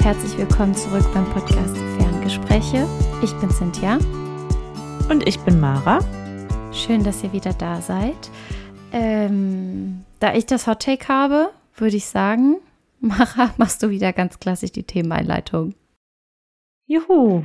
und 0.00 0.06
herzlich 0.06 0.38
willkommen 0.38 0.74
zurück 0.74 1.04
beim 1.12 1.26
Podcast 1.30 1.76
Ferngespräche. 1.98 2.88
Ich 3.22 3.34
bin 3.34 3.50
Cynthia. 3.50 3.98
Und 5.10 5.28
ich 5.28 5.38
bin 5.40 5.60
Mara. 5.60 5.98
Schön, 6.72 7.04
dass 7.04 7.22
ihr 7.22 7.34
wieder 7.34 7.52
da 7.52 7.82
seid. 7.82 8.30
Ähm, 8.92 10.06
da 10.18 10.32
ich 10.32 10.46
das 10.46 10.66
Hot 10.66 10.80
Take 10.80 11.06
habe, 11.08 11.50
würde 11.76 11.96
ich 11.96 12.06
sagen, 12.06 12.56
Mara, 13.00 13.52
machst 13.58 13.82
du 13.82 13.90
wieder 13.90 14.14
ganz 14.14 14.40
klassisch 14.40 14.72
die 14.72 14.84
Themeneinleitung. 14.84 15.74
Juhu. 16.86 17.44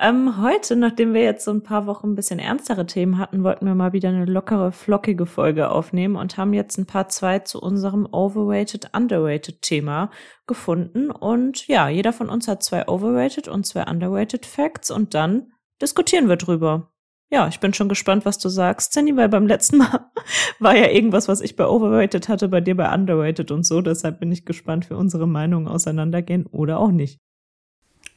Ähm, 0.00 0.40
heute, 0.40 0.76
nachdem 0.76 1.12
wir 1.12 1.22
jetzt 1.22 1.44
so 1.44 1.50
ein 1.50 1.64
paar 1.64 1.86
Wochen 1.86 2.12
ein 2.12 2.14
bisschen 2.14 2.38
ernstere 2.38 2.86
Themen 2.86 3.18
hatten, 3.18 3.42
wollten 3.42 3.66
wir 3.66 3.74
mal 3.74 3.92
wieder 3.92 4.10
eine 4.10 4.26
lockere, 4.26 4.70
flockige 4.70 5.26
Folge 5.26 5.70
aufnehmen 5.70 6.14
und 6.14 6.36
haben 6.36 6.54
jetzt 6.54 6.78
ein 6.78 6.86
paar 6.86 7.08
zwei 7.08 7.40
zu 7.40 7.60
unserem 7.60 8.06
Overrated, 8.12 8.90
Underrated 8.94 9.60
Thema 9.60 10.10
gefunden. 10.46 11.10
Und 11.10 11.66
ja, 11.66 11.88
jeder 11.88 12.12
von 12.12 12.28
uns 12.28 12.46
hat 12.46 12.62
zwei 12.62 12.86
Overrated 12.86 13.48
und 13.48 13.66
zwei 13.66 13.90
Underrated 13.90 14.46
Facts 14.46 14.92
und 14.92 15.14
dann 15.14 15.50
diskutieren 15.82 16.28
wir 16.28 16.36
drüber. 16.36 16.92
Ja, 17.30 17.48
ich 17.48 17.58
bin 17.58 17.74
schon 17.74 17.88
gespannt, 17.88 18.24
was 18.24 18.38
du 18.38 18.48
sagst, 18.48 18.92
Cindy, 18.92 19.16
weil 19.16 19.28
beim 19.28 19.48
letzten 19.48 19.78
Mal 19.78 20.10
war 20.60 20.76
ja 20.76 20.88
irgendwas, 20.88 21.26
was 21.26 21.40
ich 21.40 21.56
bei 21.56 21.66
Overrated 21.66 22.28
hatte, 22.28 22.48
bei 22.48 22.60
dir 22.60 22.76
bei 22.76 22.94
Underrated 22.94 23.50
und 23.50 23.66
so. 23.66 23.80
Deshalb 23.80 24.20
bin 24.20 24.30
ich 24.30 24.44
gespannt, 24.44 24.90
wie 24.90 24.94
unsere 24.94 25.26
Meinungen 25.26 25.66
auseinandergehen 25.66 26.46
oder 26.46 26.78
auch 26.78 26.92
nicht. 26.92 27.18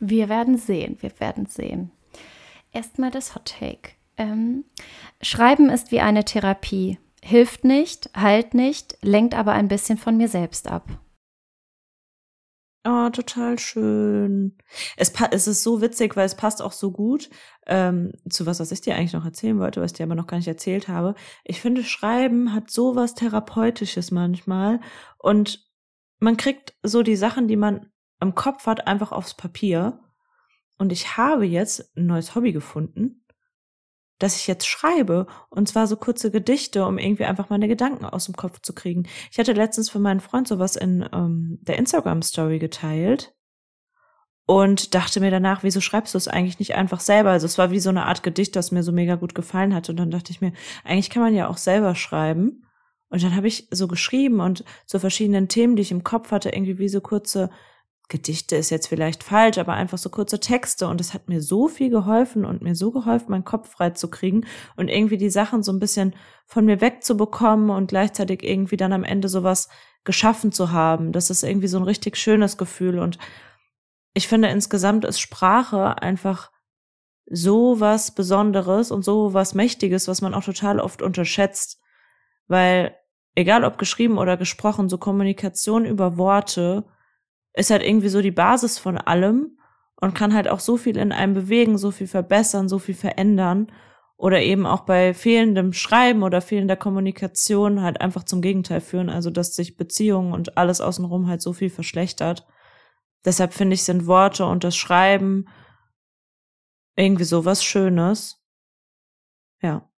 Wir 0.03 0.29
werden 0.29 0.57
sehen, 0.57 0.97
wir 1.01 1.11
werden 1.19 1.45
sehen. 1.45 1.91
Erstmal 2.71 3.11
das 3.11 3.35
Hot 3.35 3.53
Take. 3.59 3.91
Ähm, 4.17 4.65
Schreiben 5.21 5.69
ist 5.69 5.91
wie 5.91 5.99
eine 5.99 6.25
Therapie. 6.25 6.97
Hilft 7.23 7.63
nicht, 7.63 8.09
heilt 8.17 8.55
nicht, 8.55 8.97
lenkt 9.03 9.35
aber 9.35 9.51
ein 9.51 9.67
bisschen 9.67 9.99
von 9.99 10.17
mir 10.17 10.27
selbst 10.27 10.67
ab. 10.67 10.87
Oh, 12.83 13.09
total 13.11 13.59
schön. 13.59 14.57
Es, 14.97 15.13
es 15.29 15.47
ist 15.47 15.61
so 15.61 15.81
witzig, 15.81 16.15
weil 16.15 16.25
es 16.25 16.33
passt 16.33 16.63
auch 16.63 16.71
so 16.71 16.91
gut 16.91 17.29
ähm, 17.67 18.13
zu 18.27 18.47
was, 18.47 18.59
was 18.59 18.71
ich 18.71 18.81
dir 18.81 18.95
eigentlich 18.95 19.13
noch 19.13 19.23
erzählen 19.23 19.59
wollte, 19.59 19.81
was 19.81 19.91
ich 19.91 19.97
dir 19.97 20.05
aber 20.05 20.15
noch 20.15 20.25
gar 20.25 20.37
nicht 20.37 20.47
erzählt 20.47 20.87
habe. 20.87 21.13
Ich 21.43 21.61
finde, 21.61 21.83
Schreiben 21.83 22.55
hat 22.55 22.71
so 22.71 22.95
was 22.95 23.13
Therapeutisches 23.13 24.09
manchmal 24.09 24.79
und 25.19 25.69
man 26.19 26.37
kriegt 26.37 26.73
so 26.81 27.03
die 27.03 27.15
Sachen, 27.15 27.47
die 27.47 27.55
man 27.55 27.90
im 28.21 28.35
Kopf 28.35 28.65
hat, 28.65 28.87
einfach 28.87 29.11
aufs 29.11 29.33
Papier. 29.33 29.99
Und 30.77 30.91
ich 30.91 31.17
habe 31.17 31.45
jetzt 31.45 31.95
ein 31.97 32.05
neues 32.05 32.35
Hobby 32.35 32.53
gefunden, 32.53 33.25
dass 34.19 34.35
ich 34.35 34.47
jetzt 34.47 34.67
schreibe. 34.67 35.27
Und 35.49 35.67
zwar 35.67 35.87
so 35.87 35.97
kurze 35.97 36.31
Gedichte, 36.31 36.85
um 36.85 36.97
irgendwie 36.97 37.25
einfach 37.25 37.49
meine 37.49 37.67
Gedanken 37.67 38.05
aus 38.05 38.25
dem 38.25 38.35
Kopf 38.35 38.61
zu 38.61 38.73
kriegen. 38.73 39.07
Ich 39.31 39.39
hatte 39.39 39.53
letztens 39.53 39.89
für 39.89 39.99
meinen 39.99 40.19
Freund 40.19 40.47
sowas 40.47 40.75
in 40.75 41.07
ähm, 41.11 41.59
der 41.61 41.77
Instagram-Story 41.77 42.59
geteilt 42.59 43.33
und 44.45 44.95
dachte 44.95 45.19
mir 45.19 45.31
danach, 45.31 45.63
wieso 45.63 45.81
schreibst 45.81 46.13
du 46.13 46.17
es 46.17 46.27
eigentlich 46.27 46.59
nicht 46.59 46.75
einfach 46.75 46.99
selber? 46.99 47.31
Also 47.31 47.45
es 47.45 47.57
war 47.57 47.71
wie 47.71 47.79
so 47.79 47.89
eine 47.89 48.05
Art 48.05 48.21
Gedicht, 48.21 48.55
das 48.55 48.71
mir 48.71 48.83
so 48.83 48.91
mega 48.91 49.15
gut 49.15 49.33
gefallen 49.33 49.73
hat. 49.73 49.89
Und 49.89 49.97
dann 49.97 50.11
dachte 50.11 50.31
ich 50.31 50.41
mir, 50.41 50.53
eigentlich 50.83 51.09
kann 51.09 51.23
man 51.23 51.33
ja 51.33 51.47
auch 51.47 51.57
selber 51.57 51.95
schreiben. 51.95 52.65
Und 53.09 53.23
dann 53.23 53.35
habe 53.35 53.47
ich 53.47 53.67
so 53.71 53.87
geschrieben 53.87 54.39
und 54.39 54.63
zu 54.85 54.99
verschiedenen 54.99 55.47
Themen, 55.47 55.75
die 55.75 55.81
ich 55.81 55.91
im 55.91 56.03
Kopf 56.03 56.31
hatte, 56.31 56.49
irgendwie 56.49 56.79
wie 56.79 56.89
so 56.89 57.01
kurze 57.01 57.49
Gedichte 58.11 58.57
ist 58.57 58.69
jetzt 58.69 58.87
vielleicht 58.87 59.23
falsch, 59.23 59.57
aber 59.57 59.73
einfach 59.73 59.97
so 59.97 60.09
kurze 60.09 60.41
Texte 60.41 60.87
und 60.87 60.99
es 60.99 61.13
hat 61.13 61.29
mir 61.29 61.41
so 61.41 61.69
viel 61.69 61.89
geholfen 61.89 62.43
und 62.43 62.61
mir 62.61 62.75
so 62.75 62.91
geholfen, 62.91 63.31
meinen 63.31 63.45
Kopf 63.45 63.71
frei 63.71 63.91
zu 63.91 64.09
kriegen 64.09 64.45
und 64.75 64.89
irgendwie 64.89 65.17
die 65.17 65.29
Sachen 65.29 65.63
so 65.63 65.71
ein 65.71 65.79
bisschen 65.79 66.13
von 66.45 66.65
mir 66.65 66.81
wegzubekommen 66.81 67.69
und 67.69 67.87
gleichzeitig 67.87 68.43
irgendwie 68.43 68.75
dann 68.75 68.91
am 68.91 69.05
Ende 69.05 69.29
sowas 69.29 69.69
geschaffen 70.03 70.51
zu 70.51 70.71
haben. 70.71 71.13
Das 71.13 71.29
ist 71.29 71.43
irgendwie 71.43 71.69
so 71.69 71.77
ein 71.77 71.83
richtig 71.83 72.17
schönes 72.17 72.57
Gefühl 72.57 72.99
und 72.99 73.17
ich 74.13 74.27
finde 74.27 74.49
insgesamt 74.49 75.05
ist 75.05 75.21
Sprache 75.21 76.01
einfach 76.01 76.51
so 77.25 77.79
was 77.79 78.13
Besonderes 78.13 78.91
und 78.91 79.05
so 79.05 79.33
was 79.33 79.55
Mächtiges, 79.55 80.09
was 80.09 80.21
man 80.21 80.33
auch 80.33 80.43
total 80.43 80.81
oft 80.81 81.01
unterschätzt, 81.01 81.79
weil 82.47 82.93
egal 83.35 83.63
ob 83.63 83.77
geschrieben 83.77 84.17
oder 84.17 84.35
gesprochen, 84.35 84.89
so 84.89 84.97
Kommunikation 84.97 85.85
über 85.85 86.17
Worte 86.17 86.83
ist 87.53 87.69
halt 87.69 87.83
irgendwie 87.83 88.09
so 88.09 88.21
die 88.21 88.31
Basis 88.31 88.79
von 88.79 88.97
allem 88.97 89.57
und 89.99 90.15
kann 90.15 90.33
halt 90.33 90.47
auch 90.47 90.59
so 90.59 90.77
viel 90.77 90.97
in 90.97 91.11
einem 91.11 91.33
bewegen, 91.33 91.77
so 91.77 91.91
viel 91.91 92.07
verbessern, 92.07 92.69
so 92.69 92.79
viel 92.79 92.95
verändern 92.95 93.71
oder 94.17 94.41
eben 94.41 94.65
auch 94.65 94.81
bei 94.81 95.13
fehlendem 95.13 95.73
Schreiben 95.73 96.23
oder 96.23 96.41
fehlender 96.41 96.75
Kommunikation 96.75 97.81
halt 97.81 98.01
einfach 98.01 98.23
zum 98.23 98.41
Gegenteil 98.41 98.81
führen, 98.81 99.09
also 99.09 99.29
dass 99.29 99.55
sich 99.55 99.77
Beziehungen 99.77 100.33
und 100.33 100.57
alles 100.57 100.79
außenrum 100.79 101.27
halt 101.27 101.41
so 101.41 101.53
viel 101.53 101.69
verschlechtert. 101.69 102.45
Deshalb 103.25 103.53
finde 103.53 103.73
ich, 103.73 103.83
sind 103.83 104.07
Worte 104.07 104.45
und 104.45 104.63
das 104.63 104.75
Schreiben 104.75 105.45
irgendwie 106.95 107.23
so 107.23 107.45
was 107.45 107.63
Schönes. 107.63 108.43
Ja. 109.61 109.90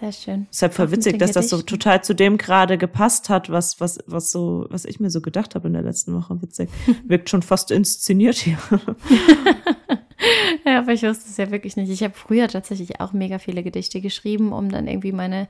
Sehr 0.00 0.10
schön. 0.10 0.48
Deshalb 0.50 0.74
voll 0.74 0.90
witzig, 0.90 1.18
dass 1.20 1.32
das 1.32 1.48
so 1.48 1.62
total 1.62 2.02
zu 2.02 2.14
dem 2.14 2.36
gerade 2.36 2.78
gepasst 2.78 3.28
hat, 3.28 3.48
was, 3.50 3.80
was, 3.80 3.98
was 4.06 4.32
so, 4.32 4.66
was 4.68 4.84
ich 4.84 4.98
mir 4.98 5.08
so 5.08 5.20
gedacht 5.20 5.54
habe 5.54 5.68
in 5.68 5.74
der 5.74 5.82
letzten 5.82 6.14
Woche. 6.14 6.42
Witzig. 6.42 6.68
Wirkt 7.04 7.30
schon 7.30 7.42
fast 7.42 7.70
inszeniert 7.70 8.34
hier. 8.34 8.58
ja, 10.66 10.80
aber 10.80 10.92
ich 10.92 11.02
wusste 11.04 11.30
es 11.30 11.36
ja 11.36 11.50
wirklich 11.52 11.76
nicht. 11.76 11.90
Ich 11.90 12.02
habe 12.02 12.14
früher 12.14 12.48
tatsächlich 12.48 13.00
auch 13.00 13.12
mega 13.12 13.38
viele 13.38 13.62
Gedichte 13.62 14.00
geschrieben, 14.00 14.52
um 14.52 14.68
dann 14.68 14.88
irgendwie 14.88 15.12
meine 15.12 15.46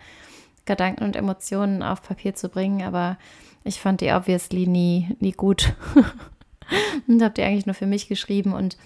Gedanken 0.67 1.05
und 1.05 1.17
Emotionen 1.17 1.83
auf 1.83 2.03
Papier 2.03 2.35
zu 2.35 2.51
bringen, 2.51 2.83
aber 2.83 3.19
ich 3.65 3.81
fand 3.81 4.03
die 4.03 4.13
obviously 4.13 4.67
nie, 4.67 5.17
nie 5.21 5.33
gut. 5.33 5.75
und 7.09 7.23
habe 7.23 7.35
die 7.35 7.43
eigentlich 7.43 7.67
nur 7.67 7.75
für 7.75 7.87
mich 7.87 8.09
geschrieben. 8.09 8.53
Und 8.53 8.77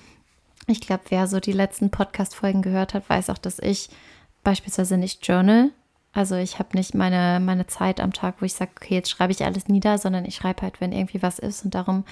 ich 0.68 0.80
glaube, 0.80 1.02
wer 1.08 1.26
so 1.26 1.40
die 1.40 1.52
letzten 1.52 1.90
Podcast-Folgen 1.90 2.62
gehört 2.62 2.94
hat, 2.94 3.08
weiß 3.08 3.30
auch, 3.30 3.38
dass 3.38 3.58
ich 3.58 3.88
beispielsweise 4.48 4.96
nicht 4.96 5.26
Journal. 5.26 5.72
Also 6.14 6.34
ich 6.36 6.58
habe 6.58 6.74
nicht 6.74 6.94
meine, 6.94 7.38
meine 7.38 7.66
Zeit 7.66 8.00
am 8.00 8.14
Tag, 8.14 8.36
wo 8.40 8.46
ich 8.46 8.54
sage, 8.54 8.70
okay, 8.76 8.94
jetzt 8.94 9.10
schreibe 9.10 9.30
ich 9.30 9.44
alles 9.44 9.68
nieder, 9.68 9.98
sondern 9.98 10.24
ich 10.24 10.36
schreibe 10.36 10.62
halt, 10.62 10.80
wenn 10.80 10.90
irgendwie 10.90 11.22
was 11.22 11.38
ist. 11.38 11.66
Und 11.66 11.74
darum 11.74 12.04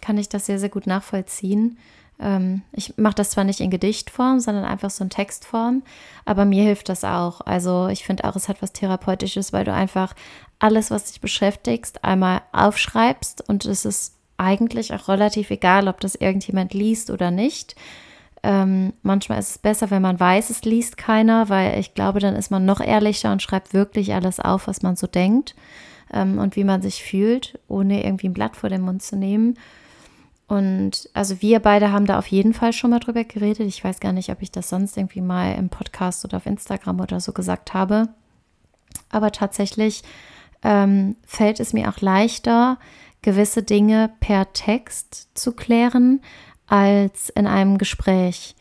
kann 0.00 0.16
ich 0.16 0.30
das 0.30 0.46
sehr, 0.46 0.58
sehr 0.58 0.70
gut 0.70 0.86
nachvollziehen. 0.86 1.76
Ähm, 2.18 2.62
ich 2.72 2.96
mache 2.96 3.16
das 3.16 3.28
zwar 3.28 3.44
nicht 3.44 3.60
in 3.60 3.68
Gedichtform, 3.68 4.40
sondern 4.40 4.64
einfach 4.64 4.88
so 4.88 5.04
in 5.04 5.10
Textform, 5.10 5.82
aber 6.24 6.46
mir 6.46 6.62
hilft 6.62 6.88
das 6.88 7.04
auch. 7.04 7.42
Also 7.42 7.88
ich 7.88 8.02
finde 8.02 8.24
auch, 8.24 8.34
es 8.34 8.48
hat 8.48 8.62
was 8.62 8.72
Therapeutisches, 8.72 9.52
weil 9.52 9.66
du 9.66 9.74
einfach 9.74 10.14
alles, 10.58 10.90
was 10.90 11.12
dich 11.12 11.20
beschäftigst, 11.20 12.02
einmal 12.02 12.40
aufschreibst 12.52 13.46
und 13.46 13.66
es 13.66 13.84
ist 13.84 14.14
eigentlich 14.38 14.94
auch 14.94 15.08
relativ 15.08 15.50
egal, 15.50 15.86
ob 15.86 16.00
das 16.00 16.14
irgendjemand 16.14 16.72
liest 16.72 17.10
oder 17.10 17.30
nicht. 17.30 17.76
Ähm, 18.42 18.92
manchmal 19.02 19.38
ist 19.38 19.50
es 19.50 19.58
besser, 19.58 19.90
wenn 19.90 20.02
man 20.02 20.20
weiß, 20.20 20.50
es 20.50 20.62
liest 20.62 20.96
keiner, 20.96 21.48
weil 21.48 21.78
ich 21.78 21.94
glaube, 21.94 22.20
dann 22.20 22.36
ist 22.36 22.50
man 22.50 22.64
noch 22.64 22.80
ehrlicher 22.80 23.32
und 23.32 23.42
schreibt 23.42 23.74
wirklich 23.74 24.14
alles 24.14 24.38
auf, 24.38 24.68
was 24.68 24.82
man 24.82 24.96
so 24.96 25.06
denkt 25.06 25.54
ähm, 26.12 26.38
und 26.38 26.54
wie 26.54 26.64
man 26.64 26.82
sich 26.82 27.02
fühlt, 27.02 27.58
ohne 27.66 28.04
irgendwie 28.04 28.28
ein 28.28 28.34
Blatt 28.34 28.56
vor 28.56 28.70
den 28.70 28.82
Mund 28.82 29.02
zu 29.02 29.16
nehmen. 29.16 29.58
Und 30.46 31.10
also 31.12 31.42
wir 31.42 31.60
beide 31.60 31.92
haben 31.92 32.06
da 32.06 32.18
auf 32.18 32.26
jeden 32.28 32.54
Fall 32.54 32.72
schon 32.72 32.90
mal 32.90 33.00
drüber 33.00 33.24
geredet. 33.24 33.66
Ich 33.66 33.84
weiß 33.84 34.00
gar 34.00 34.12
nicht, 34.12 34.30
ob 34.30 34.40
ich 34.40 34.50
das 34.50 34.70
sonst 34.70 34.96
irgendwie 34.96 35.20
mal 35.20 35.54
im 35.54 35.68
Podcast 35.68 36.24
oder 36.24 36.38
auf 36.38 36.46
Instagram 36.46 37.00
oder 37.00 37.20
so 37.20 37.32
gesagt 37.32 37.74
habe. 37.74 38.08
Aber 39.10 39.30
tatsächlich 39.30 40.02
ähm, 40.62 41.16
fällt 41.26 41.60
es 41.60 41.74
mir 41.74 41.90
auch 41.90 42.00
leichter, 42.00 42.78
gewisse 43.20 43.62
Dinge 43.62 44.10
per 44.20 44.52
Text 44.54 45.28
zu 45.34 45.52
klären, 45.52 46.20
als 46.68 47.30
in 47.30 47.46
einem 47.46 47.78
Gespräch, 47.78 48.54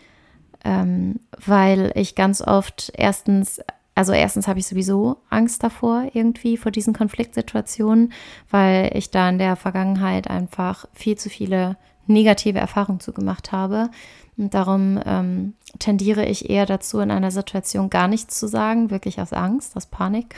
ähm, 0.63 1.19
weil 1.45 1.91
ich 1.95 2.15
ganz 2.15 2.41
oft 2.41 2.91
erstens, 2.95 3.61
also 3.95 4.13
erstens 4.13 4.47
habe 4.47 4.59
ich 4.59 4.67
sowieso 4.67 5.17
Angst 5.29 5.63
davor 5.63 6.07
irgendwie 6.13 6.57
vor 6.57 6.71
diesen 6.71 6.93
Konfliktsituationen, 6.93 8.13
weil 8.49 8.91
ich 8.95 9.11
da 9.11 9.29
in 9.29 9.37
der 9.37 9.55
Vergangenheit 9.55 10.29
einfach 10.29 10.87
viel 10.93 11.17
zu 11.17 11.29
viele 11.29 11.77
negative 12.07 12.59
Erfahrungen 12.59 13.01
zugemacht 13.01 13.51
habe. 13.51 13.89
Und 14.37 14.53
darum 14.53 14.99
ähm, 15.05 15.53
tendiere 15.79 16.25
ich 16.25 16.49
eher 16.49 16.65
dazu, 16.65 16.99
in 16.99 17.11
einer 17.11 17.31
Situation 17.31 17.89
gar 17.89 18.07
nichts 18.07 18.39
zu 18.39 18.47
sagen, 18.47 18.91
wirklich 18.91 19.19
aus 19.19 19.33
Angst, 19.33 19.75
aus 19.75 19.87
Panik. 19.87 20.35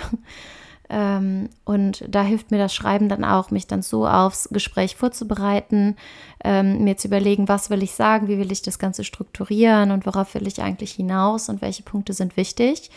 Ähm, 0.90 1.50
und 1.66 2.04
da 2.08 2.24
hilft 2.24 2.50
mir 2.50 2.58
das 2.58 2.74
Schreiben 2.74 3.10
dann 3.10 3.24
auch, 3.24 3.52
mich 3.52 3.68
dann 3.68 3.84
so 3.84 4.08
aufs 4.08 4.50
Gespräch 4.50 4.96
vorzubereiten, 4.96 5.96
ähm, 6.44 6.84
mir 6.84 6.98
zu 6.98 7.08
überlegen, 7.08 7.48
was 7.48 7.70
will 7.70 7.84
ich 7.84 7.92
sagen, 7.92 8.28
wie 8.28 8.40
will 8.40 8.52
ich 8.52 8.64
das 8.64 8.80
Ganze 8.80 9.04
strukturieren 9.04 9.92
und 9.92 10.06
worauf 10.08 10.34
will 10.34 10.48
ich 10.48 10.62
eigentlich 10.62 10.92
hinaus 10.92 11.48
und 11.50 11.62
welche 11.62 11.84
Punkte 11.84 12.14
sind 12.14 12.38
wichtig. 12.38 12.90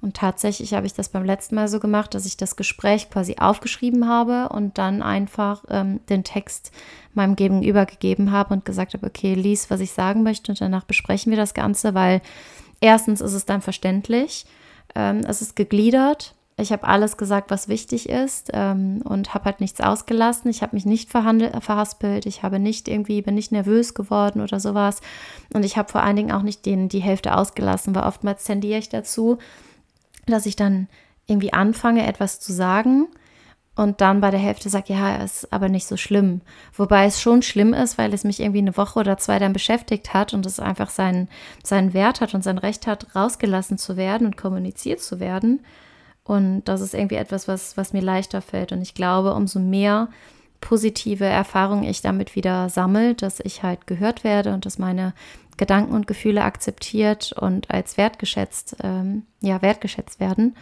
Und 0.00 0.16
tatsächlich 0.16 0.74
habe 0.74 0.86
ich 0.86 0.92
das 0.92 1.08
beim 1.08 1.24
letzten 1.24 1.54
Mal 1.54 1.66
so 1.66 1.80
gemacht, 1.80 2.14
dass 2.14 2.26
ich 2.26 2.36
das 2.36 2.56
Gespräch 2.56 3.08
quasi 3.08 3.36
aufgeschrieben 3.38 4.06
habe 4.06 4.50
und 4.50 4.76
dann 4.76 5.02
einfach 5.02 5.64
ähm, 5.70 6.00
den 6.10 6.24
Text 6.24 6.72
meinem 7.14 7.36
Gegenüber 7.36 7.86
gegeben 7.86 8.30
habe 8.30 8.52
und 8.52 8.66
gesagt 8.66 8.92
habe, 8.92 9.06
okay, 9.06 9.34
lies, 9.34 9.70
was 9.70 9.80
ich 9.80 9.92
sagen 9.92 10.22
möchte 10.22 10.52
und 10.52 10.60
danach 10.60 10.84
besprechen 10.84 11.30
wir 11.30 11.38
das 11.38 11.54
Ganze, 11.54 11.94
weil 11.94 12.20
erstens 12.80 13.22
ist 13.22 13.32
es 13.32 13.46
dann 13.46 13.62
verständlich, 13.62 14.44
ähm, 14.94 15.22
es 15.26 15.40
ist 15.40 15.56
gegliedert 15.56 16.34
ich 16.56 16.70
habe 16.70 16.86
alles 16.86 17.16
gesagt, 17.16 17.50
was 17.50 17.66
wichtig 17.66 18.08
ist 18.08 18.50
ähm, 18.52 19.02
und 19.04 19.34
habe 19.34 19.46
halt 19.46 19.60
nichts 19.60 19.80
ausgelassen. 19.80 20.50
Ich 20.50 20.62
habe 20.62 20.76
mich 20.76 20.86
nicht 20.86 21.10
verhaspelt, 21.10 22.26
ich 22.26 22.42
habe 22.44 22.60
nicht 22.60 22.86
irgendwie, 22.86 23.22
bin 23.22 23.34
nicht 23.34 23.50
nervös 23.50 23.94
geworden 23.94 24.40
oder 24.40 24.60
sowas. 24.60 25.00
Und 25.52 25.64
ich 25.64 25.76
habe 25.76 25.90
vor 25.90 26.02
allen 26.02 26.16
Dingen 26.16 26.32
auch 26.32 26.42
nicht 26.42 26.64
den, 26.64 26.88
die 26.88 27.02
Hälfte 27.02 27.36
ausgelassen, 27.36 27.94
weil 27.94 28.04
oftmals 28.04 28.44
tendiere 28.44 28.78
ich 28.78 28.88
dazu, 28.88 29.38
dass 30.26 30.46
ich 30.46 30.54
dann 30.54 30.88
irgendwie 31.26 31.52
anfange, 31.52 32.06
etwas 32.06 32.38
zu 32.38 32.52
sagen 32.52 33.08
und 33.74 34.00
dann 34.00 34.20
bei 34.20 34.30
der 34.30 34.38
Hälfte 34.38 34.68
sage, 34.68 34.92
ja, 34.92 35.16
ist 35.16 35.52
aber 35.52 35.68
nicht 35.68 35.86
so 35.86 35.96
schlimm. 35.96 36.42
Wobei 36.76 37.06
es 37.06 37.20
schon 37.20 37.42
schlimm 37.42 37.74
ist, 37.74 37.98
weil 37.98 38.14
es 38.14 38.22
mich 38.22 38.38
irgendwie 38.38 38.58
eine 38.58 38.76
Woche 38.76 39.00
oder 39.00 39.18
zwei 39.18 39.40
dann 39.40 39.52
beschäftigt 39.52 40.14
hat 40.14 40.32
und 40.32 40.46
es 40.46 40.60
einfach 40.60 40.90
seinen, 40.90 41.28
seinen 41.64 41.92
Wert 41.92 42.20
hat 42.20 42.34
und 42.34 42.44
sein 42.44 42.58
Recht 42.58 42.86
hat, 42.86 43.16
rausgelassen 43.16 43.76
zu 43.76 43.96
werden 43.96 44.28
und 44.28 44.36
kommuniziert 44.36 45.00
zu 45.00 45.18
werden. 45.18 45.64
Und 46.24 46.64
das 46.64 46.80
ist 46.80 46.94
irgendwie 46.94 47.16
etwas, 47.16 47.48
was, 47.48 47.76
was 47.76 47.92
mir 47.92 48.02
leichter 48.02 48.40
fällt. 48.40 48.72
Und 48.72 48.80
ich 48.80 48.94
glaube, 48.94 49.34
umso 49.34 49.58
mehr 49.58 50.08
positive 50.60 51.26
Erfahrungen 51.26 51.84
ich 51.84 52.00
damit 52.00 52.34
wieder 52.34 52.70
sammle, 52.70 53.14
dass 53.14 53.40
ich 53.40 53.62
halt 53.62 53.86
gehört 53.86 54.24
werde 54.24 54.54
und 54.54 54.64
dass 54.64 54.78
meine 54.78 55.12
Gedanken 55.58 55.92
und 55.92 56.06
Gefühle 56.06 56.42
akzeptiert 56.42 57.32
und 57.32 57.70
als 57.70 57.96
wertgeschätzt, 57.98 58.76
ähm, 58.82 59.24
ja, 59.40 59.60
wertgeschätzt 59.60 60.20
werden, 60.20 60.56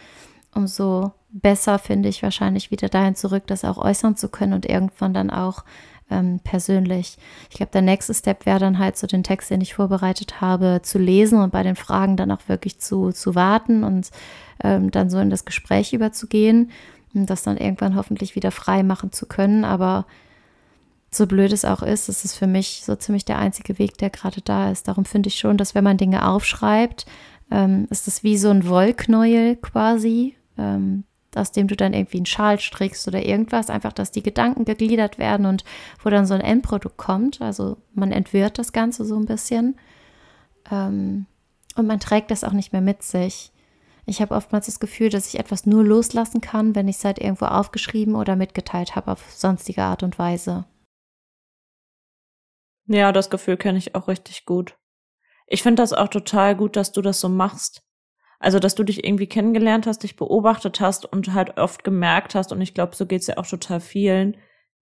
umso 0.53 1.13
besser 1.29 1.79
finde 1.79 2.09
ich 2.09 2.21
wahrscheinlich 2.21 2.69
wieder 2.69 2.89
dahin 2.89 3.15
zurück, 3.15 3.43
das 3.47 3.65
auch 3.65 3.77
äußern 3.77 4.17
zu 4.17 4.29
können 4.29 4.53
und 4.53 4.67
irgendwann 4.67 5.13
dann 5.13 5.31
auch 5.31 5.63
ähm, 6.13 6.39
persönlich. 6.43 7.17
Ich 7.49 7.57
glaube, 7.57 7.71
der 7.71 7.81
nächste 7.81 8.13
Step 8.13 8.45
wäre 8.45 8.59
dann 8.59 8.79
halt 8.79 8.97
so 8.97 9.07
den 9.07 9.23
Text, 9.23 9.49
den 9.49 9.61
ich 9.61 9.73
vorbereitet 9.73 10.41
habe, 10.41 10.81
zu 10.83 10.99
lesen 10.99 11.39
und 11.39 11.51
bei 11.51 11.63
den 11.63 11.75
Fragen 11.75 12.15
dann 12.15 12.31
auch 12.31 12.47
wirklich 12.47 12.79
zu, 12.79 13.11
zu 13.11 13.35
warten 13.35 13.83
und 13.83 14.11
ähm, 14.63 14.91
dann 14.91 15.09
so 15.09 15.19
in 15.19 15.29
das 15.29 15.45
Gespräch 15.45 15.93
überzugehen 15.93 16.71
und 17.13 17.29
das 17.29 17.43
dann 17.43 17.57
irgendwann 17.57 17.95
hoffentlich 17.95 18.35
wieder 18.35 18.51
frei 18.51 18.83
machen 18.83 19.11
zu 19.11 19.25
können. 19.25 19.65
Aber 19.65 20.05
so 21.11 21.27
blöd 21.27 21.51
es 21.51 21.65
auch 21.65 21.81
ist, 21.81 22.09
ist 22.09 22.25
es 22.25 22.35
für 22.35 22.47
mich 22.47 22.83
so 22.85 22.95
ziemlich 22.95 23.25
der 23.25 23.39
einzige 23.39 23.77
Weg, 23.79 23.97
der 23.97 24.09
gerade 24.09 24.41
da 24.41 24.71
ist. 24.71 24.87
Darum 24.87 25.05
finde 25.05 25.27
ich 25.27 25.35
schon, 25.35 25.57
dass 25.57 25.75
wenn 25.75 25.83
man 25.83 25.97
Dinge 25.97 26.27
aufschreibt, 26.27 27.05
ähm, 27.51 27.87
ist 27.89 28.07
das 28.07 28.23
wie 28.23 28.37
so 28.37 28.49
ein 28.49 28.67
Wollknäuel 28.67 29.55
quasi, 29.57 30.35
ähm, 30.57 31.03
aus 31.37 31.51
dem 31.51 31.67
du 31.67 31.75
dann 31.75 31.93
irgendwie 31.93 32.17
einen 32.17 32.25
Schal 32.25 32.59
strickst 32.59 33.07
oder 33.07 33.25
irgendwas, 33.25 33.69
einfach, 33.69 33.93
dass 33.93 34.11
die 34.11 34.23
Gedanken 34.23 34.65
gegliedert 34.65 35.17
werden 35.17 35.45
und 35.45 35.63
wo 36.03 36.09
dann 36.09 36.25
so 36.25 36.33
ein 36.33 36.41
Endprodukt 36.41 36.97
kommt. 36.97 37.41
Also 37.41 37.77
man 37.93 38.11
entwirrt 38.11 38.57
das 38.57 38.73
Ganze 38.73 39.05
so 39.05 39.15
ein 39.17 39.25
bisschen. 39.25 39.77
Ähm, 40.71 41.25
und 41.75 41.87
man 41.87 41.99
trägt 41.99 42.31
das 42.31 42.43
auch 42.43 42.53
nicht 42.53 42.71
mehr 42.71 42.81
mit 42.81 43.03
sich. 43.03 43.51
Ich 44.05 44.21
habe 44.21 44.35
oftmals 44.35 44.65
das 44.65 44.79
Gefühl, 44.79 45.09
dass 45.09 45.27
ich 45.27 45.39
etwas 45.39 45.65
nur 45.65 45.83
loslassen 45.83 46.41
kann, 46.41 46.75
wenn 46.75 46.87
ich 46.87 46.97
es 46.97 47.05
halt 47.05 47.19
irgendwo 47.19 47.45
aufgeschrieben 47.45 48.15
oder 48.15 48.35
mitgeteilt 48.35 48.95
habe 48.95 49.11
auf 49.11 49.31
sonstige 49.31 49.83
Art 49.83 50.03
und 50.03 50.19
Weise. 50.19 50.65
Ja, 52.87 53.13
das 53.13 53.29
Gefühl 53.29 53.55
kenne 53.55 53.77
ich 53.77 53.95
auch 53.95 54.07
richtig 54.09 54.45
gut. 54.45 54.77
Ich 55.47 55.63
finde 55.63 55.81
das 55.81 55.93
auch 55.93 56.09
total 56.09 56.55
gut, 56.55 56.75
dass 56.75 56.91
du 56.91 57.01
das 57.01 57.19
so 57.19 57.29
machst. 57.29 57.81
Also, 58.43 58.59
dass 58.59 58.75
du 58.75 58.83
dich 58.83 59.05
irgendwie 59.05 59.27
kennengelernt 59.27 59.87
hast, 59.87 60.03
dich 60.03 60.17
beobachtet 60.17 60.81
hast 60.81 61.05
und 61.05 61.33
halt 61.33 61.57
oft 61.57 61.85
gemerkt 61.85 62.35
hast, 62.35 62.51
und 62.51 62.59
ich 62.59 62.73
glaube, 62.73 62.93
so 62.93 63.05
geht's 63.05 63.27
ja 63.27 63.37
auch 63.37 63.47
total 63.47 63.79
vielen, 63.79 64.35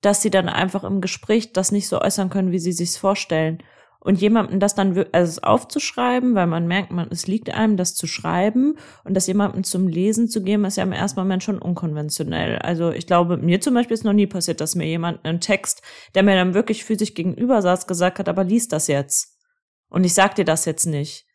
dass 0.03 0.21
sie 0.21 0.29
dann 0.29 0.51
einfach 0.51 0.85
im 0.85 1.01
Gespräch 1.01 1.55
das 1.55 1.73
nicht 1.73 1.89
so 1.89 1.99
äußern 2.03 2.29
können, 2.29 2.53
wie 2.53 2.59
sie 2.59 2.73
sich's 2.73 2.99
vorstellen. 2.99 3.63
Und 3.99 4.21
jemandem 4.21 4.61
das 4.61 4.75
dann 4.75 5.07
also 5.11 5.41
aufzuschreiben, 5.41 6.35
weil 6.35 6.47
man 6.47 6.67
merkt, 6.67 6.91
man, 6.91 7.09
es 7.11 7.27
liegt 7.29 7.49
einem, 7.49 7.79
das 7.79 7.95
zu 7.95 8.07
schreiben 8.07 8.77
und 9.05 9.15
das 9.15 9.27
jemandem 9.27 9.65
zum 9.65 9.89
Lesen 9.89 10.29
zu 10.29 10.43
geben, 10.43 10.67
ist 10.67 10.77
ja 10.77 10.83
im 10.83 10.93
ersten 10.93 11.19
Moment 11.19 11.43
schon 11.43 11.59
unkonventionell. 11.59 12.59
Also 12.59 12.91
ich 12.91 13.07
glaube, 13.07 13.39
mir 13.39 13.63
zum 13.63 13.73
Beispiel 13.73 13.95
ist 13.95 14.05
noch 14.05 14.13
nie 14.13 14.27
passiert, 14.27 14.61
dass 14.61 14.75
mir 14.75 14.87
jemand 14.87 15.25
einen 15.25 15.41
Text, 15.41 15.81
der 16.15 16.25
mir 16.25 16.37
dann 16.37 16.53
wirklich 16.53 16.85
physisch 16.85 17.15
gegenüber 17.15 17.63
saß, 17.63 17.87
gesagt 17.87 18.19
hat, 18.19 18.29
aber 18.29 18.45
lies 18.45 18.69
das 18.69 18.87
jetzt. 18.87 19.39
Und 19.89 20.05
ich 20.05 20.13
sag 20.13 20.35
dir 20.35 20.45
das 20.45 20.67
jetzt 20.67 20.85
nicht. 20.85 21.27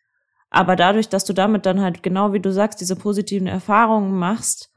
Aber 0.52 0.76
dadurch, 0.76 1.10
dass 1.10 1.26
du 1.26 1.34
damit 1.34 1.66
dann 1.66 1.82
halt 1.82 2.04
genau 2.04 2.34
wie 2.34 2.42
du 2.42 2.52
sagst, 2.52 2.82
diese 2.82 2.98
positiven 2.98 3.48
Erfahrungen 3.48 4.20
machst, 4.20 4.70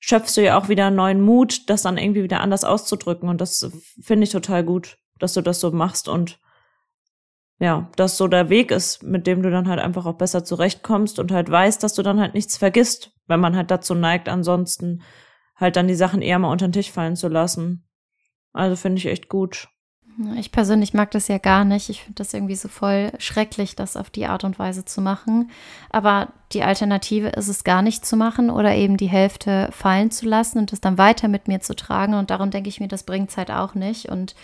schöpfst 0.00 0.36
du 0.36 0.42
ja 0.42 0.58
auch 0.58 0.68
wieder 0.68 0.90
neuen 0.90 1.20
Mut, 1.20 1.70
das 1.70 1.82
dann 1.82 1.96
irgendwie 1.98 2.24
wieder 2.24 2.40
anders 2.40 2.64
auszudrücken. 2.64 3.28
Und 3.28 3.40
das 3.40 3.70
finde 4.00 4.24
ich 4.24 4.30
total 4.30 4.64
gut, 4.64 4.98
dass 5.18 5.34
du 5.34 5.40
das 5.40 5.60
so 5.60 5.70
machst 5.70 6.08
und 6.08 6.38
ja, 7.60 7.90
dass 7.96 8.16
so 8.16 8.28
der 8.28 8.50
Weg 8.50 8.70
ist, 8.70 9.02
mit 9.02 9.26
dem 9.26 9.42
du 9.42 9.50
dann 9.50 9.68
halt 9.68 9.80
einfach 9.80 10.06
auch 10.06 10.14
besser 10.14 10.44
zurechtkommst 10.44 11.18
und 11.18 11.32
halt 11.32 11.50
weißt, 11.50 11.82
dass 11.82 11.94
du 11.94 12.02
dann 12.02 12.20
halt 12.20 12.34
nichts 12.34 12.56
vergisst, 12.56 13.12
wenn 13.26 13.40
man 13.40 13.56
halt 13.56 13.70
dazu 13.70 13.94
neigt, 13.94 14.28
ansonsten 14.28 15.02
halt 15.56 15.74
dann 15.74 15.88
die 15.88 15.96
Sachen 15.96 16.22
eher 16.22 16.38
mal 16.38 16.52
unter 16.52 16.68
den 16.68 16.72
Tisch 16.72 16.92
fallen 16.92 17.16
zu 17.16 17.26
lassen. 17.26 17.88
Also 18.52 18.76
finde 18.76 18.98
ich 18.98 19.06
echt 19.06 19.28
gut. 19.28 19.68
Ich 20.36 20.50
persönlich 20.50 20.94
mag 20.94 21.12
das 21.12 21.28
ja 21.28 21.38
gar 21.38 21.64
nicht. 21.64 21.90
Ich 21.90 22.02
finde 22.02 22.16
das 22.16 22.34
irgendwie 22.34 22.56
so 22.56 22.68
voll 22.68 23.12
schrecklich, 23.18 23.76
das 23.76 23.96
auf 23.96 24.10
die 24.10 24.26
Art 24.26 24.42
und 24.42 24.58
Weise 24.58 24.84
zu 24.84 25.00
machen. 25.00 25.50
Aber 25.90 26.28
die 26.52 26.64
Alternative 26.64 27.28
ist 27.28 27.46
es 27.46 27.62
gar 27.62 27.82
nicht 27.82 28.04
zu 28.04 28.16
machen 28.16 28.50
oder 28.50 28.74
eben 28.74 28.96
die 28.96 29.06
Hälfte 29.06 29.68
fallen 29.70 30.10
zu 30.10 30.26
lassen 30.26 30.58
und 30.58 30.72
das 30.72 30.80
dann 30.80 30.98
weiter 30.98 31.28
mit 31.28 31.46
mir 31.46 31.60
zu 31.60 31.76
tragen. 31.76 32.14
Und 32.14 32.30
darum 32.30 32.50
denke 32.50 32.68
ich 32.68 32.80
mir, 32.80 32.88
das 32.88 33.04
bringt 33.04 33.30
es 33.30 33.36
halt 33.36 33.52
auch 33.52 33.76
nicht. 33.76 34.08
Und 34.08 34.34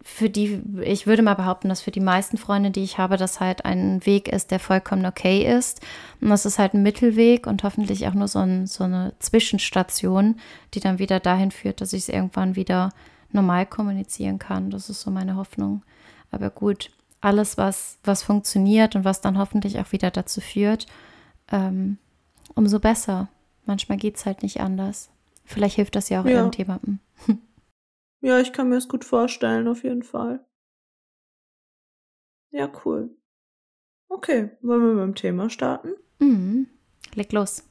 für 0.00 0.30
die, 0.30 0.62
ich 0.82 1.06
würde 1.08 1.22
mal 1.22 1.34
behaupten, 1.34 1.68
dass 1.68 1.82
für 1.82 1.90
die 1.90 2.00
meisten 2.00 2.36
Freunde, 2.36 2.70
die 2.70 2.82
ich 2.82 2.98
habe, 2.98 3.16
das 3.16 3.40
halt 3.40 3.64
ein 3.64 4.04
Weg 4.06 4.28
ist, 4.28 4.52
der 4.52 4.60
vollkommen 4.60 5.06
okay 5.06 5.44
ist. 5.44 5.80
Und 6.20 6.30
das 6.30 6.46
ist 6.46 6.60
halt 6.60 6.74
ein 6.74 6.84
Mittelweg 6.84 7.48
und 7.48 7.64
hoffentlich 7.64 8.06
auch 8.06 8.14
nur 8.14 8.28
so, 8.28 8.38
ein, 8.38 8.66
so 8.68 8.84
eine 8.84 9.14
Zwischenstation, 9.18 10.36
die 10.74 10.80
dann 10.80 11.00
wieder 11.00 11.18
dahin 11.18 11.50
führt, 11.50 11.80
dass 11.80 11.92
ich 11.92 12.02
es 12.02 12.08
irgendwann 12.08 12.54
wieder 12.54 12.90
normal 13.34 13.66
kommunizieren 13.66 14.38
kann. 14.38 14.70
Das 14.70 14.88
ist 14.88 15.00
so 15.00 15.10
meine 15.10 15.36
Hoffnung. 15.36 15.82
Aber 16.30 16.50
gut, 16.50 16.90
alles, 17.20 17.56
was, 17.56 17.98
was 18.04 18.22
funktioniert 18.22 18.96
und 18.96 19.04
was 19.04 19.20
dann 19.20 19.38
hoffentlich 19.38 19.78
auch 19.78 19.92
wieder 19.92 20.10
dazu 20.10 20.40
führt, 20.40 20.86
ähm, 21.50 21.98
umso 22.54 22.80
besser. 22.80 23.28
Manchmal 23.64 23.98
geht 23.98 24.16
es 24.16 24.26
halt 24.26 24.42
nicht 24.42 24.60
anders. 24.60 25.10
Vielleicht 25.44 25.76
hilft 25.76 25.94
das 25.94 26.08
ja 26.08 26.20
auch 26.20 26.26
ja. 26.26 26.32
irgendjemandem. 26.32 26.98
ja, 28.20 28.38
ich 28.40 28.52
kann 28.52 28.68
mir 28.68 28.76
das 28.76 28.88
gut 28.88 29.04
vorstellen, 29.04 29.68
auf 29.68 29.84
jeden 29.84 30.02
Fall. 30.02 30.44
Ja, 32.50 32.70
cool. 32.84 33.10
Okay, 34.08 34.50
wollen 34.60 34.82
wir 34.82 34.94
mit 34.94 35.02
dem 35.04 35.14
Thema 35.14 35.48
starten? 35.48 35.94
Mhm. 36.18 36.68
Leg 37.14 37.32
los. 37.32 37.64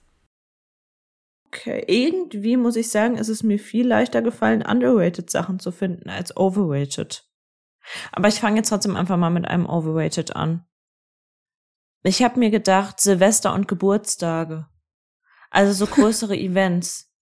Okay, 1.53 1.84
irgendwie 1.86 2.55
muss 2.55 2.77
ich 2.77 2.89
sagen, 2.89 3.17
ist 3.17 3.27
es 3.27 3.43
mir 3.43 3.60
viel 3.60 3.86
leichter 3.86 4.22
gefallen, 4.22 4.62
underrated 4.65 5.29
Sachen 5.29 5.60
zu 5.60 5.72
finden 5.74 6.10
als 6.10 6.36
overrated. 6.38 7.25
Aber 8.13 8.29
ich 8.29 8.39
fange 8.39 8.58
jetzt 8.58 8.70
trotzdem 8.70 8.96
einfach 8.96 9.17
mal 9.17 9.31
mit 9.31 9.46
einem 9.46 9.65
overrated 9.65 10.34
an. 10.34 10.65
Ich 12.03 12.24
habe 12.24 12.39
mir 12.39 12.51
gedacht, 12.51 13.01
Silvester 13.01 13.53
und 13.53 13.67
Geburtstage, 13.67 14.67
also 15.50 15.74
so 15.74 15.91
größere 15.91 16.38
Events, 16.38 17.13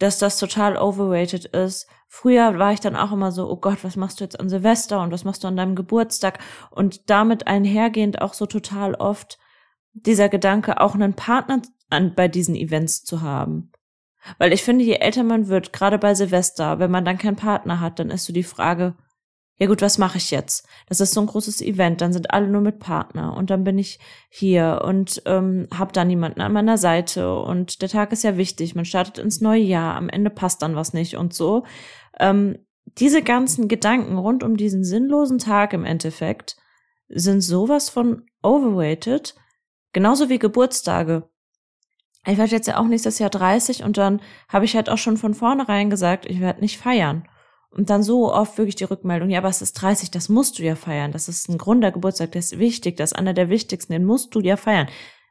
dass 0.00 0.18
das 0.18 0.38
total 0.38 0.76
overrated 0.76 1.44
ist. 1.46 1.88
Früher 2.08 2.58
war 2.58 2.72
ich 2.72 2.80
dann 2.80 2.96
auch 2.96 3.12
immer 3.12 3.30
so, 3.30 3.48
oh 3.48 3.56
Gott, 3.56 3.84
was 3.84 3.94
machst 3.94 4.18
du 4.18 4.24
jetzt 4.24 4.40
an 4.40 4.48
Silvester 4.48 5.00
und 5.00 5.12
was 5.12 5.24
machst 5.24 5.44
du 5.44 5.48
an 5.48 5.56
deinem 5.56 5.76
Geburtstag? 5.76 6.40
Und 6.70 7.08
damit 7.08 7.46
einhergehend 7.46 8.20
auch 8.20 8.34
so 8.34 8.46
total 8.46 8.96
oft 8.96 9.38
dieser 9.92 10.28
Gedanke, 10.28 10.80
auch 10.80 10.94
einen 10.94 11.14
Partner 11.14 11.62
an, 11.88 12.16
bei 12.16 12.26
diesen 12.26 12.56
Events 12.56 13.04
zu 13.04 13.22
haben. 13.22 13.70
Weil 14.38 14.52
ich 14.52 14.62
finde, 14.62 14.84
je 14.84 14.94
älter 14.94 15.24
man 15.24 15.48
wird, 15.48 15.72
gerade 15.72 15.98
bei 15.98 16.14
Silvester, 16.14 16.78
wenn 16.78 16.90
man 16.90 17.04
dann 17.04 17.18
keinen 17.18 17.36
Partner 17.36 17.80
hat, 17.80 17.98
dann 17.98 18.10
ist 18.10 18.24
so 18.24 18.32
die 18.32 18.42
Frage, 18.42 18.94
ja 19.58 19.66
gut, 19.66 19.80
was 19.80 19.96
mache 19.96 20.18
ich 20.18 20.30
jetzt? 20.30 20.68
Das 20.86 21.00
ist 21.00 21.14
so 21.14 21.20
ein 21.20 21.26
großes 21.26 21.62
Event, 21.62 22.02
dann 22.02 22.12
sind 22.12 22.30
alle 22.30 22.46
nur 22.46 22.60
mit 22.60 22.78
Partner 22.78 23.34
und 23.36 23.48
dann 23.48 23.64
bin 23.64 23.78
ich 23.78 23.98
hier 24.28 24.82
und 24.84 25.22
ähm, 25.24 25.66
habe 25.72 25.92
da 25.92 26.04
niemanden 26.04 26.42
an 26.42 26.52
meiner 26.52 26.76
Seite 26.76 27.34
und 27.38 27.80
der 27.80 27.88
Tag 27.88 28.12
ist 28.12 28.22
ja 28.22 28.36
wichtig, 28.36 28.74
man 28.74 28.84
startet 28.84 29.18
ins 29.18 29.40
neue 29.40 29.62
Jahr, 29.62 29.94
am 29.94 30.10
Ende 30.10 30.28
passt 30.28 30.60
dann 30.60 30.76
was 30.76 30.92
nicht 30.92 31.16
und 31.16 31.32
so. 31.32 31.64
Ähm, 32.20 32.58
diese 32.98 33.22
ganzen 33.22 33.66
Gedanken 33.66 34.18
rund 34.18 34.44
um 34.44 34.56
diesen 34.56 34.84
sinnlosen 34.84 35.38
Tag 35.38 35.72
im 35.72 35.84
Endeffekt 35.84 36.56
sind 37.08 37.40
sowas 37.40 37.88
von 37.88 38.26
overrated, 38.42 39.34
genauso 39.92 40.28
wie 40.28 40.38
Geburtstage 40.38 41.28
ich 42.26 42.38
werde 42.38 42.52
jetzt 42.52 42.66
ja 42.66 42.78
auch 42.78 42.86
nächstes 42.86 43.18
Jahr 43.18 43.30
30 43.30 43.84
und 43.84 43.96
dann 43.98 44.20
habe 44.48 44.64
ich 44.64 44.74
halt 44.74 44.90
auch 44.90 44.98
schon 44.98 45.16
von 45.16 45.34
vornherein 45.34 45.90
gesagt, 45.90 46.26
ich 46.26 46.40
werde 46.40 46.60
nicht 46.60 46.78
feiern. 46.78 47.28
Und 47.70 47.90
dann 47.90 48.02
so 48.02 48.32
oft 48.32 48.56
wirklich 48.56 48.76
die 48.76 48.84
Rückmeldung, 48.84 49.28
ja, 49.28 49.38
aber 49.38 49.48
es 49.48 49.60
ist 49.60 49.74
30, 49.74 50.10
das 50.10 50.28
musst 50.28 50.58
du 50.58 50.62
ja 50.62 50.76
feiern. 50.76 51.12
Das 51.12 51.28
ist 51.28 51.48
ein 51.48 51.58
Grund 51.58 51.82
der 51.82 51.92
Geburtstag, 51.92 52.32
der 52.32 52.38
ist 52.38 52.58
wichtig, 52.58 52.96
das 52.96 53.12
ist 53.12 53.18
einer 53.18 53.34
der 53.34 53.50
wichtigsten, 53.50 53.92
den 53.92 54.04
musst 54.04 54.34
du 54.34 54.40
ja 54.40 54.56
feiern. 54.56 54.88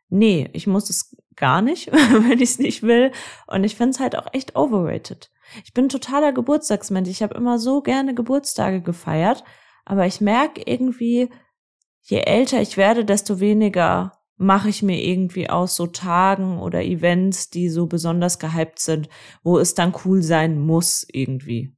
Nee, 0.10 0.50
ich 0.54 0.68
muss 0.68 0.90
es 0.90 1.16
gar 1.36 1.62
nicht, 1.62 1.92
wenn 1.92 2.40
ich 2.40 2.52
es 2.52 2.60
nicht 2.60 2.84
will. 2.84 3.12
Und 3.48 3.64
ich 3.64 3.76
finde 3.76 3.92
es 3.92 4.00
halt 4.00 4.16
auch 4.18 4.28
echt 4.34 4.56
overrated. 4.56 5.32
Ich 5.64 5.74
bin 5.74 5.90
totaler 5.90 6.34
Geburtstagsmensch. 6.34 7.10
Ich 7.10 7.24
habe 7.24 7.36
immer 7.36 7.60
so 7.60 7.82
gerne 7.82 8.14
Geburtstage 8.14 8.82
gefeiert. 8.82 9.44
Aber 9.84 10.06
ich 10.06 10.22
merke 10.22 10.62
irgendwie, 10.66 11.30
je 12.02 12.20
älter 12.20 12.62
ich 12.62 12.78
werde, 12.78 13.06
desto 13.06 13.40
weniger 13.40 14.15
mache 14.38 14.70
ich 14.70 14.84
mir 14.84 15.02
irgendwie 15.02 15.50
aus 15.50 15.76
so 15.76 15.88
Tagen 15.88 16.60
oder 16.60 16.84
Events, 16.84 17.50
die 17.50 17.70
so 17.70 17.88
besonders 17.88 18.40
gehypt 18.40 18.80
sind, 18.80 19.10
wo 19.44 19.58
es 19.58 19.76
dann 19.76 19.94
cool 20.04 20.22
sein 20.22 20.60
muss 20.60 21.06
irgendwie. 21.12 21.74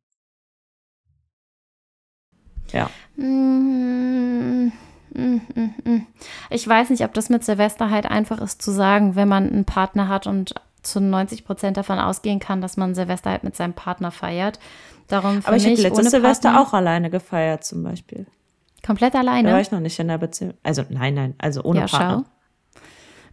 Ja. 2.73 2.89
Mm, 3.15 4.71
mm, 5.13 5.41
mm, 5.55 6.07
ich 6.49 6.67
weiß 6.67 6.89
nicht, 6.89 7.03
ob 7.03 7.13
das 7.13 7.29
mit 7.29 7.43
Silvester 7.43 7.89
halt 7.89 8.05
einfach 8.05 8.41
ist 8.41 8.61
zu 8.61 8.71
sagen, 8.71 9.15
wenn 9.15 9.27
man 9.27 9.49
einen 9.49 9.65
Partner 9.65 10.07
hat 10.07 10.27
und 10.27 10.55
zu 10.81 10.99
90 10.99 11.45
Prozent 11.45 11.77
davon 11.77 11.99
ausgehen 11.99 12.39
kann, 12.39 12.61
dass 12.61 12.77
man 12.77 12.95
Silvester 12.95 13.31
halt 13.31 13.43
mit 13.43 13.55
seinem 13.55 13.73
Partner 13.73 14.11
feiert. 14.11 14.59
Darum 15.07 15.41
Aber 15.45 15.55
ich 15.55 15.65
habe 15.65 15.75
letztes 15.75 16.11
Silvester 16.11 16.51
Partner, 16.51 16.61
auch 16.61 16.73
alleine 16.73 17.09
gefeiert 17.09 17.63
zum 17.63 17.83
Beispiel. 17.83 18.25
Komplett 18.85 19.15
alleine? 19.15 19.49
Da 19.49 19.53
war 19.53 19.61
ich 19.61 19.71
noch 19.71 19.79
nicht 19.79 19.99
in 19.99 20.07
der 20.07 20.17
Beziehung. 20.17 20.53
Also 20.63 20.83
nein, 20.89 21.13
nein, 21.13 21.35
also 21.37 21.63
ohne 21.63 21.81
ja, 21.81 21.85
Partner. 21.87 22.23
Schau. 22.25 22.36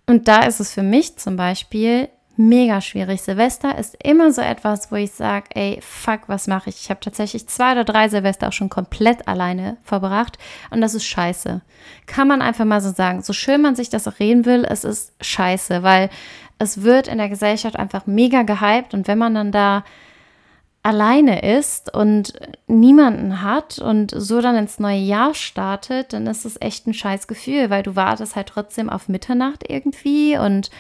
Und 0.07 0.29
da 0.29 0.43
ist 0.43 0.61
es 0.61 0.73
für 0.73 0.83
mich 0.83 1.17
zum 1.17 1.37
Beispiel 1.37 2.09
mega 2.37 2.81
schwierig. 2.81 3.23
Silvester 3.23 3.79
ist 3.79 3.97
immer 4.03 4.33
so 4.33 4.41
etwas, 4.41 4.91
wo 4.91 4.97
ich 4.97 5.13
sage, 5.13 5.47
ey, 5.55 5.79
fuck, 5.81 6.23
was 6.27 6.47
mache 6.47 6.71
ich? 6.71 6.77
Ich 6.83 6.91
habe 6.91 7.01
tatsächlich 7.01 7.47
zwei 7.47 7.73
oder 7.73 7.85
drei 7.85 8.09
Silvester 8.09 8.49
auch 8.49 8.53
schon 8.53 8.71
komplett 8.71 9.29
alleine 9.29 9.77
verbracht 9.83 10.39
und 10.71 10.81
das 10.81 10.95
ist 10.95 11.05
scheiße. 11.05 11.61
Kann 12.07 12.29
man 12.29 12.43
einfach 12.43 12.65
mal 12.65 12.81
so 12.81 12.91
sagen. 12.91 13.23
So 13.23 13.33
schön 13.33 13.63
man 13.63 13.77
sich 13.77 13.89
das 13.89 14.09
auch 14.09 14.19
reden 14.19 14.45
will, 14.47 14.65
es 14.65 14.85
ist 14.85 15.13
scheiße, 15.21 15.83
weil 15.83 16.11
es 16.59 16.83
wird 16.83 17.09
in 17.09 17.19
der 17.19 17.29
Gesellschaft 17.29 17.77
einfach 17.77 18.07
mega 18.07 18.43
gehypt 18.43 18.95
und 18.95 19.07
wenn 19.07 19.19
man 19.19 19.35
dann 19.35 19.53
da 19.53 19.85
alleine 20.85 21.57
ist 21.57 21.93
und 21.95 22.35
niemanden 22.67 23.41
hat 23.43 23.79
und 23.79 24.13
so 24.15 24.41
dann 24.43 24.55
ins 24.55 24.79
neue 24.79 24.99
Jahr 24.99 25.35
startet, 25.35 26.13
dann 26.13 26.27
ist 26.27 26.45
es 26.45 26.61
echt 26.61 26.87
ein 26.87 26.95
scheiß 26.95 27.27
Gefühl, 27.27 27.71
weil 27.71 27.83
du 27.83 27.97
wartest 27.97 28.37
halt 28.37 28.49
trotzdem 28.49 28.91
auf 28.91 29.09
Mitternacht 29.09 29.65
irgendwie 29.67 30.37
und 30.37 30.71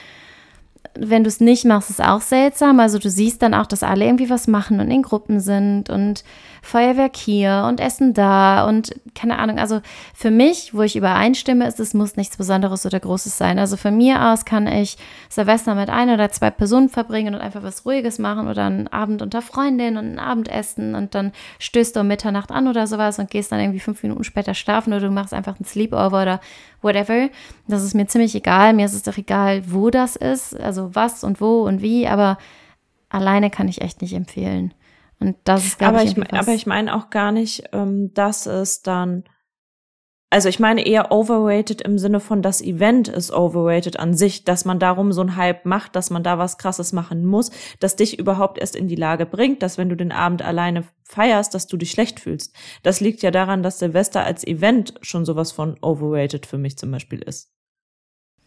wenn 0.98 1.24
du 1.24 1.28
es 1.28 1.40
nicht 1.40 1.64
machst, 1.64 1.90
ist 1.90 2.02
auch 2.02 2.20
seltsam. 2.20 2.78
Also 2.80 2.98
du 2.98 3.10
siehst 3.10 3.42
dann 3.42 3.54
auch, 3.54 3.66
dass 3.66 3.82
alle 3.82 4.04
irgendwie 4.04 4.30
was 4.30 4.46
machen 4.46 4.80
und 4.80 4.90
in 4.90 5.02
Gruppen 5.02 5.40
sind 5.40 5.90
und 5.90 6.24
Feuerwerk 6.62 7.16
hier 7.16 7.66
und 7.68 7.78
Essen 7.78 8.14
da 8.14 8.66
und 8.66 8.94
keine 9.14 9.38
Ahnung. 9.38 9.58
Also 9.58 9.80
für 10.14 10.30
mich, 10.30 10.72
wo 10.72 10.82
ich 10.82 10.96
übereinstimme, 10.96 11.66
ist 11.66 11.78
es 11.78 11.94
muss 11.94 12.16
nichts 12.16 12.36
Besonderes 12.36 12.86
oder 12.86 12.98
Großes 12.98 13.36
sein. 13.36 13.58
Also 13.58 13.76
von 13.76 13.96
mir 13.96 14.30
aus 14.30 14.44
kann 14.44 14.66
ich 14.66 14.96
Silvester 15.28 15.74
mit 15.74 15.90
ein 15.90 16.08
oder 16.08 16.30
zwei 16.30 16.50
Personen 16.50 16.88
verbringen 16.88 17.34
und 17.34 17.40
einfach 17.40 17.62
was 17.62 17.84
Ruhiges 17.84 18.18
machen 18.18 18.48
oder 18.48 18.64
einen 18.64 18.88
Abend 18.88 19.20
unter 19.20 19.42
Freundinnen 19.42 19.98
und 19.98 20.12
ein 20.12 20.18
Abendessen 20.18 20.94
und 20.94 21.14
dann 21.14 21.32
stößt 21.58 21.96
du 21.96 22.00
um 22.00 22.06
Mitternacht 22.06 22.50
an 22.50 22.66
oder 22.66 22.86
sowas 22.86 23.18
und 23.18 23.30
gehst 23.30 23.52
dann 23.52 23.60
irgendwie 23.60 23.80
fünf 23.80 24.02
Minuten 24.02 24.24
später 24.24 24.54
schlafen 24.54 24.92
oder 24.92 25.08
du 25.08 25.12
machst 25.12 25.34
einfach 25.34 25.60
ein 25.60 25.64
Sleepover 25.64 26.22
oder 26.22 26.40
whatever. 26.84 27.30
Das 27.66 27.82
ist 27.82 27.94
mir 27.94 28.06
ziemlich 28.06 28.34
egal. 28.34 28.74
Mir 28.74 28.86
ist 28.86 28.94
es 28.94 29.02
doch 29.02 29.16
egal, 29.16 29.62
wo 29.66 29.90
das 29.90 30.14
ist, 30.16 30.58
also 30.60 30.94
was 30.94 31.24
und 31.24 31.40
wo 31.40 31.62
und 31.62 31.82
wie, 31.82 32.06
aber 32.06 32.38
alleine 33.08 33.50
kann 33.50 33.68
ich 33.68 33.80
echt 33.80 34.02
nicht 34.02 34.12
empfehlen. 34.12 34.74
Und 35.20 35.36
das 35.44 35.64
ist, 35.64 35.78
glaube 35.78 36.02
ich, 36.02 36.16
ich 36.16 36.32
aber 36.32 36.52
ich 36.52 36.66
meine 36.66 36.94
auch 36.94 37.10
gar 37.10 37.32
nicht, 37.32 37.64
ähm, 37.72 38.12
dass 38.14 38.46
es 38.46 38.82
dann, 38.82 39.24
also 40.34 40.48
ich 40.48 40.58
meine 40.58 40.84
eher 40.84 41.12
overrated 41.12 41.80
im 41.82 41.96
Sinne 41.96 42.18
von 42.18 42.42
das 42.42 42.60
Event 42.60 43.06
ist 43.06 43.32
overrated 43.32 44.00
an 44.00 44.14
sich, 44.14 44.42
dass 44.42 44.64
man 44.64 44.80
darum 44.80 45.12
so 45.12 45.20
einen 45.20 45.36
Hype 45.36 45.64
macht, 45.64 45.94
dass 45.94 46.10
man 46.10 46.24
da 46.24 46.38
was 46.38 46.58
Krasses 46.58 46.92
machen 46.92 47.24
muss, 47.24 47.52
dass 47.78 47.94
dich 47.94 48.18
überhaupt 48.18 48.58
erst 48.58 48.74
in 48.74 48.88
die 48.88 48.96
Lage 48.96 49.26
bringt, 49.26 49.62
dass 49.62 49.78
wenn 49.78 49.88
du 49.88 49.94
den 49.94 50.10
Abend 50.10 50.42
alleine 50.42 50.82
feierst, 51.04 51.54
dass 51.54 51.68
du 51.68 51.76
dich 51.76 51.92
schlecht 51.92 52.18
fühlst. 52.18 52.52
Das 52.82 52.98
liegt 52.98 53.22
ja 53.22 53.30
daran, 53.30 53.62
dass 53.62 53.78
Silvester 53.78 54.24
als 54.24 54.44
Event 54.44 54.94
schon 55.02 55.24
sowas 55.24 55.52
von 55.52 55.76
overrated 55.80 56.46
für 56.46 56.58
mich 56.58 56.76
zum 56.78 56.90
Beispiel 56.90 57.22
ist. 57.22 57.52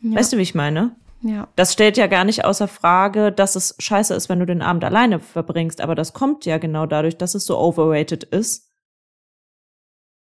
Ja. 0.02 0.18
Weißt 0.18 0.34
du, 0.34 0.38
wie 0.38 0.42
ich 0.42 0.56
meine? 0.56 0.98
Ja. 1.22 1.48
Das 1.56 1.72
stellt 1.72 1.96
ja 1.96 2.08
gar 2.08 2.26
nicht 2.26 2.44
außer 2.44 2.68
Frage, 2.68 3.32
dass 3.32 3.56
es 3.56 3.76
scheiße 3.80 4.14
ist, 4.14 4.28
wenn 4.28 4.40
du 4.40 4.46
den 4.46 4.62
Abend 4.62 4.84
alleine 4.84 5.22
verbringst, 5.22 5.80
aber 5.80 5.96
das 5.96 6.12
kommt 6.12 6.44
ja 6.44 6.58
genau 6.58 6.86
dadurch, 6.86 7.18
dass 7.18 7.34
es 7.34 7.46
so 7.46 7.58
overrated 7.58 8.26
ist. 8.26 8.67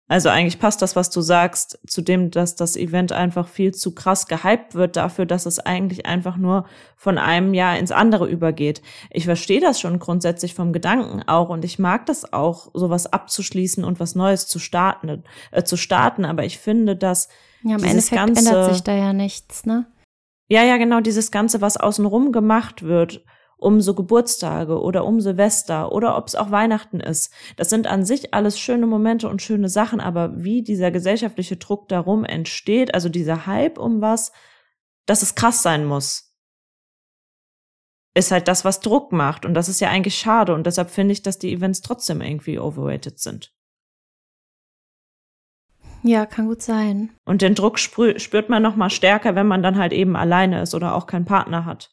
Also 0.08 0.30
eigentlich 0.30 0.60
passt 0.60 0.84
das, 0.84 0.96
was 0.96 1.10
du 1.10 1.22
sagst, 1.22 1.80
zu 1.88 2.02
dem, 2.04 2.30
dass 2.30 2.56
das 2.56 2.76
Event 2.78 3.12
einfach 3.12 3.48
viel 3.48 3.74
zu 3.74 3.96
krass 3.96 4.28
gehypt 4.28 4.76
wird 4.76 4.98
dafür, 4.98 5.26
dass 5.26 5.48
es 5.48 5.58
eigentlich 5.58 6.06
einfach 6.06 6.38
nur 6.38 6.66
von 6.96 7.18
einem 7.18 7.56
Jahr 7.56 7.80
ins 7.80 7.92
andere 7.92 8.28
übergeht. 8.28 8.84
Ich 9.10 9.26
verstehe 9.26 9.60
das 9.60 9.80
schon 9.80 9.98
grundsätzlich 9.98 10.54
vom 10.54 10.74
Gedanken 10.74 11.24
auch 11.24 11.50
und 11.50 11.66
ich 11.66 11.80
mag 11.80 12.06
das 12.06 12.34
auch, 12.34 12.70
sowas 12.76 13.12
abzuschließen 13.12 13.84
und 13.84 14.00
was 14.00 14.14
Neues 14.14 14.46
zu 14.48 14.60
starten, 14.60 15.24
äh, 15.52 15.64
zu 15.64 15.76
starten. 15.76 16.24
Aber 16.24 16.44
ich 16.44 16.60
finde, 16.60 16.96
dass 16.96 17.28
ja, 17.64 17.76
im 17.76 17.84
Endeffekt 17.84 18.22
ganze, 18.22 18.48
ändert 18.48 18.74
sich 18.74 18.84
da 18.84 18.94
ja 18.94 19.12
nichts, 19.12 19.66
ne? 19.66 19.88
Ja, 20.48 20.64
ja, 20.64 20.78
genau, 20.78 21.02
dieses 21.02 21.32
Ganze, 21.32 21.62
was 21.62 21.78
außenrum 21.78 22.32
gemacht 22.32 22.84
wird, 22.84 23.26
um 23.58 23.82
so 23.82 23.94
Geburtstage 23.94 24.82
oder 24.82 25.06
um 25.06 25.22
Silvester 25.22 25.92
oder 25.92 26.18
ob 26.18 26.28
es 26.28 26.36
auch 26.36 26.52
Weihnachten 26.52 27.00
ist. 27.00 27.32
Das 27.58 27.70
sind 27.70 27.88
an 27.88 28.06
sich 28.06 28.34
alles 28.34 28.60
schöne 28.60 28.88
Momente 28.88 29.30
und 29.30 29.42
schöne 29.42 29.70
Sachen, 29.70 30.00
aber 30.00 30.44
wie 30.44 30.62
dieser 30.62 30.92
gesellschaftliche 30.92 31.58
Druck 31.58 31.88
darum 31.88 32.26
entsteht, 32.26 32.94
also 32.94 33.10
dieser 33.10 33.46
Hype 33.46 33.78
um 33.78 34.02
was, 34.02 34.32
dass 35.06 35.22
es 35.22 35.36
krass 35.36 35.62
sein 35.62 35.86
muss, 35.86 36.34
ist 38.16 38.32
halt 38.32 38.48
das, 38.48 38.66
was 38.66 38.80
Druck 38.80 39.12
macht. 39.12 39.46
Und 39.46 39.54
das 39.54 39.70
ist 39.70 39.82
ja 39.82 39.90
eigentlich 39.90 40.18
schade. 40.18 40.54
Und 40.54 40.66
deshalb 40.66 40.90
finde 40.90 41.12
ich, 41.12 41.22
dass 41.22 41.38
die 41.38 41.54
Events 41.54 41.82
trotzdem 41.82 42.22
irgendwie 42.22 42.58
overrated 42.58 43.20
sind. 43.20 43.54
Ja, 46.02 46.26
kann 46.26 46.48
gut 46.48 46.62
sein. 46.62 47.10
Und 47.26 47.42
den 47.42 47.56
Druck 47.56 47.80
spürt 47.80 48.50
man 48.50 48.62
noch 48.62 48.76
mal 48.76 48.90
stärker, 48.90 49.36
wenn 49.36 49.48
man 49.48 49.64
dann 49.64 49.78
halt 49.78 49.92
eben 49.92 50.16
alleine 50.16 50.62
ist 50.62 50.76
oder 50.76 50.96
auch 50.96 51.08
keinen 51.08 51.26
Partner 51.26 51.66
hat. 51.66 51.92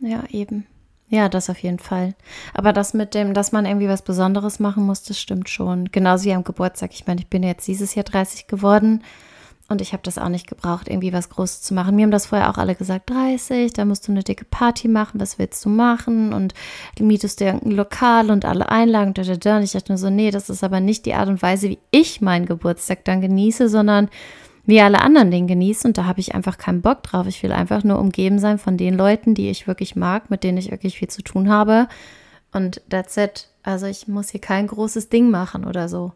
Ja, 0.00 0.24
eben. 0.30 0.66
Ja, 1.10 1.28
das 1.28 1.48
auf 1.48 1.58
jeden 1.58 1.78
Fall. 1.78 2.14
Aber 2.52 2.72
das 2.72 2.92
mit 2.92 3.14
dem, 3.14 3.32
dass 3.32 3.52
man 3.52 3.64
irgendwie 3.64 3.88
was 3.88 4.02
Besonderes 4.02 4.60
machen 4.60 4.84
muss, 4.84 5.02
das 5.04 5.18
stimmt 5.18 5.48
schon. 5.48 5.86
Genauso 5.90 6.24
wie 6.24 6.34
am 6.34 6.44
Geburtstag. 6.44 6.90
Ich 6.92 7.06
meine, 7.06 7.20
ich 7.20 7.28
bin 7.28 7.42
jetzt 7.42 7.66
dieses 7.66 7.94
Jahr 7.94 8.04
30 8.04 8.46
geworden 8.46 9.02
und 9.70 9.82
ich 9.82 9.92
habe 9.92 10.02
das 10.02 10.18
auch 10.18 10.28
nicht 10.28 10.46
gebraucht, 10.46 10.88
irgendwie 10.88 11.12
was 11.12 11.28
Großes 11.28 11.62
zu 11.62 11.74
machen. 11.74 11.94
Mir 11.96 12.02
haben 12.02 12.10
das 12.10 12.26
vorher 12.26 12.50
auch 12.50 12.56
alle 12.56 12.74
gesagt, 12.74 13.10
30, 13.10 13.74
da 13.74 13.84
musst 13.84 14.08
du 14.08 14.12
eine 14.12 14.22
dicke 14.22 14.46
Party 14.46 14.88
machen, 14.88 15.20
was 15.20 15.38
willst 15.38 15.64
du 15.64 15.68
machen? 15.68 16.32
Und 16.32 16.54
mietest 16.98 17.40
du 17.40 17.44
irgendein 17.44 17.72
Lokal 17.72 18.30
und 18.30 18.46
alle 18.46 18.70
Einlagen, 18.70 19.12
da, 19.12 19.22
da, 19.22 19.36
da. 19.36 19.56
Und 19.58 19.62
ich 19.62 19.72
dachte 19.72 19.92
nur 19.92 19.98
so, 19.98 20.08
nee, 20.08 20.30
das 20.30 20.48
ist 20.48 20.64
aber 20.64 20.80
nicht 20.80 21.04
die 21.04 21.14
Art 21.14 21.28
und 21.28 21.42
Weise, 21.42 21.68
wie 21.68 21.78
ich 21.90 22.22
meinen 22.22 22.46
Geburtstag 22.46 23.04
dann 23.04 23.20
genieße, 23.20 23.68
sondern 23.68 24.08
wie 24.68 24.82
alle 24.82 25.00
anderen 25.00 25.30
den 25.30 25.46
genießen. 25.46 25.88
Und 25.88 25.98
da 25.98 26.04
habe 26.04 26.20
ich 26.20 26.34
einfach 26.34 26.58
keinen 26.58 26.82
Bock 26.82 27.02
drauf. 27.02 27.26
Ich 27.26 27.42
will 27.42 27.52
einfach 27.52 27.84
nur 27.84 27.98
umgeben 27.98 28.38
sein 28.38 28.58
von 28.58 28.76
den 28.76 28.94
Leuten, 28.94 29.34
die 29.34 29.48
ich 29.48 29.66
wirklich 29.66 29.96
mag, 29.96 30.28
mit 30.28 30.44
denen 30.44 30.58
ich 30.58 30.70
wirklich 30.70 30.98
viel 30.98 31.08
zu 31.08 31.22
tun 31.22 31.48
habe. 31.48 31.88
Und 32.52 32.82
that's 32.90 33.16
it. 33.16 33.48
Also 33.62 33.86
ich 33.86 34.08
muss 34.08 34.28
hier 34.28 34.42
kein 34.42 34.66
großes 34.66 35.08
Ding 35.08 35.30
machen 35.30 35.64
oder 35.64 35.88
so. 35.88 36.12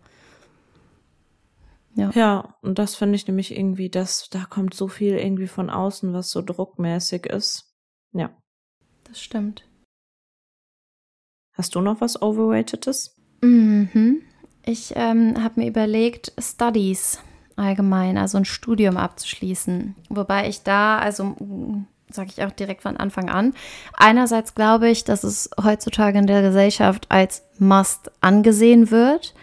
Ja. 1.94 2.10
ja, 2.10 2.54
und 2.60 2.78
das 2.78 2.94
finde 2.94 3.16
ich 3.16 3.26
nämlich 3.26 3.56
irgendwie, 3.56 3.88
dass 3.88 4.28
da 4.28 4.44
kommt 4.44 4.74
so 4.74 4.86
viel 4.86 5.14
irgendwie 5.14 5.46
von 5.46 5.70
außen, 5.70 6.12
was 6.12 6.30
so 6.30 6.42
druckmäßig 6.42 7.26
ist. 7.26 7.74
Ja. 8.12 8.30
Das 9.04 9.20
stimmt. 9.20 9.64
Hast 11.54 11.74
du 11.74 11.80
noch 11.80 12.02
was 12.02 12.20
Overratedes? 12.20 13.16
Mhm. 13.42 14.20
Ich 14.64 14.92
ähm, 14.94 15.42
habe 15.42 15.60
mir 15.60 15.68
überlegt, 15.68 16.32
Studies 16.38 17.18
allgemein, 17.56 18.18
also 18.18 18.38
ein 18.38 18.44
Studium 18.44 18.96
abzuschließen. 18.96 19.94
Wobei 20.08 20.48
ich 20.48 20.62
da, 20.62 20.98
also 20.98 21.36
sage 22.10 22.30
ich 22.30 22.44
auch 22.44 22.50
direkt 22.50 22.82
von 22.82 22.96
Anfang 22.96 23.30
an, 23.30 23.54
einerseits 23.94 24.54
glaube 24.54 24.88
ich, 24.88 25.04
dass 25.04 25.24
es 25.24 25.50
heutzutage 25.62 26.18
in 26.18 26.26
der 26.26 26.42
Gesellschaft 26.42 27.06
als 27.08 27.42
Must 27.58 28.10
angesehen 28.20 28.90
wird. 28.90 29.34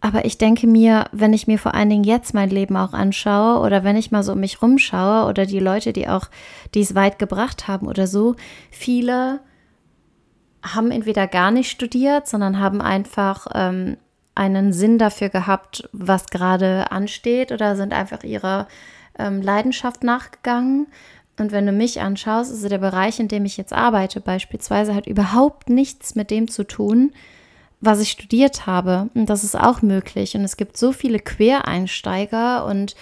Aber 0.00 0.24
ich 0.24 0.38
denke 0.38 0.68
mir, 0.68 1.06
wenn 1.10 1.32
ich 1.32 1.48
mir 1.48 1.58
vor 1.58 1.74
allen 1.74 1.90
Dingen 1.90 2.04
jetzt 2.04 2.32
mein 2.32 2.50
Leben 2.50 2.76
auch 2.76 2.92
anschaue 2.92 3.60
oder 3.64 3.82
wenn 3.82 3.96
ich 3.96 4.12
mal 4.12 4.22
so 4.22 4.32
um 4.32 4.40
mich 4.40 4.62
rumschaue 4.62 5.28
oder 5.28 5.44
die 5.44 5.58
Leute, 5.58 5.92
die 5.92 6.08
auch, 6.08 6.26
die 6.74 6.82
es 6.82 6.94
weit 6.94 7.18
gebracht 7.18 7.66
haben 7.66 7.88
oder 7.88 8.06
so, 8.06 8.36
viele 8.70 9.40
haben 10.62 10.90
entweder 10.92 11.26
gar 11.26 11.50
nicht 11.50 11.70
studiert, 11.70 12.28
sondern 12.28 12.60
haben 12.60 12.80
einfach 12.80 13.48
ähm, 13.54 13.96
einen 14.38 14.72
Sinn 14.72 14.98
dafür 14.98 15.30
gehabt, 15.30 15.88
was 15.92 16.26
gerade 16.26 16.92
ansteht 16.92 17.50
oder 17.50 17.74
sind 17.74 17.92
einfach 17.92 18.22
ihrer 18.22 18.68
ähm, 19.18 19.42
Leidenschaft 19.42 20.04
nachgegangen. 20.04 20.86
Und 21.38 21.50
wenn 21.50 21.66
du 21.66 21.72
mich 21.72 22.00
anschaust, 22.00 22.52
also 22.52 22.68
der 22.68 22.78
Bereich, 22.78 23.18
in 23.18 23.26
dem 23.26 23.44
ich 23.44 23.56
jetzt 23.56 23.72
arbeite, 23.72 24.20
beispielsweise, 24.20 24.94
hat 24.94 25.08
überhaupt 25.08 25.68
nichts 25.68 26.14
mit 26.14 26.30
dem 26.30 26.48
zu 26.48 26.64
tun, 26.64 27.12
was 27.80 28.00
ich 28.00 28.10
studiert 28.10 28.66
habe. 28.66 29.10
Und 29.14 29.26
das 29.26 29.42
ist 29.42 29.58
auch 29.58 29.82
möglich. 29.82 30.36
Und 30.36 30.44
es 30.44 30.56
gibt 30.56 30.76
so 30.76 30.92
viele 30.92 31.18
Quereinsteiger 31.18 32.64
und 32.64 32.94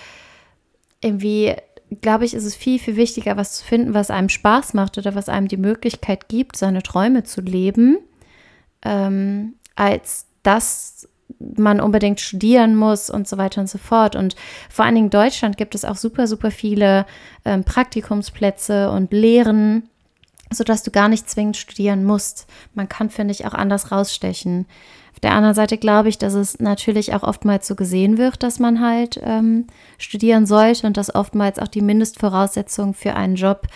irgendwie, 1.03 1.55
glaube 2.01 2.25
ich, 2.25 2.33
ist 2.33 2.45
es 2.45 2.57
viel, 2.57 2.79
viel 2.79 2.97
wichtiger, 2.97 3.37
was 3.37 3.59
zu 3.59 3.65
finden, 3.65 3.93
was 3.93 4.11
einem 4.11 4.31
Spaß 4.31 4.73
macht 4.73 4.97
oder 4.97 5.15
was 5.15 5.29
einem 5.29 5.49
die 5.49 5.59
Möglichkeit 5.59 6.29
gibt, 6.29 6.57
seine 6.57 6.83
Träume 6.83 7.25
zu 7.25 7.43
leben, 7.43 7.99
ähm, 8.83 9.55
als 9.75 10.27
das 10.43 11.09
man 11.39 11.81
unbedingt 11.81 12.21
studieren 12.21 12.77
muss 12.77 13.11
und 13.11 13.29
so 13.29 13.39
weiter 13.39 13.61
und 13.61 13.69
so 13.69 13.79
fort. 13.79 14.17
Und 14.17 14.37
vor 14.71 14.85
allen 14.85 14.95
Dingen 14.95 15.07
in 15.07 15.11
Deutschland 15.11 15.57
gibt 15.57 15.75
es 15.75 15.85
auch 15.85 15.97
super, 15.97 16.27
super 16.27 16.51
viele 16.51 17.07
ähm, 17.45 17.65
Praktikumsplätze 17.65 18.91
und 18.91 19.13
Lehren, 19.13 19.89
sodass 20.51 20.83
du 20.83 20.91
gar 20.91 21.09
nicht 21.09 21.29
zwingend 21.29 21.57
studieren 21.57 22.05
musst. 22.05 22.47
Man 22.75 22.89
kann, 22.89 23.11
finde 23.11 23.33
ich, 23.33 23.47
auch 23.47 23.55
anders 23.55 23.93
rausstechen. 23.93 24.67
Auf 25.17 25.21
der 25.21 25.33
anderen 25.33 25.55
Seite 25.55 25.79
glaube 25.79 26.11
ich, 26.11 26.19
dass 26.19 26.35
es 26.35 26.61
natürlich 26.61 27.15
auch 27.15 27.23
oftmals 27.23 27.67
so 27.67 27.75
gesehen 27.75 28.19
wird, 28.19 28.43
dass 28.43 28.59
man 28.59 28.83
halt 28.83 29.19
ähm, 29.25 29.67
studieren 29.97 30.45
sollte 30.45 30.87
und 30.87 30.99
dass 30.99 31.15
oftmals 31.15 31.59
auch 31.59 31.69
die 31.69 31.81
Mindestvoraussetzungen 31.81 32.93
für 32.93 33.15
einen 33.15 33.37
Job 33.37 33.67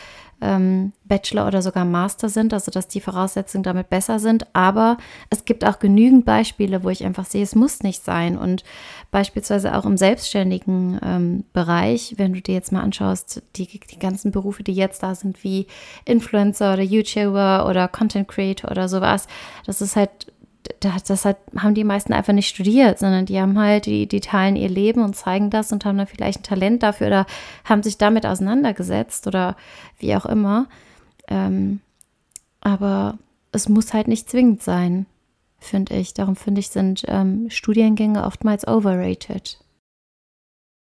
ähm, 0.41 0.93
Bachelor 1.05 1.47
oder 1.47 1.61
sogar 1.63 1.85
Master 1.85 2.29
sind, 2.29 2.55
also 2.55 2.71
dass 2.71 2.89
die 2.89 3.01
Voraussetzungen 3.01 3.63
damit 3.63 3.91
besser 3.91 4.19
sind. 4.19 4.47
Aber 4.55 4.97
es 5.29 5.45
gibt 5.45 5.65
auch 5.65 5.79
genügend 5.79 6.25
Beispiele, 6.25 6.83
wo 6.85 6.89
ich 6.89 7.05
einfach 7.05 7.27
sehe, 7.27 7.43
es 7.43 7.55
muss 7.55 7.83
nicht 7.83 8.05
sein. 8.05 8.39
Und 8.39 8.65
beispielsweise 9.11 9.77
auch 9.77 9.85
im 9.85 9.97
selbstständigen 9.97 11.01
ähm, 11.03 11.45
Bereich, 11.53 12.15
wenn 12.17 12.33
du 12.33 12.41
dir 12.41 12.55
jetzt 12.55 12.73
mal 12.73 12.83
anschaust, 12.83 13.43
die, 13.57 13.67
die 13.67 13.99
ganzen 13.99 14.31
Berufe, 14.31 14.63
die 14.63 14.75
jetzt 14.75 15.03
da 15.03 15.15
sind, 15.15 15.43
wie 15.45 15.67
Influencer 16.05 16.73
oder 16.75 16.83
YouTuber 16.83 17.67
oder 17.69 17.89
Content 17.89 18.29
Creator 18.29 18.71
oder 18.71 18.89
sowas, 18.89 19.27
das 19.67 19.83
ist 19.83 19.97
halt 19.97 20.33
das 20.81 21.25
hat, 21.25 21.39
haben 21.57 21.75
die 21.75 21.85
meisten 21.85 22.13
einfach 22.13 22.33
nicht 22.33 22.49
studiert, 22.49 22.99
sondern 22.99 23.27
die 23.27 23.41
haben 23.41 23.59
halt, 23.59 23.87
die, 23.87 24.07
die 24.07 24.21
teilen 24.21 24.57
ihr 24.57 24.69
Leben 24.69 25.03
und 25.03 25.17
zeigen 25.17 25.51
das 25.51 25.73
und 25.73 25.85
haben 25.85 25.99
dann 25.99 26.07
vielleicht 26.07 26.41
ein 26.41 26.45
Talent 26.45 26.83
dafür 26.83 27.07
oder 27.09 27.27
haben 27.65 27.83
sich 27.83 27.99
damit 27.99 28.27
auseinandergesetzt 28.27 29.27
oder 29.27 29.57
wie 29.99 30.15
auch 30.15 30.27
immer. 30.27 30.69
Ähm, 31.29 31.81
aber 32.61 33.19
es 33.53 33.69
muss 33.69 33.95
halt 33.95 34.09
nicht 34.09 34.29
zwingend 34.29 34.63
sein, 34.63 35.07
finde 35.59 35.95
ich. 35.95 36.15
Darum 36.15 36.37
finde 36.37 36.61
ich, 36.61 36.69
sind 36.69 37.05
ähm, 37.09 37.49
Studiengänge 37.51 38.25
oftmals 38.25 38.67
overrated. 38.67 39.59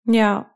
Ja, 0.06 0.50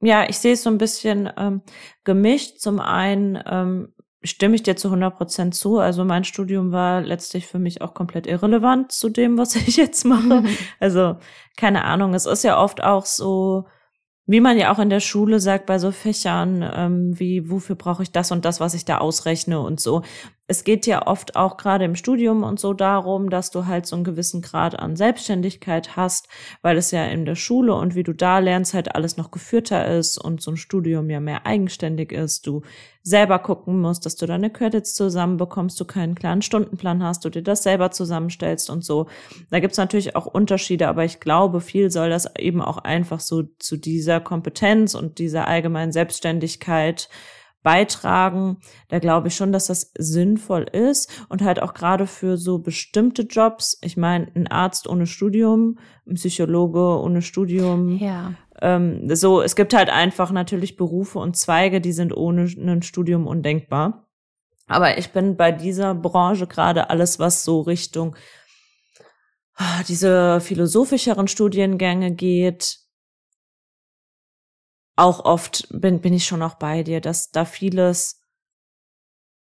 ja, 0.00 0.28
ich 0.28 0.38
sehe 0.38 0.54
es 0.54 0.62
so 0.62 0.70
ein 0.70 0.78
bisschen 0.78 1.30
ähm, 1.36 1.62
gemischt. 2.04 2.58
Zum 2.58 2.80
einen 2.80 3.38
ähm, 3.46 3.92
stimme 4.22 4.54
ich 4.54 4.62
dir 4.62 4.76
zu 4.76 4.88
100 4.88 5.16
Prozent 5.16 5.54
zu. 5.54 5.78
Also 5.78 6.04
mein 6.04 6.24
Studium 6.24 6.72
war 6.72 7.00
letztlich 7.00 7.46
für 7.46 7.58
mich 7.58 7.80
auch 7.82 7.94
komplett 7.94 8.26
irrelevant 8.26 8.92
zu 8.92 9.08
dem, 9.08 9.38
was 9.38 9.56
ich 9.68 9.76
jetzt 9.76 10.04
mache. 10.04 10.44
Also 10.78 11.16
keine 11.56 11.84
Ahnung. 11.84 12.14
Es 12.14 12.26
ist 12.26 12.44
ja 12.44 12.58
oft 12.58 12.82
auch 12.82 13.06
so, 13.06 13.66
wie 14.26 14.40
man 14.40 14.56
ja 14.56 14.72
auch 14.72 14.78
in 14.78 14.90
der 14.90 15.00
Schule 15.00 15.40
sagt, 15.40 15.66
bei 15.66 15.78
so 15.78 15.90
Fächern, 15.90 16.68
ähm, 16.74 17.18
wie, 17.18 17.50
wofür 17.50 17.74
brauche 17.74 18.02
ich 18.02 18.12
das 18.12 18.30
und 18.30 18.44
das, 18.44 18.60
was 18.60 18.74
ich 18.74 18.84
da 18.84 18.98
ausrechne 18.98 19.60
und 19.60 19.80
so. 19.80 20.02
Es 20.46 20.64
geht 20.64 20.86
ja 20.86 21.06
oft 21.06 21.36
auch 21.36 21.56
gerade 21.56 21.84
im 21.84 21.96
Studium 21.96 22.44
und 22.44 22.60
so 22.60 22.72
darum, 22.72 23.28
dass 23.30 23.50
du 23.50 23.66
halt 23.66 23.86
so 23.86 23.96
einen 23.96 24.04
gewissen 24.04 24.40
Grad 24.40 24.78
an 24.78 24.96
Selbstständigkeit 24.96 25.96
hast, 25.96 26.28
weil 26.62 26.76
es 26.76 26.92
ja 26.92 27.04
in 27.06 27.24
der 27.24 27.34
Schule 27.34 27.74
und 27.74 27.94
wie 27.94 28.02
du 28.02 28.12
da 28.12 28.38
lernst, 28.38 28.74
halt 28.74 28.94
alles 28.94 29.16
noch 29.16 29.30
geführter 29.30 29.86
ist 29.86 30.16
und 30.16 30.40
so 30.40 30.52
ein 30.52 30.56
Studium 30.56 31.10
ja 31.10 31.20
mehr 31.20 31.46
eigenständig 31.46 32.12
ist. 32.12 32.46
Du 32.46 32.62
selber 33.02 33.38
gucken 33.38 33.80
musst, 33.80 34.04
dass 34.04 34.16
du 34.16 34.26
deine 34.26 34.50
Credits 34.50 34.94
zusammenbekommst, 34.94 35.80
du 35.80 35.84
keinen 35.84 36.14
klaren 36.14 36.42
Stundenplan 36.42 37.02
hast, 37.02 37.24
du 37.24 37.30
dir 37.30 37.42
das 37.42 37.62
selber 37.62 37.90
zusammenstellst 37.90 38.68
und 38.68 38.84
so. 38.84 39.06
Da 39.50 39.60
gibt's 39.60 39.78
natürlich 39.78 40.16
auch 40.16 40.26
Unterschiede, 40.26 40.88
aber 40.88 41.04
ich 41.04 41.20
glaube, 41.20 41.60
viel 41.60 41.90
soll 41.90 42.10
das 42.10 42.34
eben 42.36 42.60
auch 42.60 42.78
einfach 42.78 43.20
so 43.20 43.44
zu 43.58 43.76
dieser 43.76 44.20
Kompetenz 44.20 44.94
und 44.94 45.18
dieser 45.18 45.48
allgemeinen 45.48 45.92
Selbstständigkeit 45.92 47.08
beitragen. 47.62 48.58
Da 48.88 48.98
glaube 48.98 49.28
ich 49.28 49.36
schon, 49.36 49.52
dass 49.52 49.66
das 49.66 49.92
sinnvoll 49.98 50.62
ist 50.62 51.10
und 51.28 51.42
halt 51.42 51.60
auch 51.60 51.74
gerade 51.74 52.06
für 52.06 52.36
so 52.36 52.58
bestimmte 52.58 53.22
Jobs. 53.22 53.78
Ich 53.82 53.96
meine, 53.96 54.28
ein 54.34 54.46
Arzt 54.46 54.88
ohne 54.88 55.06
Studium, 55.06 55.78
ein 56.06 56.14
Psychologe 56.14 56.80
ohne 56.80 57.22
Studium, 57.22 57.98
ja 57.98 58.34
ähm, 58.60 59.14
so, 59.14 59.42
es 59.42 59.56
gibt 59.56 59.74
halt 59.74 59.90
einfach 59.90 60.30
natürlich 60.30 60.76
Berufe 60.76 61.18
und 61.18 61.36
Zweige, 61.36 61.80
die 61.80 61.92
sind 61.92 62.16
ohne 62.16 62.42
ein 62.42 62.82
Studium 62.82 63.26
undenkbar. 63.26 64.06
Aber 64.66 64.98
ich 64.98 65.10
bin 65.12 65.36
bei 65.36 65.50
dieser 65.50 65.94
Branche 65.94 66.46
gerade 66.46 66.90
alles, 66.90 67.18
was 67.18 67.44
so 67.44 67.60
Richtung 67.62 68.16
ah, 69.54 69.82
diese 69.88 70.40
philosophischeren 70.40 71.28
Studiengänge 71.28 72.12
geht, 72.12 72.78
auch 74.96 75.24
oft 75.24 75.66
bin, 75.70 76.00
bin 76.00 76.14
ich 76.14 76.26
schon 76.26 76.42
auch 76.42 76.54
bei 76.54 76.82
dir, 76.82 77.00
dass 77.00 77.30
da 77.30 77.44
vieles 77.44 78.19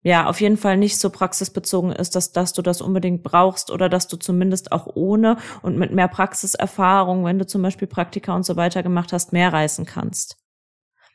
ja, 0.06 0.28
auf 0.28 0.40
jeden 0.40 0.56
Fall 0.56 0.76
nicht 0.76 1.00
so 1.00 1.10
praxisbezogen 1.10 1.90
ist, 1.90 2.14
dass, 2.14 2.30
dass 2.30 2.52
du 2.52 2.62
das 2.62 2.80
unbedingt 2.80 3.24
brauchst 3.24 3.72
oder 3.72 3.88
dass 3.88 4.06
du 4.06 4.16
zumindest 4.16 4.70
auch 4.70 4.86
ohne 4.94 5.36
und 5.62 5.76
mit 5.76 5.90
mehr 5.90 6.06
Praxiserfahrung, 6.06 7.24
wenn 7.24 7.40
du 7.40 7.44
zum 7.44 7.60
Beispiel 7.60 7.88
Praktika 7.88 8.32
und 8.36 8.46
so 8.46 8.54
weiter 8.54 8.84
gemacht 8.84 9.12
hast, 9.12 9.32
mehr 9.32 9.52
reißen 9.52 9.84
kannst. 9.84 10.36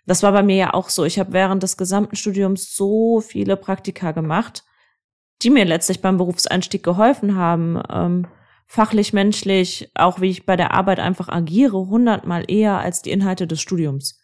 Das 0.06 0.24
war 0.24 0.34
bei 0.34 0.44
mir 0.44 0.58
ja 0.58 0.74
auch 0.74 0.90
so. 0.90 1.06
Ich 1.06 1.20
habe 1.20 1.32
während 1.32 1.64
des 1.64 1.78
gesamten 1.78 2.18
Studiums 2.18 2.76
so 2.76 3.22
viele 3.22 3.56
Praktika 3.56 4.12
gemacht, 4.12 4.66
die 5.42 5.52
mir 5.52 5.64
letztlich 5.64 6.02
beim 6.02 6.18
Berufseinstieg 6.18 6.84
geholfen 6.84 7.38
haben. 7.38 7.82
Ähm, 7.90 8.28
fachlich, 8.68 9.14
menschlich, 9.14 9.90
auch 9.96 10.20
wie 10.20 10.32
ich 10.32 10.46
bei 10.46 10.58
der 10.58 10.74
Arbeit 10.74 11.00
einfach 11.00 11.30
agiere, 11.30 11.78
hundertmal 11.78 12.44
eher 12.46 12.80
als 12.80 13.02
die 13.02 13.12
Inhalte 13.12 13.48
des 13.48 13.62
Studiums. 13.62 14.21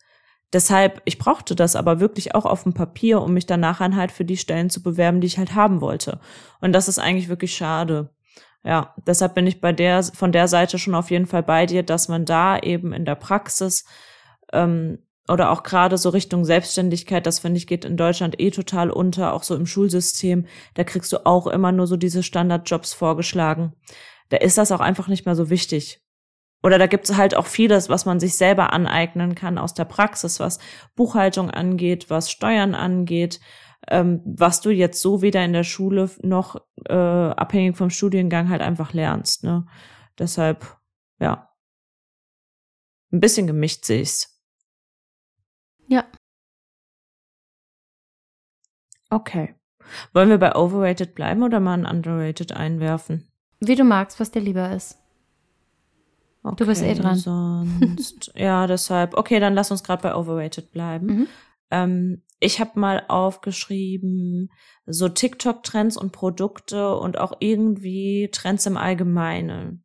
Deshalb, 0.54 1.02
ich 1.06 1.18
brauchte 1.18 1.56
das 1.56 1.76
aber 1.76 2.00
wirklich 2.00 2.34
auch 2.34 2.46
auf 2.46 2.64
dem 2.64 2.74
Papier, 2.74 3.22
um 3.22 3.34
mich 3.34 3.46
dann 3.46 3.60
nachher 3.60 3.96
halt 3.96 4.12
für 4.12 4.24
die 4.24 4.38
Stellen 4.38 4.70
zu 4.70 4.82
bewerben, 4.82 5.20
die 5.20 5.28
ich 5.28 5.38
halt 5.38 5.56
haben 5.56 5.82
wollte. 5.82 6.20
Und 6.62 6.72
das 6.74 6.88
ist 6.88 7.00
eigentlich 7.00 7.28
wirklich 7.28 7.56
schade. 7.56 8.10
Ja, 8.64 8.94
deshalb 9.06 9.36
bin 9.36 9.48
ich 9.48 9.62
bei 9.62 9.74
der, 9.74 10.04
von 10.04 10.32
der 10.32 10.48
Seite 10.48 10.80
schon 10.80 10.96
auf 10.96 11.12
jeden 11.12 11.28
Fall 11.28 11.44
bei 11.44 11.66
dir, 11.66 11.84
dass 11.84 12.08
man 12.08 12.26
da 12.26 12.58
eben 12.60 12.94
in 12.94 13.06
der 13.06 13.16
Praxis 13.16 13.86
ähm, 14.54 15.00
oder 15.28 15.52
auch 15.52 15.64
gerade 15.64 15.98
so 15.98 16.10
Richtung 16.10 16.46
Selbstständigkeit, 16.46 17.26
das 17.26 17.40
finde 17.40 17.58
ich 17.58 17.68
geht 17.68 17.86
in 17.86 17.98
Deutschland 17.98 18.40
eh 18.40 18.52
total 18.52 18.90
unter, 18.90 19.34
auch 19.34 19.44
so 19.44 19.56
im 19.56 19.66
Schulsystem, 19.66 20.48
da 20.74 20.84
kriegst 20.84 21.12
du 21.12 21.26
auch 21.26 21.48
immer 21.48 21.72
nur 21.72 21.88
so 21.88 21.98
diese 21.98 22.24
Standardjobs 22.24 22.94
vorgeschlagen. 22.94 23.74
Da 24.30 24.38
ist 24.38 24.58
das 24.58 24.72
auch 24.72 24.80
einfach 24.80 25.08
nicht 25.08 25.26
mehr 25.26 25.36
so 25.36 25.50
wichtig. 25.50 26.02
Oder 26.64 26.78
da 26.80 26.88
gibt 26.88 27.10
es 27.10 27.16
halt 27.16 27.36
auch 27.36 27.46
vieles, 27.46 27.90
was 27.90 28.06
man 28.06 28.20
sich 28.20 28.36
selber 28.36 28.74
aneignen 28.74 29.36
kann 29.36 29.58
aus 29.58 29.74
der 29.74 29.86
Praxis, 29.86 30.40
was 30.40 30.60
Buchhaltung 30.96 31.52
angeht, 31.52 32.10
was 32.10 32.32
Steuern 32.32 32.74
angeht, 32.76 33.40
ähm, 33.88 34.22
was 34.26 34.62
du 34.62 34.70
jetzt 34.72 35.02
so 35.02 35.22
weder 35.22 35.44
in 35.46 35.54
der 35.54 35.64
Schule 35.64 36.10
noch 36.22 36.56
äh, 36.90 36.94
abhängig 36.94 37.78
vom 37.78 37.90
Studiengang 37.90 38.50
halt 38.50 38.62
einfach 38.62 38.94
lernst. 38.94 39.44
Ne? 39.44 39.68
Deshalb, 40.18 40.78
ja. 41.20 41.50
Ein 43.12 43.20
bisschen 43.20 43.48
gemischt 43.48 43.86
sehe 43.86 44.02
ich's. 44.02 44.42
Ja. 45.88 46.06
Okay. 49.10 49.56
Wollen 50.12 50.30
wir 50.30 50.38
bei 50.38 50.54
overrated 50.54 51.16
bleiben 51.16 51.44
oder 51.44 51.62
mal 51.62 51.76
ein 51.76 51.86
underrated 51.86 52.52
einwerfen? 52.52 53.32
Wie 53.60 53.76
du 53.76 53.86
magst, 53.86 54.20
was 54.20 54.32
dir 54.32 54.42
lieber 54.42 54.72
ist. 54.72 55.00
Okay, 56.48 56.56
du 56.58 56.66
bist 56.66 56.84
eh 56.84 56.94
dran. 56.94 57.18
Sonst, 57.18 58.32
ja, 58.36 58.68
deshalb. 58.68 59.16
Okay, 59.16 59.40
dann 59.40 59.54
lass 59.54 59.72
uns 59.72 59.84
gerade 59.84 60.04
bei 60.04 60.16
overrated 60.16 60.72
bleiben. 60.72 61.06
Mhm. 61.06 61.28
Ähm, 61.72 62.24
ich 62.40 62.60
habe 62.60 62.80
mal 62.80 63.04
aufgeschrieben, 63.08 64.52
so 64.86 65.10
TikTok-Trends 65.10 65.98
und 65.98 66.12
Produkte 66.12 66.96
und 66.96 67.18
auch 67.18 67.34
irgendwie 67.40 68.30
Trends 68.32 68.66
im 68.66 68.78
Allgemeinen. 68.78 69.84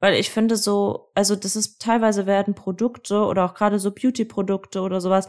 Weil 0.00 0.14
ich 0.14 0.30
finde 0.30 0.56
so, 0.56 1.10
also 1.14 1.36
das 1.36 1.54
ist 1.54 1.80
teilweise 1.80 2.26
werden 2.26 2.54
Produkte 2.54 3.24
oder 3.24 3.44
auch 3.44 3.54
gerade 3.54 3.78
so 3.78 3.92
Beauty-Produkte 3.92 4.80
oder 4.80 5.00
sowas 5.00 5.28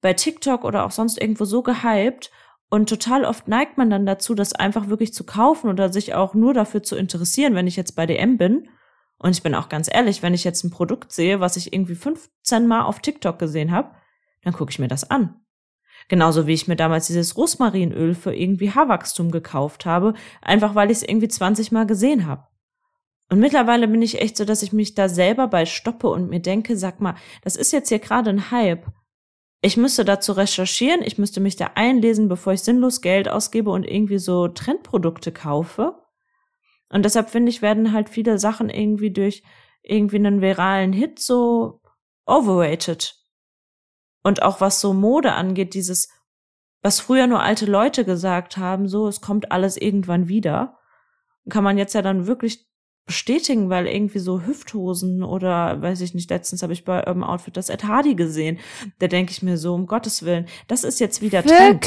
bei 0.00 0.12
TikTok 0.12 0.64
oder 0.64 0.84
auch 0.84 0.92
sonst 0.92 1.20
irgendwo 1.20 1.44
so 1.44 1.62
gehypt 1.62 2.30
und 2.70 2.88
total 2.88 3.24
oft 3.24 3.48
neigt 3.48 3.76
man 3.76 3.90
dann 3.90 4.06
dazu, 4.06 4.34
das 4.34 4.54
einfach 4.54 4.88
wirklich 4.88 5.12
zu 5.12 5.24
kaufen 5.24 5.68
oder 5.68 5.92
sich 5.92 6.14
auch 6.14 6.34
nur 6.34 6.54
dafür 6.54 6.82
zu 6.82 6.96
interessieren, 6.96 7.54
wenn 7.54 7.66
ich 7.66 7.76
jetzt 7.76 7.96
bei 7.96 8.06
DM 8.06 8.38
bin 8.38 8.68
und 9.22 9.30
ich 9.30 9.42
bin 9.42 9.54
auch 9.54 9.68
ganz 9.68 9.88
ehrlich, 9.90 10.22
wenn 10.22 10.34
ich 10.34 10.44
jetzt 10.44 10.64
ein 10.64 10.70
Produkt 10.70 11.12
sehe, 11.12 11.40
was 11.40 11.56
ich 11.56 11.72
irgendwie 11.72 11.94
15 11.94 12.66
Mal 12.66 12.82
auf 12.82 13.00
TikTok 13.00 13.38
gesehen 13.38 13.70
habe, 13.70 13.92
dann 14.42 14.52
gucke 14.52 14.70
ich 14.70 14.78
mir 14.78 14.88
das 14.88 15.08
an. 15.10 15.36
Genauso 16.08 16.46
wie 16.46 16.54
ich 16.54 16.68
mir 16.68 16.76
damals 16.76 17.06
dieses 17.06 17.36
Rosmarinöl 17.36 18.14
für 18.14 18.34
irgendwie 18.34 18.72
Haarwachstum 18.72 19.30
gekauft 19.30 19.86
habe, 19.86 20.14
einfach 20.40 20.74
weil 20.74 20.90
ich 20.90 20.98
es 20.98 21.08
irgendwie 21.08 21.28
20 21.28 21.70
Mal 21.72 21.86
gesehen 21.86 22.26
habe. 22.26 22.48
Und 23.30 23.38
mittlerweile 23.38 23.88
bin 23.88 24.02
ich 24.02 24.20
echt 24.20 24.36
so, 24.36 24.44
dass 24.44 24.62
ich 24.62 24.72
mich 24.72 24.94
da 24.94 25.08
selber 25.08 25.48
bei 25.48 25.64
stoppe 25.64 26.08
und 26.08 26.28
mir 26.28 26.40
denke, 26.40 26.76
sag 26.76 27.00
mal, 27.00 27.14
das 27.42 27.56
ist 27.56 27.72
jetzt 27.72 27.88
hier 27.88 27.98
gerade 28.00 28.30
ein 28.30 28.50
Hype. 28.50 28.86
Ich 29.62 29.76
müsste 29.76 30.04
dazu 30.04 30.32
recherchieren, 30.32 31.02
ich 31.02 31.18
müsste 31.18 31.40
mich 31.40 31.56
da 31.56 31.70
einlesen, 31.76 32.28
bevor 32.28 32.52
ich 32.52 32.62
sinnlos 32.62 33.00
Geld 33.00 33.28
ausgebe 33.28 33.70
und 33.70 33.84
irgendwie 33.84 34.18
so 34.18 34.48
Trendprodukte 34.48 35.30
kaufe. 35.30 36.01
Und 36.92 37.04
deshalb 37.04 37.30
finde 37.30 37.50
ich, 37.50 37.62
werden 37.62 37.92
halt 37.92 38.08
viele 38.08 38.38
Sachen 38.38 38.68
irgendwie 38.68 39.10
durch 39.10 39.42
irgendwie 39.82 40.16
einen 40.16 40.40
viralen 40.40 40.92
Hit 40.92 41.18
so 41.18 41.80
overrated. 42.26 43.16
Und 44.22 44.42
auch 44.42 44.60
was 44.60 44.80
so 44.80 44.92
Mode 44.92 45.32
angeht, 45.32 45.74
dieses, 45.74 46.08
was 46.82 47.00
früher 47.00 47.26
nur 47.26 47.42
alte 47.42 47.66
Leute 47.66 48.04
gesagt 48.04 48.56
haben, 48.56 48.86
so, 48.86 49.08
es 49.08 49.20
kommt 49.20 49.50
alles 49.50 49.76
irgendwann 49.76 50.28
wieder, 50.28 50.78
kann 51.48 51.64
man 51.64 51.78
jetzt 51.78 51.94
ja 51.94 52.02
dann 52.02 52.26
wirklich 52.26 52.68
bestätigen, 53.06 53.68
weil 53.68 53.88
irgendwie 53.88 54.20
so 54.20 54.42
Hüfthosen 54.42 55.24
oder 55.24 55.82
weiß 55.82 56.02
ich 56.02 56.14
nicht, 56.14 56.30
letztens 56.30 56.62
habe 56.62 56.72
ich 56.72 56.84
bei 56.84 56.98
Urban 56.98 57.24
Outfit 57.24 57.56
das 57.56 57.68
Ed 57.68 57.84
Hardy 57.84 58.14
gesehen. 58.14 58.58
Da 59.00 59.08
denke 59.08 59.32
ich 59.32 59.42
mir 59.42 59.58
so, 59.58 59.74
um 59.74 59.86
Gottes 59.86 60.24
Willen, 60.24 60.46
das 60.68 60.84
ist 60.84 61.00
jetzt 61.00 61.20
wieder 61.20 61.42
Trend. 61.42 61.80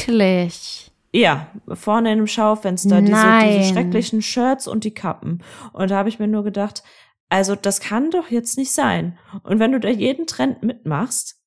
Ja, 1.16 1.46
vorne 1.72 2.12
in 2.12 2.18
dem 2.18 2.26
Schaufenster, 2.26 3.00
diese, 3.00 3.38
diese 3.42 3.72
schrecklichen 3.72 4.20
Shirts 4.20 4.68
und 4.68 4.84
die 4.84 4.92
Kappen. 4.92 5.42
Und 5.72 5.90
da 5.90 5.96
habe 5.96 6.10
ich 6.10 6.18
mir 6.18 6.28
nur 6.28 6.44
gedacht, 6.44 6.82
also 7.30 7.56
das 7.56 7.80
kann 7.80 8.10
doch 8.10 8.30
jetzt 8.30 8.58
nicht 8.58 8.70
sein. 8.70 9.18
Und 9.42 9.58
wenn 9.58 9.72
du 9.72 9.80
da 9.80 9.88
jeden 9.88 10.26
Trend 10.26 10.62
mitmachst, 10.62 11.40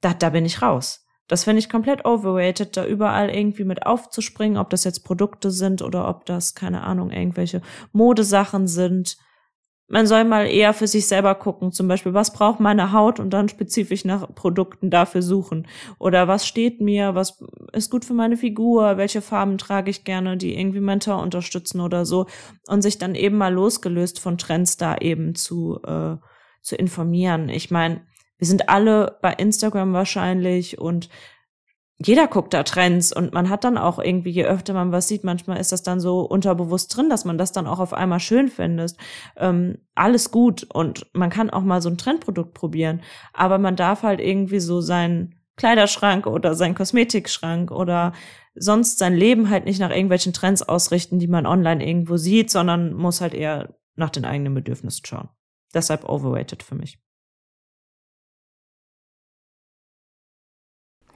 da, 0.00 0.14
da 0.14 0.30
bin 0.30 0.46
ich 0.46 0.62
raus. 0.62 1.04
Das 1.26 1.42
finde 1.42 1.58
ich 1.58 1.68
komplett 1.68 2.04
overrated, 2.04 2.76
da 2.76 2.86
überall 2.86 3.28
irgendwie 3.28 3.64
mit 3.64 3.86
aufzuspringen, 3.86 4.56
ob 4.56 4.70
das 4.70 4.84
jetzt 4.84 5.00
Produkte 5.00 5.50
sind 5.50 5.82
oder 5.82 6.08
ob 6.08 6.24
das, 6.26 6.54
keine 6.54 6.82
Ahnung, 6.82 7.10
irgendwelche 7.10 7.62
Modesachen 7.90 8.68
sind. 8.68 9.16
Man 9.92 10.06
soll 10.06 10.22
mal 10.22 10.46
eher 10.46 10.72
für 10.72 10.86
sich 10.86 11.08
selber 11.08 11.34
gucken, 11.34 11.72
zum 11.72 11.88
Beispiel, 11.88 12.14
was 12.14 12.32
braucht 12.32 12.60
meine 12.60 12.92
Haut 12.92 13.18
und 13.18 13.30
dann 13.30 13.48
spezifisch 13.48 14.04
nach 14.04 14.32
Produkten 14.36 14.88
dafür 14.88 15.20
suchen. 15.20 15.66
Oder 15.98 16.28
was 16.28 16.46
steht 16.46 16.80
mir, 16.80 17.16
was 17.16 17.42
ist 17.72 17.90
gut 17.90 18.04
für 18.04 18.14
meine 18.14 18.36
Figur, 18.36 18.98
welche 18.98 19.20
Farben 19.20 19.58
trage 19.58 19.90
ich 19.90 20.04
gerne, 20.04 20.36
die 20.36 20.56
irgendwie 20.56 20.78
mental 20.78 21.20
unterstützen 21.20 21.80
oder 21.80 22.04
so. 22.04 22.26
Und 22.68 22.82
sich 22.82 22.98
dann 22.98 23.16
eben 23.16 23.36
mal 23.36 23.52
losgelöst 23.52 24.20
von 24.20 24.38
Trends 24.38 24.76
da 24.76 24.96
eben 24.96 25.34
zu, 25.34 25.80
äh, 25.84 26.16
zu 26.62 26.76
informieren. 26.76 27.48
Ich 27.48 27.72
meine, 27.72 28.02
wir 28.38 28.46
sind 28.46 28.68
alle 28.68 29.18
bei 29.22 29.32
Instagram 29.32 29.92
wahrscheinlich 29.92 30.78
und 30.78 31.08
jeder 32.02 32.28
guckt 32.28 32.54
da 32.54 32.62
Trends 32.62 33.12
und 33.12 33.34
man 33.34 33.50
hat 33.50 33.64
dann 33.64 33.76
auch 33.76 33.98
irgendwie, 33.98 34.30
je 34.30 34.44
öfter 34.44 34.72
man 34.72 34.90
was 34.90 35.06
sieht, 35.06 35.22
manchmal 35.22 35.58
ist 35.58 35.70
das 35.70 35.82
dann 35.82 36.00
so 36.00 36.20
unterbewusst 36.20 36.96
drin, 36.96 37.10
dass 37.10 37.26
man 37.26 37.36
das 37.36 37.52
dann 37.52 37.66
auch 37.66 37.78
auf 37.78 37.92
einmal 37.92 38.20
schön 38.20 38.48
findet. 38.48 38.96
Ähm, 39.36 39.78
alles 39.94 40.30
gut 40.30 40.64
und 40.64 41.06
man 41.12 41.28
kann 41.28 41.50
auch 41.50 41.62
mal 41.62 41.82
so 41.82 41.90
ein 41.90 41.98
Trendprodukt 41.98 42.54
probieren, 42.54 43.02
aber 43.34 43.58
man 43.58 43.76
darf 43.76 44.02
halt 44.02 44.20
irgendwie 44.20 44.60
so 44.60 44.80
seinen 44.80 45.34
Kleiderschrank 45.56 46.26
oder 46.26 46.54
seinen 46.54 46.74
Kosmetikschrank 46.74 47.70
oder 47.70 48.14
sonst 48.54 48.98
sein 48.98 49.14
Leben 49.14 49.50
halt 49.50 49.66
nicht 49.66 49.78
nach 49.78 49.90
irgendwelchen 49.90 50.32
Trends 50.32 50.62
ausrichten, 50.62 51.18
die 51.18 51.28
man 51.28 51.44
online 51.44 51.86
irgendwo 51.86 52.16
sieht, 52.16 52.50
sondern 52.50 52.94
muss 52.94 53.20
halt 53.20 53.34
eher 53.34 53.74
nach 53.94 54.10
den 54.10 54.24
eigenen 54.24 54.54
Bedürfnissen 54.54 55.04
schauen. 55.04 55.28
Deshalb 55.74 56.08
overrated 56.08 56.62
für 56.62 56.76
mich. 56.76 56.98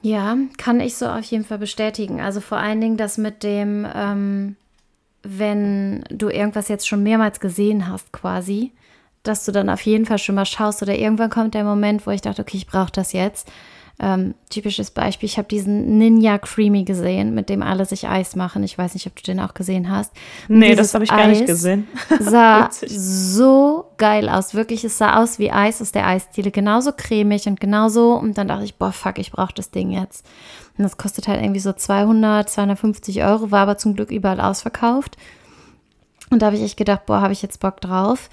Ja, 0.05 0.37
kann 0.59 0.81
ich 0.81 0.97
so 0.97 1.07
auf 1.07 1.23
jeden 1.23 1.45
Fall 1.45 1.57
bestätigen. 1.57 2.21
Also 2.21 2.39
vor 2.39 2.59
allen 2.59 2.79
Dingen 2.79 2.95
das 2.95 3.17
mit 3.17 3.41
dem, 3.41 3.87
ähm, 3.91 4.55
wenn 5.23 6.03
du 6.11 6.29
irgendwas 6.29 6.67
jetzt 6.67 6.87
schon 6.87 7.01
mehrmals 7.01 7.39
gesehen 7.39 7.87
hast, 7.89 8.13
quasi, 8.13 8.71
dass 9.23 9.45
du 9.45 9.51
dann 9.51 9.67
auf 9.67 9.81
jeden 9.81 10.05
Fall 10.05 10.19
schon 10.19 10.35
mal 10.35 10.45
schaust 10.45 10.83
oder 10.83 10.95
irgendwann 10.95 11.31
kommt 11.31 11.55
der 11.55 11.63
Moment, 11.63 12.05
wo 12.05 12.11
ich 12.11 12.21
dachte, 12.21 12.43
okay, 12.43 12.57
ich 12.57 12.67
brauche 12.67 12.91
das 12.91 13.13
jetzt. 13.13 13.51
Ähm, 13.97 14.35
typisches 14.49 14.91
Beispiel, 14.91 15.27
ich 15.27 15.37
habe 15.37 15.47
diesen 15.47 15.97
Ninja 15.97 16.37
Creamy 16.37 16.83
gesehen, 16.83 17.33
mit 17.33 17.47
dem 17.47 17.63
alle 17.63 17.85
sich 17.85 18.09
Eis 18.09 18.35
machen. 18.35 18.61
Ich 18.63 18.77
weiß 18.77 18.93
nicht, 18.93 19.07
ob 19.07 19.15
du 19.15 19.23
den 19.23 19.39
auch 19.39 19.53
gesehen 19.53 19.89
hast. 19.89 20.11
Und 20.49 20.59
nee, 20.59 20.75
das 20.75 20.93
habe 20.93 21.05
ich 21.05 21.09
gar 21.09 21.27
nicht 21.27 21.45
gesehen. 21.45 21.87
sah 22.19 22.69
so 22.87 23.85
geil 23.97 24.27
aus. 24.27 24.53
Wirklich, 24.53 24.83
es 24.83 24.97
sah 24.97 25.21
aus 25.23 25.39
wie 25.39 25.49
Eis 25.49 25.81
aus 25.81 25.93
der 25.93 26.05
Eisdiele. 26.07 26.51
Genauso 26.51 26.91
cremig 26.91 27.47
und 27.47 27.61
genauso. 27.61 28.15
Und 28.15 28.37
dann 28.37 28.49
dachte 28.49 28.65
ich, 28.65 28.75
boah, 28.75 28.91
fuck, 28.91 29.17
ich 29.17 29.31
brauche 29.31 29.53
das 29.53 29.71
Ding 29.71 29.91
jetzt. 29.91 30.25
Und 30.77 30.83
das 30.83 30.97
kostet 30.97 31.29
halt 31.29 31.41
irgendwie 31.41 31.61
so 31.61 31.71
200, 31.71 32.49
250 32.49 33.23
Euro, 33.23 33.51
war 33.51 33.61
aber 33.61 33.77
zum 33.77 33.95
Glück 33.95 34.11
überall 34.11 34.41
ausverkauft. 34.41 35.15
Und 36.29 36.41
da 36.41 36.47
habe 36.47 36.57
ich 36.57 36.63
echt 36.63 36.75
gedacht, 36.75 37.05
boah, 37.05 37.21
habe 37.21 37.31
ich 37.31 37.41
jetzt 37.41 37.61
Bock 37.61 37.79
drauf. 37.79 38.29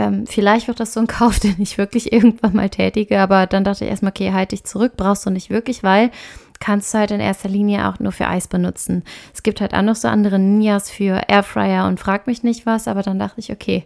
Ähm, 0.00 0.26
vielleicht 0.26 0.66
wird 0.66 0.80
das 0.80 0.94
so 0.94 1.00
ein 1.00 1.06
Kauf, 1.18 1.38
den 1.38 1.56
ich 1.58 1.76
wirklich 1.76 2.12
irgendwann 2.12 2.54
mal 2.54 2.70
tätige, 2.70 3.20
aber 3.20 3.46
dann 3.46 3.64
dachte 3.64 3.84
ich 3.84 3.90
erstmal, 3.90 4.10
okay, 4.10 4.32
halte 4.32 4.56
dich 4.56 4.64
zurück, 4.64 4.92
brauchst 4.96 5.26
du 5.26 5.30
nicht 5.30 5.50
wirklich, 5.50 5.82
weil 5.82 6.10
kannst 6.58 6.92
du 6.92 6.98
halt 6.98 7.10
in 7.10 7.20
erster 7.20 7.48
Linie 7.48 7.88
auch 7.88 7.98
nur 8.00 8.12
für 8.12 8.28
Eis 8.28 8.46
benutzen. 8.46 9.02
Es 9.32 9.42
gibt 9.42 9.60
halt 9.62 9.74
auch 9.74 9.82
noch 9.82 9.96
so 9.96 10.08
andere 10.08 10.38
Ninjas 10.38 10.90
für 10.90 11.22
Airfryer 11.26 11.86
und 11.86 11.98
frag 11.98 12.26
mich 12.26 12.42
nicht 12.42 12.66
was, 12.66 12.86
aber 12.86 13.02
dann 13.02 13.18
dachte 13.18 13.40
ich, 13.40 13.50
okay, 13.50 13.84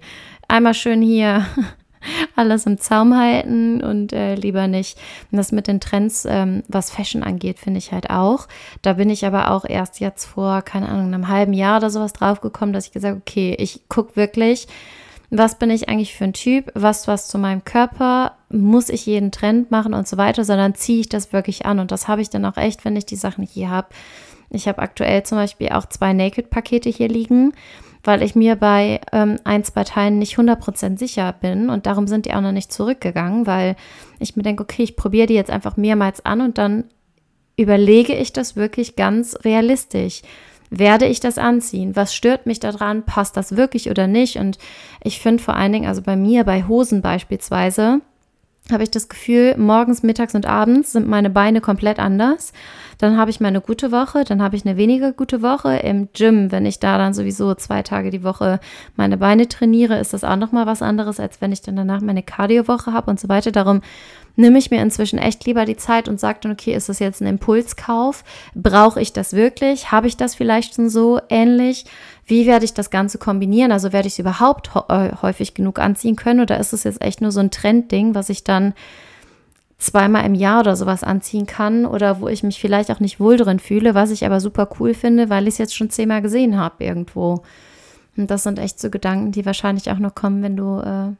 einmal 0.49 0.75
schön 0.75 1.01
hier 1.01 1.47
alles 2.37 2.67
im 2.67 2.79
Zaum 2.79 3.17
halten 3.17 3.83
und 3.83 4.13
äh, 4.13 4.35
lieber 4.35 4.67
nicht. 4.67 4.99
Und 5.31 5.39
das 5.39 5.53
mit 5.53 5.69
den 5.69 5.81
Trends, 5.81 6.27
ähm, 6.29 6.65
was 6.67 6.91
Fashion 6.91 7.23
angeht, 7.23 7.61
finde 7.61 7.79
ich 7.79 7.93
halt 7.93 8.11
auch. 8.11 8.49
Da 8.83 8.95
bin 8.95 9.09
ich 9.09 9.25
aber 9.25 9.53
auch 9.53 9.65
erst 9.65 10.01
jetzt 10.01 10.25
vor, 10.25 10.63
keine 10.63 10.89
Ahnung, 10.89 11.15
einem 11.15 11.29
halben 11.29 11.53
Jahr 11.53 11.79
oder 11.79 11.91
sowas 11.91 12.13
draufgekommen, 12.13 12.73
dass 12.73 12.87
ich 12.87 12.93
gesagt 12.93 13.17
okay, 13.17 13.55
ich 13.59 13.89
gucke 13.89 14.17
wirklich, 14.17 14.67
was 15.37 15.59
bin 15.59 15.71
ich 15.71 15.89
eigentlich 15.89 16.15
für 16.15 16.25
ein 16.25 16.33
Typ, 16.33 16.71
was 16.75 17.09
was 17.09 17.27
zu 17.27 17.39
meinem 17.39 17.65
Körper, 17.65 18.37
muss 18.51 18.89
ich 18.89 19.07
jeden 19.07 19.33
Trend 19.33 19.71
machen 19.71 19.93
und 19.93 20.07
so 20.07 20.17
weiter, 20.17 20.45
sondern 20.45 20.77
ziehe 20.77 21.01
ich 21.01 21.09
das 21.09 21.33
wirklich 21.33 21.67
an 21.67 21.81
und 21.81 21.91
das 21.91 22.07
habe 22.07 22.23
ich 22.23 22.31
dann 22.31 22.45
auch 22.45 22.57
echt, 22.57 22.85
wenn 22.85 22.95
ich 22.95 23.05
die 23.07 23.17
Sachen 23.17 23.45
hier 23.45 23.69
habe. 23.69 23.89
Ich 24.51 24.69
habe 24.69 24.81
aktuell 24.81 25.25
zum 25.25 25.39
Beispiel 25.39 25.71
auch 25.71 25.87
zwei 25.87 26.13
Naked-Pakete 26.13 26.89
hier 26.89 27.09
liegen, 27.09 27.53
weil 28.05 28.23
ich 28.23 28.37
mir 28.37 28.55
bei 28.55 29.01
ähm, 29.13 29.41
ein, 29.43 29.65
zwei 29.65 29.83
Teilen 29.83 30.21
nicht 30.21 30.37
100% 30.37 30.99
sicher 30.99 31.33
bin 31.33 31.69
und 31.69 31.87
darum 31.87 32.07
sind 32.07 32.27
die 32.27 32.35
auch 32.35 32.41
noch 32.41 32.53
nicht 32.53 32.73
zurückgegangen, 32.73 33.47
weil 33.47 33.75
ich 34.21 34.37
mir 34.37 34.45
denke, 34.45 34.63
okay, 34.63 34.85
ich 34.85 34.95
probiere 34.95 35.27
die 35.27 35.35
jetzt 35.35 35.51
einfach 35.51 35.77
mehrmals 35.77 36.25
an 36.25 36.43
und 36.43 36.59
dann 36.59 36.85
überlege 37.57 38.15
ich 38.15 38.33
das 38.33 38.55
wirklich 38.55 38.95
ganz 38.95 39.37
realistisch. 39.45 40.23
Werde 40.71 41.07
ich 41.07 41.21
das 41.21 41.39
anziehen? 41.39 41.95
Was 41.95 42.15
stört 42.15 42.47
mich 42.47 42.61
daran? 42.61 43.05
Passt 43.05 43.37
das 43.37 43.57
wirklich 43.57 43.91
oder 43.91 44.07
nicht? 44.07 44.37
Und 44.37 44.59
ich 45.03 45.21
finde 45.21 45.43
vor 45.43 45.55
allen 45.55 45.73
Dingen, 45.73 45.89
also 45.89 46.03
bei 46.03 46.17
mir, 46.17 46.45
bei 46.45 46.67
Hosen 46.67 47.03
beispielsweise, 47.03 48.01
habe 48.73 48.83
ich 48.83 48.91
das 48.91 49.09
Gefühl, 49.11 49.57
morgens, 49.59 50.03
mittags 50.03 50.35
und 50.35 50.47
abends 50.47 50.93
sind 50.93 51.07
meine 51.07 51.29
Beine 51.29 51.61
komplett 51.61 51.99
anders. 51.99 52.55
Dann 52.97 53.19
habe 53.19 53.31
ich 53.31 53.41
meine 53.41 53.61
gute 53.61 53.93
Woche, 53.93 54.25
dann 54.25 54.43
habe 54.43 54.57
ich 54.57 54.65
eine 54.65 54.79
weniger 54.79 55.13
gute 55.13 55.43
Woche 55.43 55.77
im 55.77 56.09
Gym. 56.15 56.51
Wenn 56.51 56.65
ich 56.65 56.79
da 56.79 56.97
dann 56.97 57.13
sowieso 57.13 57.55
zwei 57.55 57.83
Tage 57.83 58.11
die 58.11 58.25
Woche 58.25 58.61
meine 58.97 59.19
Beine 59.19 59.49
trainiere, 59.49 59.99
ist 59.99 60.15
das 60.15 60.25
auch 60.25 60.37
noch 60.37 60.53
mal 60.53 60.65
was 60.65 60.81
anderes, 60.81 61.21
als 61.21 61.43
wenn 61.43 61.53
ich 61.53 61.61
dann 61.61 61.77
danach 61.77 62.01
meine 62.01 62.23
Cardio-Woche 62.23 62.93
habe 62.93 63.11
und 63.11 63.21
so 63.21 63.29
weiter. 63.29 63.53
Darum 63.53 63.83
nehme 64.37 64.59
ich 64.59 64.71
mir 64.71 64.83
inzwischen 64.83 65.19
echt 65.19 65.45
lieber 65.45 65.65
die 65.65 65.77
Zeit 65.77 66.09
und 66.09 66.19
sage 66.19 66.41
dann, 66.43 66.53
okay, 66.53 66.75
ist 66.75 66.89
das 66.89 66.99
jetzt 66.99 67.21
ein 67.21 67.27
Impulskauf? 67.27 68.25
Brauche 68.55 69.01
ich 69.01 69.13
das 69.13 69.33
wirklich? 69.33 69.93
Habe 69.93 70.09
ich 70.09 70.17
das 70.17 70.35
vielleicht 70.35 70.75
schon 70.75 70.89
so 70.89 71.21
ähnlich? 71.29 71.85
Wie 72.27 72.47
werde 72.47 72.65
ich 72.65 72.75
das 72.75 72.91
Ganze 72.91 73.19
kombinieren? 73.19 73.71
Also 73.71 73.93
werde 73.93 74.09
ich 74.09 74.15
es 74.15 74.19
überhaupt 74.19 74.71
äh, 74.89 75.11
häufig 75.23 75.55
genug 75.55 75.79
anziehen 75.79 76.17
können 76.17 76.41
oder 76.41 76.59
ist 76.59 76.73
es 76.73 76.85
jetzt 76.85 77.03
echt 77.03 77.21
nur 77.21 77.33
so 77.33 77.41
ein 77.41 77.51
Trendding, 77.51 78.15
was 78.15 78.29
ich 78.29 78.45
dann 78.45 78.75
zweimal 79.79 80.25
im 80.25 80.35
Jahr 80.35 80.61
oder 80.61 80.77
sowas 80.77 81.03
anziehen 81.05 81.47
kann 81.47 81.85
oder 81.85 82.21
wo 82.21 82.29
ich 82.29 82.43
mich 82.43 82.61
vielleicht 82.61 82.91
auch 82.91 83.01
nicht 83.01 83.21
wohl 83.21 83.37
drin 83.37 83.59
fühle, 83.59 83.95
was 83.95 84.11
ich 84.11 84.25
aber 84.25 84.41
super 84.41 84.69
cool 84.81 84.95
finde, 84.95 85.31
weil 85.31 85.47
ich 85.47 85.55
es 85.55 85.59
jetzt 85.59 85.77
schon 85.77 85.91
zehnmal 85.91 86.23
gesehen 86.23 86.59
habe 86.59 86.83
irgendwo. 86.85 87.43
Und 88.17 88.31
das 88.31 88.45
sind 88.45 88.59
echt 88.59 88.81
so 88.81 88.91
Gedanken, 88.91 89.33
die 89.33 89.45
wahrscheinlich 89.45 89.91
auch 89.91 89.99
noch 89.99 90.15
kommen, 90.15 90.43
wenn 90.43 90.57
du 90.57 90.79
äh, 90.79 91.13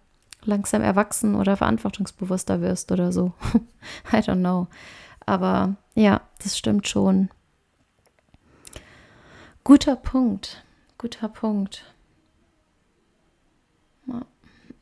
langsam 0.45 0.83
erwachsen 0.83 1.35
oder 1.35 1.57
verantwortungsbewusster 1.57 2.61
wirst 2.61 2.93
oder 2.93 3.13
so. 3.13 3.33
I 4.13 4.17
don't 4.17 4.41
know. 4.41 4.69
Aber 5.27 5.77
ja, 5.95 6.21
das 6.43 6.59
stimmt 6.59 6.89
schon. 6.89 7.31
Guter 9.63 9.97
Punkt. 9.97 10.65
Guter 10.99 11.29
Punkt. 11.29 11.85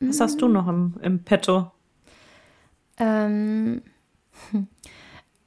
Was 0.07 0.19
hast 0.19 0.41
du 0.41 0.47
noch 0.47 0.67
im, 0.67 0.95
im 1.01 1.23
Petto? 1.23 1.71
Ähm, 2.97 3.81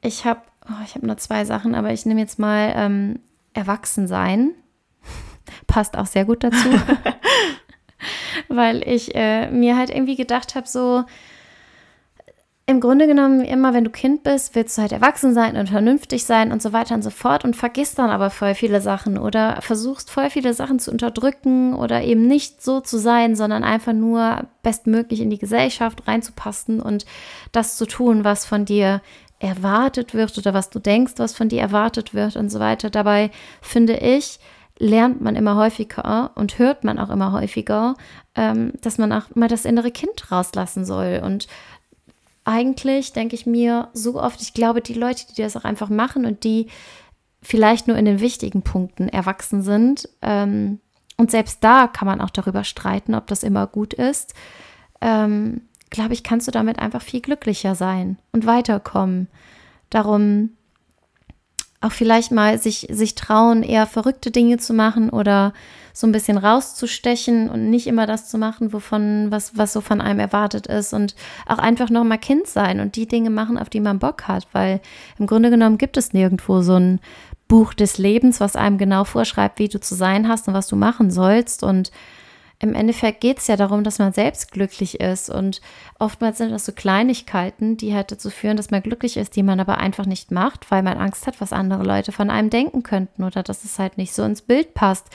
ich 0.00 0.24
habe 0.24 0.40
oh, 0.68 0.82
ich 0.84 0.94
hab 0.94 1.02
nur 1.02 1.16
zwei 1.18 1.44
Sachen, 1.44 1.74
aber 1.74 1.92
ich 1.92 2.06
nehme 2.06 2.20
jetzt 2.20 2.38
mal 2.38 2.72
ähm, 2.74 3.20
Erwachsensein. 3.52 4.54
Passt 5.66 5.96
auch 5.96 6.06
sehr 6.06 6.24
gut 6.24 6.42
dazu. 6.42 6.68
weil 8.48 8.86
ich 8.88 9.14
äh, 9.14 9.50
mir 9.50 9.76
halt 9.76 9.90
irgendwie 9.90 10.16
gedacht 10.16 10.54
habe, 10.54 10.68
so 10.68 11.04
im 12.68 12.80
Grunde 12.80 13.06
genommen 13.06 13.42
immer, 13.42 13.74
wenn 13.74 13.84
du 13.84 13.90
Kind 13.90 14.24
bist, 14.24 14.56
willst 14.56 14.76
du 14.76 14.82
halt 14.82 14.90
erwachsen 14.90 15.32
sein 15.32 15.56
und 15.56 15.68
vernünftig 15.68 16.24
sein 16.24 16.50
und 16.50 16.60
so 16.60 16.72
weiter 16.72 16.96
und 16.96 17.02
so 17.02 17.10
fort 17.10 17.44
und 17.44 17.54
vergisst 17.54 17.96
dann 18.00 18.10
aber 18.10 18.28
voll 18.28 18.56
viele 18.56 18.80
Sachen 18.80 19.18
oder 19.18 19.62
versuchst 19.62 20.10
voll 20.10 20.30
viele 20.30 20.52
Sachen 20.52 20.80
zu 20.80 20.90
unterdrücken 20.90 21.74
oder 21.74 22.02
eben 22.02 22.26
nicht 22.26 22.60
so 22.62 22.80
zu 22.80 22.98
sein, 22.98 23.36
sondern 23.36 23.62
einfach 23.62 23.92
nur 23.92 24.48
bestmöglich 24.64 25.20
in 25.20 25.30
die 25.30 25.38
Gesellschaft 25.38 26.08
reinzupassen 26.08 26.80
und 26.80 27.06
das 27.52 27.76
zu 27.76 27.86
tun, 27.86 28.24
was 28.24 28.44
von 28.44 28.64
dir 28.64 29.00
erwartet 29.38 30.14
wird 30.14 30.36
oder 30.36 30.52
was 30.52 30.68
du 30.68 30.80
denkst, 30.80 31.14
was 31.18 31.34
von 31.34 31.48
dir 31.48 31.60
erwartet 31.60 32.14
wird 32.14 32.34
und 32.34 32.48
so 32.48 32.58
weiter. 32.58 32.90
Dabei 32.90 33.30
finde 33.60 33.96
ich, 33.98 34.40
lernt 34.78 35.20
man 35.20 35.36
immer 35.36 35.56
häufiger 35.56 36.32
und 36.34 36.58
hört 36.58 36.84
man 36.84 36.98
auch 36.98 37.10
immer 37.10 37.32
häufiger, 37.32 37.94
ähm, 38.34 38.72
dass 38.82 38.98
man 38.98 39.12
auch 39.12 39.34
mal 39.34 39.48
das 39.48 39.64
innere 39.64 39.90
Kind 39.90 40.30
rauslassen 40.30 40.84
soll. 40.84 41.20
Und 41.24 41.46
eigentlich 42.44 43.12
denke 43.12 43.34
ich 43.34 43.46
mir 43.46 43.88
so 43.92 44.20
oft, 44.20 44.40
ich 44.42 44.54
glaube, 44.54 44.80
die 44.80 44.94
Leute, 44.94 45.24
die 45.26 45.42
das 45.42 45.56
auch 45.56 45.64
einfach 45.64 45.88
machen 45.88 46.26
und 46.26 46.44
die 46.44 46.68
vielleicht 47.42 47.88
nur 47.88 47.96
in 47.96 48.04
den 48.04 48.20
wichtigen 48.20 48.62
Punkten 48.62 49.08
erwachsen 49.08 49.62
sind, 49.62 50.08
ähm, 50.22 50.80
und 51.18 51.30
selbst 51.30 51.64
da 51.64 51.86
kann 51.86 52.06
man 52.06 52.20
auch 52.20 52.30
darüber 52.30 52.62
streiten, 52.62 53.14
ob 53.14 53.26
das 53.26 53.42
immer 53.42 53.66
gut 53.66 53.94
ist. 53.94 54.34
Ähm, 55.00 55.62
Glaube 55.88 56.14
ich, 56.14 56.24
kannst 56.24 56.48
du 56.48 56.50
damit 56.50 56.78
einfach 56.78 57.00
viel 57.00 57.20
glücklicher 57.20 57.74
sein 57.74 58.18
und 58.32 58.44
weiterkommen. 58.44 59.28
Darum 59.88 60.50
auch 61.86 61.92
vielleicht 61.92 62.32
mal 62.32 62.58
sich, 62.58 62.88
sich 62.90 63.14
trauen, 63.14 63.62
eher 63.62 63.86
verrückte 63.86 64.30
Dinge 64.30 64.58
zu 64.58 64.74
machen 64.74 65.08
oder 65.10 65.52
so 65.92 66.06
ein 66.06 66.12
bisschen 66.12 66.36
rauszustechen 66.36 67.48
und 67.48 67.70
nicht 67.70 67.86
immer 67.86 68.06
das 68.06 68.28
zu 68.28 68.36
machen, 68.36 68.74
wovon, 68.74 69.30
was, 69.30 69.56
was 69.56 69.72
so 69.72 69.80
von 69.80 70.02
einem 70.02 70.20
erwartet 70.20 70.66
ist. 70.66 70.92
Und 70.92 71.14
auch 71.46 71.58
einfach 71.58 71.88
nochmal 71.88 72.18
Kind 72.18 72.46
sein 72.48 72.80
und 72.80 72.96
die 72.96 73.06
Dinge 73.06 73.30
machen, 73.30 73.56
auf 73.56 73.70
die 73.70 73.80
man 73.80 73.98
Bock 73.98 74.24
hat, 74.24 74.46
weil 74.52 74.80
im 75.18 75.26
Grunde 75.26 75.48
genommen 75.48 75.78
gibt 75.78 75.96
es 75.96 76.12
nirgendwo 76.12 76.60
so 76.60 76.74
ein 76.74 77.00
Buch 77.48 77.72
des 77.72 77.96
Lebens, 77.96 78.40
was 78.40 78.56
einem 78.56 78.76
genau 78.76 79.04
vorschreibt, 79.04 79.58
wie 79.58 79.68
du 79.68 79.80
zu 79.80 79.94
sein 79.94 80.28
hast 80.28 80.48
und 80.48 80.54
was 80.54 80.66
du 80.66 80.76
machen 80.76 81.10
sollst. 81.10 81.62
Und 81.62 81.90
im 82.58 82.74
Endeffekt 82.74 83.20
geht 83.20 83.38
es 83.38 83.48
ja 83.48 83.56
darum, 83.56 83.84
dass 83.84 83.98
man 83.98 84.12
selbst 84.12 84.50
glücklich 84.50 85.00
ist. 85.00 85.28
Und 85.28 85.60
oftmals 85.98 86.38
sind 86.38 86.52
das 86.52 86.64
so 86.64 86.72
Kleinigkeiten, 86.72 87.76
die 87.76 87.94
halt 87.94 88.10
dazu 88.12 88.30
führen, 88.30 88.56
dass 88.56 88.70
man 88.70 88.82
glücklich 88.82 89.18
ist, 89.18 89.36
die 89.36 89.42
man 89.42 89.60
aber 89.60 89.78
einfach 89.78 90.06
nicht 90.06 90.30
macht, 90.30 90.70
weil 90.70 90.82
man 90.82 90.96
Angst 90.96 91.26
hat, 91.26 91.40
was 91.40 91.52
andere 91.52 91.82
Leute 91.82 92.12
von 92.12 92.30
einem 92.30 92.48
denken 92.48 92.82
könnten 92.82 93.24
oder 93.24 93.42
dass 93.42 93.64
es 93.64 93.78
halt 93.78 93.98
nicht 93.98 94.14
so 94.14 94.22
ins 94.22 94.40
Bild 94.40 94.72
passt, 94.72 95.08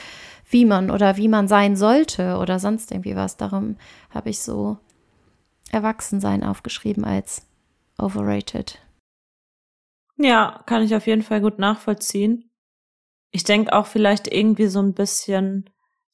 wie 0.50 0.66
man 0.66 0.92
oder 0.92 1.18
wie 1.18 1.28
man 1.28 1.48
sein 1.48 1.76
sollte 1.76 2.38
oder 2.38 2.60
sonst 2.60 2.92
irgendwie 2.92 3.16
was. 3.16 3.38
Darum 3.38 3.78
habe 4.12 4.30
ich 4.30 4.42
so 4.42 4.78
Erwachsensein 5.72 6.44
aufgeschrieben 6.44 7.06
als 7.06 7.48
overrated. 7.98 8.80
Ja, 10.18 10.62
kann 10.68 10.84
ich 10.84 10.94
auf 10.94 11.08
jeden 11.08 11.24
Fall 11.24 11.42
gut 11.42 11.58
nachvollziehen. 11.58 12.52
Ich 13.32 13.44
denke 13.46 13.74
auch 13.74 13.88
vielleicht 13.88 14.32
irgendwie 14.32 14.68
so 14.68 14.80
ein 14.80 14.94
bisschen 14.94 15.70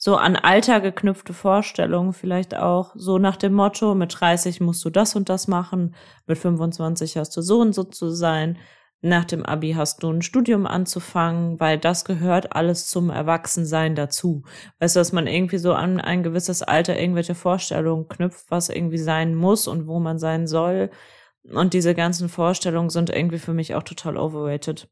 so 0.07 0.15
an 0.15 0.37
Alter 0.37 0.79
geknüpfte 0.79 1.33
Vorstellungen, 1.33 2.13
vielleicht 2.13 2.55
auch 2.55 2.93
so 2.95 3.17
nach 3.17 3.35
dem 3.35 3.51
Motto, 3.51 3.93
mit 3.93 4.15
30 4.17 4.61
musst 4.61 4.85
du 4.85 4.89
das 4.89 5.17
und 5.17 5.27
das 5.27 5.49
machen, 5.49 5.95
mit 6.27 6.37
25 6.37 7.17
hast 7.17 7.35
du 7.35 7.41
so 7.41 7.59
und 7.59 7.75
so 7.75 7.83
zu 7.83 8.09
sein, 8.09 8.57
nach 9.01 9.25
dem 9.25 9.45
Abi 9.45 9.73
hast 9.73 10.03
du 10.03 10.09
ein 10.09 10.21
Studium 10.21 10.65
anzufangen, 10.65 11.59
weil 11.59 11.77
das 11.77 12.05
gehört 12.05 12.55
alles 12.55 12.87
zum 12.87 13.09
Erwachsensein 13.09 13.95
dazu. 13.95 14.43
Weißt 14.79 14.95
du, 14.95 15.01
dass 15.01 15.11
man 15.11 15.27
irgendwie 15.27 15.57
so 15.57 15.73
an 15.73 15.99
ein 15.99 16.23
gewisses 16.23 16.63
Alter 16.63 16.97
irgendwelche 16.97 17.35
Vorstellungen 17.35 18.07
knüpft, 18.07 18.49
was 18.49 18.69
irgendwie 18.69 18.99
sein 18.99 19.35
muss 19.35 19.67
und 19.67 19.87
wo 19.87 19.99
man 19.99 20.19
sein 20.19 20.47
soll. 20.47 20.89
Und 21.43 21.73
diese 21.73 21.93
ganzen 21.93 22.29
Vorstellungen 22.29 22.91
sind 22.91 23.09
irgendwie 23.09 23.39
für 23.39 23.53
mich 23.53 23.75
auch 23.75 23.83
total 23.83 24.15
overrated. 24.15 24.87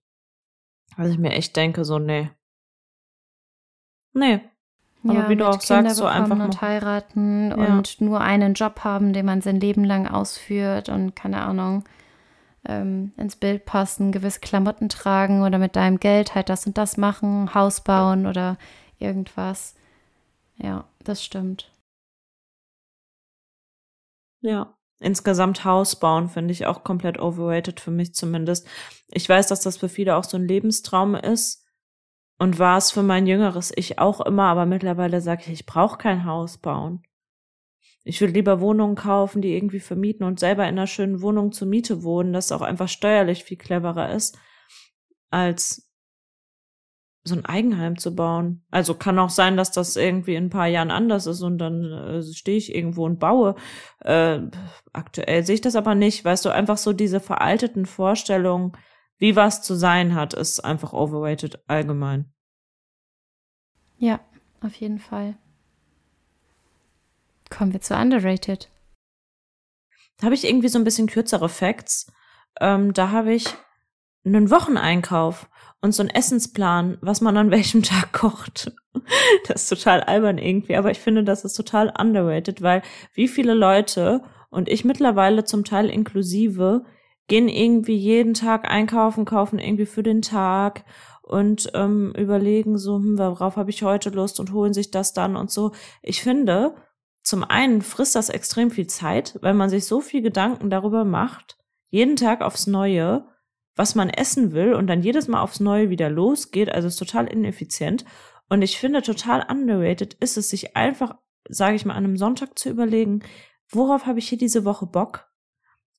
Also 0.98 1.14
ich 1.14 1.20
mir 1.20 1.32
echt 1.32 1.56
denke, 1.56 1.86
so, 1.86 2.00
nee. 2.00 2.32
Nee, 4.12 4.42
aber 5.08 5.24
ja, 5.24 5.30
wie 5.30 5.36
du 5.36 5.48
auch 5.48 5.60
Kinder 5.60 5.84
sagst, 5.84 5.98
so 5.98 6.06
einfach 6.06 6.40
und 6.40 6.62
heiraten 6.62 7.50
ja. 7.50 7.56
und 7.56 8.02
nur 8.02 8.22
einen 8.22 8.56
Job 8.56 8.84
haben, 8.84 9.14
den 9.14 9.26
man 9.26 9.42
sein 9.42 9.60
Leben 9.60 9.84
lang 9.84 10.08
ausführt 10.08 10.90
und 10.90 11.16
keine 11.16 11.44
Ahnung 11.44 11.84
ähm, 12.68 13.14
ins 13.18 13.36
Bild 13.36 13.66
passen, 13.66 14.12
gewisse 14.12 14.40
Klamotten 14.40 14.90
tragen 14.90 15.44
oder 15.44 15.60
mit 15.60 15.76
deinem 15.76 16.00
Geld 16.00 16.34
halt 16.34 16.50
das 16.50 16.66
und 16.66 16.78
das 16.78 16.98
machen, 16.98 17.54
Haus 17.54 17.82
bauen 17.82 18.26
oder 18.26 18.58
irgendwas. 18.98 19.76
Ja, 20.58 20.86
das 21.04 21.24
stimmt. 21.24 21.72
Ja, 24.42 24.76
insgesamt 25.00 25.66
Haus 25.66 26.00
bauen 26.00 26.30
finde 26.30 26.52
ich 26.52 26.66
auch 26.66 26.84
komplett 26.84 27.20
overrated 27.20 27.80
für 27.80 27.92
mich 27.92 28.16
zumindest. 28.16 28.68
Ich 29.10 29.28
weiß, 29.30 29.48
dass 29.48 29.62
das 29.62 29.78
für 29.78 29.90
viele 29.90 30.16
auch 30.16 30.24
so 30.24 30.38
ein 30.38 30.48
Lebenstraum 30.48 31.16
ist 31.16 31.65
und 32.38 32.60
war 32.60 32.78
es 32.78 32.92
für 32.92 33.04
mein 33.04 33.28
jüngeres 33.28 33.72
Ich 33.76 34.00
auch 34.00 34.22
immer, 34.22 34.44
aber 34.44 34.66
mittlerweile 34.66 35.22
sage 35.22 35.44
ich, 35.46 35.52
ich 35.52 35.66
brauche 35.66 35.98
kein 35.98 36.26
Haus 36.26 36.58
bauen. 36.58 37.04
Ich 38.04 38.22
würde 38.22 38.34
lieber 38.34 38.62
Wohnungen 38.62 38.96
kaufen, 38.96 39.42
die 39.42 39.56
irgendwie 39.56 39.80
vermieten 39.80 40.26
und 40.26 40.40
selber 40.40 40.64
in 40.64 40.78
einer 40.78 40.88
schönen 40.88 41.22
Wohnung 41.22 41.52
zur 41.52 41.68
Miete 41.68 42.04
wohnen, 42.04 42.34
das 42.34 42.52
auch 42.52 42.62
einfach 42.62 42.88
steuerlich 42.88 43.44
viel 43.44 43.58
cleverer 43.58 44.12
ist, 44.14 44.38
als 45.32 45.90
so 47.28 47.34
ein 47.36 47.46
Eigenheim 47.46 47.98
zu 47.98 48.14
bauen. 48.16 48.64
Also 48.70 48.94
kann 48.94 49.18
auch 49.18 49.32
sein, 49.32 49.58
dass 49.58 49.72
das 49.72 49.96
irgendwie 49.96 50.36
in 50.36 50.46
ein 50.46 50.50
paar 50.52 50.68
Jahren 50.68 50.92
anders 50.92 51.26
ist 51.26 51.42
und 51.42 51.58
dann 51.58 51.92
äh, 51.92 52.22
stehe 52.22 52.58
ich 52.58 52.76
irgendwo 52.76 53.06
und 53.06 53.20
baue. 53.20 53.56
Äh, 54.02 54.42
aktuell 54.94 55.44
sehe 55.44 55.56
ich 55.56 55.62
das 55.62 55.76
aber 55.76 55.96
nicht. 55.96 56.24
Weißt 56.24 56.46
du, 56.46 56.50
einfach 56.50 56.78
so 56.78 56.94
diese 56.94 57.20
veralteten 57.20 57.88
Vorstellungen, 57.88 58.74
wie 59.18 59.36
was 59.36 59.62
zu 59.62 59.76
sein 59.76 60.16
hat, 60.16 60.34
ist 60.34 60.60
einfach 60.60 60.94
overrated 60.94 61.60
allgemein. 61.68 62.34
Ja, 63.98 64.20
auf 64.62 64.76
jeden 64.76 65.00
Fall. 65.00 65.38
Kommen 67.50 67.74
wir 67.74 67.82
zu 67.82 67.96
underrated. 67.96 68.70
Da 70.18 70.26
habe 70.26 70.36
ich 70.36 70.46
irgendwie 70.46 70.68
so 70.68 70.80
ein 70.80 70.84
bisschen 70.84 71.08
kürzere 71.08 71.50
Facts. 71.50 72.12
Ähm, 72.60 72.94
da 72.94 73.12
habe 73.12 73.34
ich 73.34 73.48
einen 74.26 74.50
Wocheneinkauf 74.50 75.50
und 75.82 75.94
so 75.94 76.02
einen 76.02 76.10
Essensplan, 76.10 76.98
was 77.02 77.22
man 77.22 77.38
an 77.38 77.52
welchem 77.52 77.84
Tag 77.84 78.14
kocht. 78.14 78.74
Das 79.48 79.64
ist 79.64 79.70
total 79.70 80.02
albern 80.02 80.38
irgendwie, 80.38 80.76
aber 80.76 80.90
ich 80.90 81.00
finde, 81.00 81.24
das 81.24 81.46
ist 81.46 81.54
total 81.54 81.94
underrated, 81.98 82.62
weil 82.62 82.82
wie 83.14 83.28
viele 83.28 83.54
Leute 83.54 84.24
und 84.50 84.70
ich 84.70 84.86
mittlerweile 84.86 85.44
zum 85.44 85.66
Teil 85.66 85.90
inklusive 85.90 86.86
gehen 87.28 87.50
irgendwie 87.50 87.96
jeden 87.96 88.34
Tag 88.34 88.70
einkaufen, 88.70 89.26
kaufen 89.26 89.60
irgendwie 89.60 89.86
für 89.86 90.04
den 90.04 90.22
Tag 90.22 90.86
und 91.22 91.72
ähm, 91.74 92.14
überlegen 92.16 92.78
so, 92.78 92.98
hm, 92.98 93.18
worauf 93.18 93.58
habe 93.58 93.72
ich 93.72 93.82
heute 93.84 94.10
Lust 94.12 94.40
und 94.40 94.54
holen 94.54 94.74
sich 94.74 94.92
das 94.92 95.14
dann 95.14 95.36
und 95.36 95.50
so. 95.50 95.72
Ich 96.04 96.22
finde, 96.22 96.76
zum 97.24 97.44
einen 97.44 97.82
frisst 97.82 98.16
das 98.16 98.30
extrem 98.30 98.70
viel 98.70 98.86
Zeit, 98.88 99.40
weil 99.42 99.56
man 99.56 99.70
sich 99.70 99.86
so 99.86 100.02
viel 100.02 100.22
Gedanken 100.22 100.70
darüber 100.70 101.04
macht, 101.04 101.58
jeden 101.90 102.16
Tag 102.16 102.42
aufs 102.42 102.68
Neue, 102.68 103.26
was 103.76 103.96
man 103.96 104.10
essen 104.10 104.52
will 104.52 104.74
und 104.74 104.88
dann 104.88 105.02
jedes 105.02 105.28
Mal 105.28 105.42
aufs 105.42 105.60
Neue 105.60 105.90
wieder 105.90 106.10
losgeht. 106.10 106.70
Also 106.70 106.88
ist 106.88 106.98
total 106.98 107.28
ineffizient. 107.28 108.06
Und 108.48 108.62
ich 108.62 108.78
finde 108.78 109.02
total 109.02 109.46
underrated 109.50 110.14
ist 110.16 110.38
es, 110.38 110.50
sich 110.50 110.78
einfach, 110.78 111.16
sage 111.50 111.76
ich 111.76 111.86
mal, 111.86 111.96
an 111.96 112.06
einem 112.06 112.18
Sonntag 112.18 112.60
zu 112.60 112.70
überlegen, 112.70 113.24
worauf 113.70 114.06
habe 114.06 114.20
ich 114.20 114.30
hier 114.30 114.38
diese 114.38 114.64
Woche 114.64 114.86
Bock? 114.86 115.28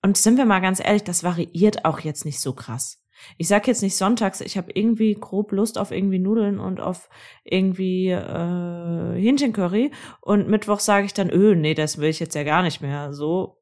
Und 0.03 0.17
sind 0.17 0.37
wir 0.37 0.45
mal 0.45 0.61
ganz 0.61 0.81
ehrlich, 0.81 1.05
das 1.05 1.25
variiert 1.25 1.85
auch 1.85 2.01
jetzt 2.01 2.25
nicht 2.25 2.41
so 2.41 2.53
krass. 2.53 3.03
Ich 3.39 3.49
sag 3.49 3.67
jetzt 3.67 3.83
nicht 3.83 3.97
sonntags, 3.97 4.41
ich 4.41 4.57
habe 4.57 4.73
irgendwie 4.75 5.15
grob 5.15 5.53
Lust 5.53 5.79
auf 5.79 5.91
irgendwie 5.91 6.19
Nudeln 6.19 6.59
und 6.59 6.81
auf 6.81 7.09
irgendwie 7.45 8.11
äh, 8.11 9.15
Hähnchencurry 9.21 9.91
und 10.21 10.49
Mittwoch 10.49 10.81
sage 10.81 11.07
ich 11.07 11.15
dann, 11.15 11.31
öh, 11.31 11.55
nee, 11.55 11.75
das 11.75 11.99
will 11.99 12.11
ich 12.11 12.21
jetzt 12.21 12.35
ja 12.35 12.45
gar 12.45 12.63
nicht 12.63 12.83
mehr. 12.83 13.13
So. 13.13 13.59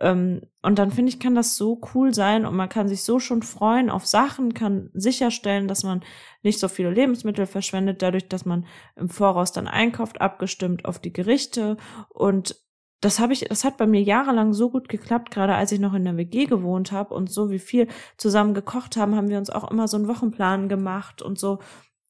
Ähm, 0.00 0.42
und 0.62 0.78
dann 0.78 0.90
finde 0.90 1.10
ich, 1.10 1.20
kann 1.20 1.34
das 1.34 1.56
so 1.56 1.80
cool 1.94 2.14
sein 2.14 2.46
und 2.46 2.54
man 2.54 2.68
kann 2.68 2.88
sich 2.88 3.02
so 3.02 3.18
schon 3.18 3.42
freuen 3.42 3.90
auf 3.90 4.06
Sachen, 4.06 4.54
kann 4.54 4.90
sicherstellen, 4.94 5.68
dass 5.68 5.82
man 5.82 6.04
nicht 6.42 6.60
so 6.60 6.68
viele 6.68 6.90
Lebensmittel 6.90 7.46
verschwendet, 7.46 8.02
dadurch, 8.02 8.28
dass 8.28 8.44
man 8.44 8.66
im 8.96 9.08
Voraus 9.08 9.52
dann 9.52 9.66
einkauft, 9.66 10.20
abgestimmt 10.20 10.84
auf 10.84 10.98
die 10.98 11.12
Gerichte 11.12 11.76
und 12.10 12.56
das 13.00 13.20
habe 13.20 13.32
ich, 13.32 13.40
das 13.40 13.64
hat 13.64 13.76
bei 13.76 13.86
mir 13.86 14.02
jahrelang 14.02 14.52
so 14.52 14.70
gut 14.70 14.88
geklappt, 14.88 15.30
gerade 15.30 15.54
als 15.54 15.70
ich 15.70 15.78
noch 15.78 15.94
in 15.94 16.04
der 16.04 16.16
WG 16.16 16.46
gewohnt 16.46 16.90
habe 16.90 17.14
und 17.14 17.30
so 17.30 17.50
wie 17.50 17.60
viel 17.60 17.88
zusammen 18.16 18.54
gekocht 18.54 18.96
haben, 18.96 19.14
haben 19.14 19.28
wir 19.28 19.38
uns 19.38 19.50
auch 19.50 19.70
immer 19.70 19.86
so 19.86 19.96
einen 19.96 20.08
Wochenplan 20.08 20.68
gemacht 20.68 21.22
und 21.22 21.38
so. 21.38 21.60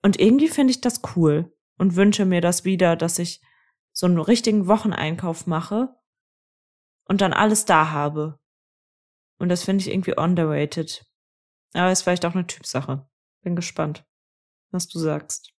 Und 0.03 0.19
irgendwie 0.19 0.49
finde 0.49 0.71
ich 0.71 0.81
das 0.81 1.03
cool 1.15 1.53
und 1.77 1.97
wünsche 1.97 2.25
mir 2.25 2.41
das 2.41 2.65
wieder, 2.65 2.97
dass 2.97 3.19
ich 3.19 3.43
so 3.93 4.07
einen 4.07 4.19
richtigen 4.19 4.67
Wocheneinkauf 4.67 5.47
mache 5.47 5.95
und 7.05 7.21
dann 7.21 7.33
alles 7.33 7.65
da 7.65 7.91
habe. 7.91 8.39
Und 9.39 9.51
das 9.51 9.65
finde 9.65 9.83
ich 9.83 9.91
irgendwie 9.91 10.17
underrated. 10.17 11.05
Aber 11.75 11.93
ist 11.93 12.03
vielleicht 12.03 12.25
auch 12.25 12.35
eine 12.35 12.47
Typsache. 12.47 13.09
Bin 13.43 13.57
gespannt, 13.57 14.07
was 14.71 14.89
du 14.89 14.99
sagst. 14.99 15.53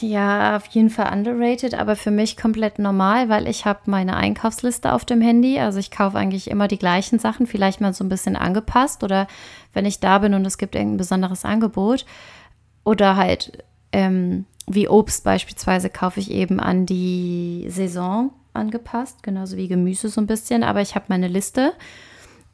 Ja, 0.00 0.56
auf 0.56 0.66
jeden 0.66 0.90
Fall 0.90 1.12
underrated, 1.12 1.74
aber 1.74 1.94
für 1.94 2.10
mich 2.10 2.36
komplett 2.36 2.80
normal, 2.80 3.28
weil 3.28 3.46
ich 3.46 3.64
habe 3.64 3.80
meine 3.86 4.16
Einkaufsliste 4.16 4.92
auf 4.92 5.04
dem 5.04 5.20
Handy. 5.20 5.60
Also 5.60 5.78
ich 5.78 5.92
kaufe 5.92 6.18
eigentlich 6.18 6.50
immer 6.50 6.66
die 6.66 6.78
gleichen 6.78 7.20
Sachen, 7.20 7.46
vielleicht 7.46 7.80
mal 7.80 7.94
so 7.94 8.02
ein 8.02 8.08
bisschen 8.08 8.34
angepasst 8.34 9.04
oder 9.04 9.28
wenn 9.72 9.84
ich 9.84 10.00
da 10.00 10.18
bin 10.18 10.34
und 10.34 10.44
es 10.44 10.58
gibt 10.58 10.74
irgendein 10.74 10.96
besonderes 10.96 11.44
Angebot 11.44 12.04
oder 12.82 13.16
halt 13.16 13.64
ähm, 13.92 14.44
wie 14.66 14.88
Obst 14.88 15.22
beispielsweise 15.22 15.88
kaufe 15.88 16.18
ich 16.18 16.32
eben 16.32 16.58
an 16.58 16.84
die 16.84 17.66
Saison 17.68 18.32
angepasst, 18.54 19.22
genauso 19.22 19.56
wie 19.56 19.68
Gemüse 19.68 20.08
so 20.08 20.20
ein 20.20 20.26
bisschen, 20.26 20.64
aber 20.64 20.80
ich 20.80 20.96
habe 20.96 21.06
meine 21.08 21.28
Liste 21.28 21.72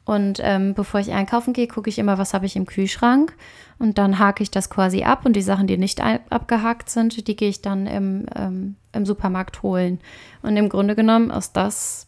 und 0.05 0.39
ähm, 0.41 0.73
bevor 0.73 0.99
ich 0.99 1.13
einkaufen 1.13 1.53
gehe, 1.53 1.67
gucke 1.67 1.89
ich 1.89 1.97
immer, 1.97 2.17
was 2.17 2.33
habe 2.33 2.45
ich 2.45 2.55
im 2.55 2.65
Kühlschrank. 2.65 3.33
Und 3.79 3.97
dann 3.97 4.19
hake 4.19 4.43
ich 4.43 4.51
das 4.51 4.69
quasi 4.69 5.03
ab. 5.03 5.25
Und 5.25 5.35
die 5.35 5.41
Sachen, 5.41 5.65
die 5.67 5.77
nicht 5.77 6.01
abgehakt 6.01 6.89
sind, 6.89 7.27
die 7.27 7.35
gehe 7.35 7.49
ich 7.49 7.61
dann 7.61 7.87
im, 7.87 8.25
ähm, 8.35 8.75
im 8.91 9.05
Supermarkt 9.05 9.63
holen. 9.63 9.99
Und 10.41 10.57
im 10.57 10.67
Grunde 10.67 10.95
genommen 10.95 11.29
ist 11.29 11.53
das 11.53 12.07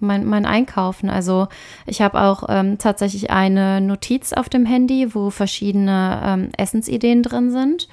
mein, 0.00 0.26
mein 0.26 0.44
Einkaufen. 0.44 1.08
Also 1.08 1.48
ich 1.86 2.02
habe 2.02 2.20
auch 2.20 2.44
ähm, 2.48 2.78
tatsächlich 2.78 3.30
eine 3.30 3.80
Notiz 3.80 4.34
auf 4.34 4.50
dem 4.50 4.66
Handy, 4.66 5.14
wo 5.14 5.30
verschiedene 5.30 6.20
ähm, 6.24 6.48
Essensideen 6.58 7.22
drin 7.22 7.50
sind. 7.50 7.88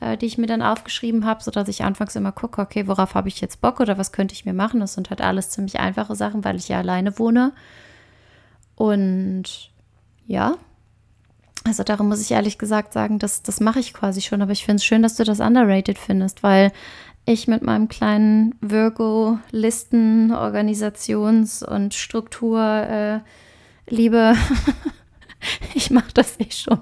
äh, 0.00 0.16
die 0.16 0.26
ich 0.26 0.38
mir 0.38 0.46
dann 0.46 0.62
aufgeschrieben 0.62 1.24
habe, 1.26 1.42
sodass 1.42 1.68
ich 1.68 1.84
anfangs 1.84 2.16
immer 2.16 2.32
gucke, 2.32 2.60
okay, 2.60 2.86
worauf 2.86 3.14
habe 3.14 3.28
ich 3.28 3.40
jetzt 3.40 3.60
Bock 3.60 3.80
oder 3.80 3.98
was 3.98 4.12
könnte 4.12 4.34
ich 4.34 4.44
mir 4.44 4.54
machen? 4.54 4.80
Das 4.80 4.94
sind 4.94 5.10
halt 5.10 5.20
alles 5.20 5.50
ziemlich 5.50 5.78
einfache 5.78 6.16
Sachen, 6.16 6.44
weil 6.44 6.56
ich 6.56 6.68
ja 6.68 6.78
alleine 6.78 7.18
wohne. 7.18 7.52
Und 8.80 9.70
ja, 10.26 10.56
also 11.64 11.82
darum 11.82 12.08
muss 12.08 12.22
ich 12.22 12.30
ehrlich 12.30 12.56
gesagt 12.56 12.94
sagen, 12.94 13.18
das, 13.18 13.42
das 13.42 13.60
mache 13.60 13.78
ich 13.78 13.92
quasi 13.92 14.22
schon. 14.22 14.40
Aber 14.40 14.52
ich 14.52 14.64
finde 14.64 14.76
es 14.76 14.86
schön, 14.86 15.02
dass 15.02 15.16
du 15.16 15.24
das 15.24 15.38
underrated 15.38 15.98
findest, 15.98 16.42
weil 16.42 16.72
ich 17.26 17.46
mit 17.46 17.60
meinem 17.60 17.88
kleinen 17.88 18.54
Virgo-Listen, 18.62 20.32
Organisations- 20.32 21.62
und 21.62 21.92
Struktur 21.92 22.58
äh, 22.58 23.20
liebe, 23.86 24.34
ich 25.74 25.90
mache 25.90 26.14
das 26.14 26.40
eh 26.40 26.50
schon. 26.50 26.80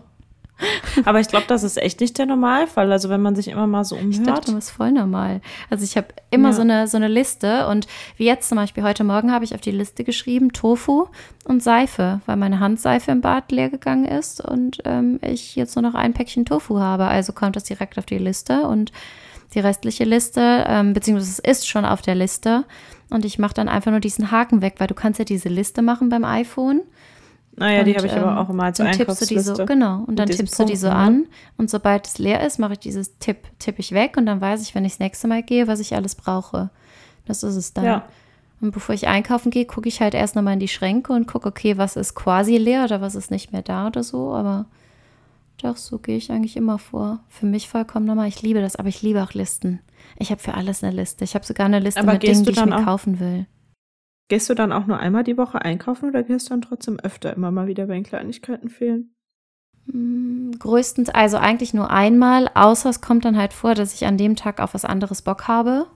Aber 1.04 1.20
ich 1.20 1.28
glaube, 1.28 1.46
das 1.48 1.62
ist 1.62 1.76
echt 1.76 2.00
nicht 2.00 2.18
der 2.18 2.26
Normalfall. 2.26 2.90
Also 2.90 3.08
wenn 3.08 3.22
man 3.22 3.36
sich 3.36 3.48
immer 3.48 3.66
mal 3.66 3.84
so 3.84 3.96
umhört. 3.96 4.14
Ich 4.14 4.22
dachte, 4.22 4.52
das 4.52 4.66
ist 4.66 4.70
voll 4.70 4.92
normal. 4.92 5.40
Also 5.70 5.84
ich 5.84 5.96
habe 5.96 6.08
immer 6.30 6.48
ja. 6.48 6.54
so, 6.54 6.62
eine, 6.62 6.88
so 6.88 6.96
eine 6.96 7.08
Liste 7.08 7.66
und 7.68 7.86
wie 8.16 8.24
jetzt 8.24 8.48
zum 8.48 8.56
Beispiel 8.56 8.82
heute 8.82 9.04
Morgen 9.04 9.32
habe 9.32 9.44
ich 9.44 9.54
auf 9.54 9.60
die 9.60 9.70
Liste 9.70 10.04
geschrieben 10.04 10.52
Tofu 10.52 11.06
und 11.44 11.62
Seife, 11.62 12.20
weil 12.26 12.36
meine 12.36 12.60
Handseife 12.60 13.10
im 13.10 13.20
Bad 13.20 13.52
leer 13.52 13.70
gegangen 13.70 14.04
ist 14.04 14.44
und 14.44 14.78
ähm, 14.84 15.20
ich 15.22 15.56
jetzt 15.56 15.76
nur 15.76 15.82
noch 15.82 15.94
ein 15.94 16.12
Päckchen 16.12 16.44
Tofu 16.44 16.78
habe. 16.78 17.06
Also 17.06 17.32
kommt 17.32 17.56
das 17.56 17.64
direkt 17.64 17.98
auf 17.98 18.06
die 18.06 18.18
Liste 18.18 18.62
und 18.62 18.92
die 19.54 19.60
restliche 19.60 20.04
Liste, 20.04 20.64
ähm, 20.68 20.92
beziehungsweise 20.92 21.30
es 21.30 21.38
ist 21.38 21.68
schon 21.68 21.84
auf 21.84 22.02
der 22.02 22.14
Liste 22.14 22.64
und 23.10 23.24
ich 23.24 23.38
mache 23.38 23.54
dann 23.54 23.68
einfach 23.68 23.90
nur 23.90 24.00
diesen 24.00 24.30
Haken 24.30 24.60
weg, 24.60 24.74
weil 24.78 24.88
du 24.88 24.94
kannst 24.94 25.18
ja 25.18 25.24
diese 25.24 25.48
Liste 25.48 25.80
machen 25.80 26.10
beim 26.10 26.24
iPhone 26.24 26.82
naja, 27.58 27.80
ah 27.80 27.84
die 27.84 27.96
habe 27.96 28.06
ich 28.06 28.12
ähm, 28.12 28.24
aber 28.24 28.40
auch 28.40 28.48
immer 28.50 28.64
als 28.64 28.78
dann 28.78 28.92
tippst 28.92 29.20
du 29.22 29.26
die 29.26 29.38
so, 29.40 29.54
Genau, 29.64 30.04
und 30.06 30.16
dann 30.16 30.28
tippst 30.28 30.56
Punkten, 30.56 30.66
du 30.66 30.72
die 30.72 30.76
so 30.76 30.88
an 30.88 31.26
und 31.56 31.70
sobald 31.70 32.06
es 32.06 32.18
leer 32.18 32.44
ist, 32.46 32.58
mache 32.58 32.74
ich 32.74 32.78
dieses 32.80 33.18
Tipp, 33.18 33.38
tippe 33.58 33.80
ich 33.80 33.92
weg 33.92 34.16
und 34.16 34.26
dann 34.26 34.40
weiß 34.40 34.62
ich, 34.62 34.74
wenn 34.74 34.84
ich 34.84 34.92
das 34.92 35.00
nächste 35.00 35.28
Mal 35.28 35.42
gehe, 35.42 35.66
was 35.66 35.80
ich 35.80 35.94
alles 35.94 36.14
brauche. 36.14 36.70
Das 37.26 37.42
ist 37.42 37.56
es 37.56 37.74
dann. 37.74 37.84
Ja. 37.84 38.04
Und 38.60 38.72
bevor 38.72 38.94
ich 38.94 39.06
einkaufen 39.06 39.50
gehe, 39.50 39.66
gucke 39.66 39.88
ich 39.88 40.00
halt 40.00 40.14
erst 40.14 40.34
nochmal 40.34 40.54
in 40.54 40.60
die 40.60 40.68
Schränke 40.68 41.12
und 41.12 41.26
gucke, 41.26 41.48
okay, 41.48 41.78
was 41.78 41.96
ist 41.96 42.14
quasi 42.14 42.56
leer 42.56 42.84
oder 42.84 43.00
was 43.00 43.14
ist 43.14 43.30
nicht 43.30 43.52
mehr 43.52 43.62
da 43.62 43.86
oder 43.86 44.02
so, 44.02 44.34
aber 44.34 44.66
doch, 45.62 45.76
so 45.76 45.98
gehe 45.98 46.16
ich 46.16 46.30
eigentlich 46.30 46.56
immer 46.56 46.78
vor. 46.78 47.20
Für 47.28 47.46
mich 47.46 47.68
vollkommen 47.68 48.06
normal. 48.06 48.28
Ich 48.28 48.42
liebe 48.42 48.60
das, 48.60 48.76
aber 48.76 48.88
ich 48.88 49.02
liebe 49.02 49.22
auch 49.22 49.32
Listen. 49.32 49.80
Ich 50.16 50.30
habe 50.30 50.40
für 50.40 50.54
alles 50.54 50.82
eine 50.82 50.94
Liste. 50.94 51.24
Ich 51.24 51.34
habe 51.34 51.44
sogar 51.44 51.66
eine 51.66 51.80
Liste 51.80 52.00
aber 52.00 52.14
mit 52.14 52.22
Dingen, 52.22 52.44
die 52.44 52.50
ich 52.50 52.64
mir 52.64 52.84
kaufen 52.84 53.20
will. 53.20 53.46
Gehst 54.28 54.50
du 54.50 54.54
dann 54.54 54.72
auch 54.72 54.86
nur 54.86 54.98
einmal 54.98 55.24
die 55.24 55.38
Woche 55.38 55.62
einkaufen 55.62 56.08
oder 56.08 56.22
gehst 56.22 56.46
du 56.46 56.50
dann 56.50 56.62
trotzdem 56.62 56.98
öfter 57.00 57.34
immer 57.34 57.50
mal 57.50 57.66
wieder, 57.66 57.88
wenn 57.88 58.02
Kleinigkeiten 58.02 58.68
fehlen? 58.68 59.14
Hm, 59.90 60.52
größtens, 60.58 61.08
also 61.08 61.38
eigentlich 61.38 61.72
nur 61.72 61.90
einmal, 61.90 62.50
außer 62.54 62.90
es 62.90 63.00
kommt 63.00 63.24
dann 63.24 63.38
halt 63.38 63.54
vor, 63.54 63.74
dass 63.74 63.94
ich 63.94 64.06
an 64.06 64.18
dem 64.18 64.36
Tag 64.36 64.60
auf 64.60 64.74
was 64.74 64.84
anderes 64.84 65.22
Bock 65.22 65.48
habe. 65.48 65.86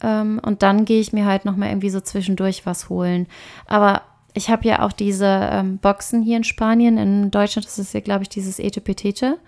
Ähm, 0.00 0.40
und 0.44 0.62
dann 0.62 0.84
gehe 0.84 1.00
ich 1.00 1.12
mir 1.12 1.26
halt 1.26 1.44
nochmal 1.44 1.70
irgendwie 1.70 1.90
so 1.90 2.00
zwischendurch 2.00 2.66
was 2.66 2.88
holen. 2.88 3.26
Aber 3.66 4.02
ich 4.34 4.50
habe 4.50 4.68
ja 4.68 4.82
auch 4.82 4.92
diese 4.92 5.26
ähm, 5.26 5.78
Boxen 5.78 6.22
hier 6.22 6.36
in 6.36 6.44
Spanien. 6.44 6.98
In 6.98 7.30
Deutschland 7.30 7.66
ist 7.66 7.78
es 7.78 7.92
ja, 7.92 8.00
glaube 8.00 8.22
ich, 8.22 8.28
dieses 8.28 8.58
Etepetete. 8.58 9.38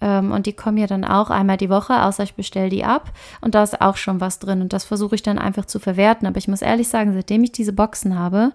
Ähm, 0.00 0.32
und 0.32 0.46
die 0.46 0.52
kommen 0.52 0.78
ja 0.78 0.86
dann 0.86 1.04
auch 1.04 1.30
einmal 1.30 1.56
die 1.56 1.70
Woche, 1.70 2.02
außer 2.02 2.22
ich 2.22 2.34
bestelle 2.34 2.68
die 2.68 2.84
ab. 2.84 3.12
Und 3.40 3.54
da 3.54 3.62
ist 3.62 3.80
auch 3.80 3.96
schon 3.96 4.20
was 4.20 4.38
drin. 4.38 4.60
Und 4.60 4.72
das 4.72 4.84
versuche 4.84 5.14
ich 5.14 5.22
dann 5.22 5.38
einfach 5.38 5.64
zu 5.64 5.78
verwerten. 5.78 6.26
Aber 6.26 6.38
ich 6.38 6.48
muss 6.48 6.62
ehrlich 6.62 6.88
sagen, 6.88 7.12
seitdem 7.12 7.44
ich 7.44 7.52
diese 7.52 7.72
Boxen 7.72 8.18
habe, 8.18 8.52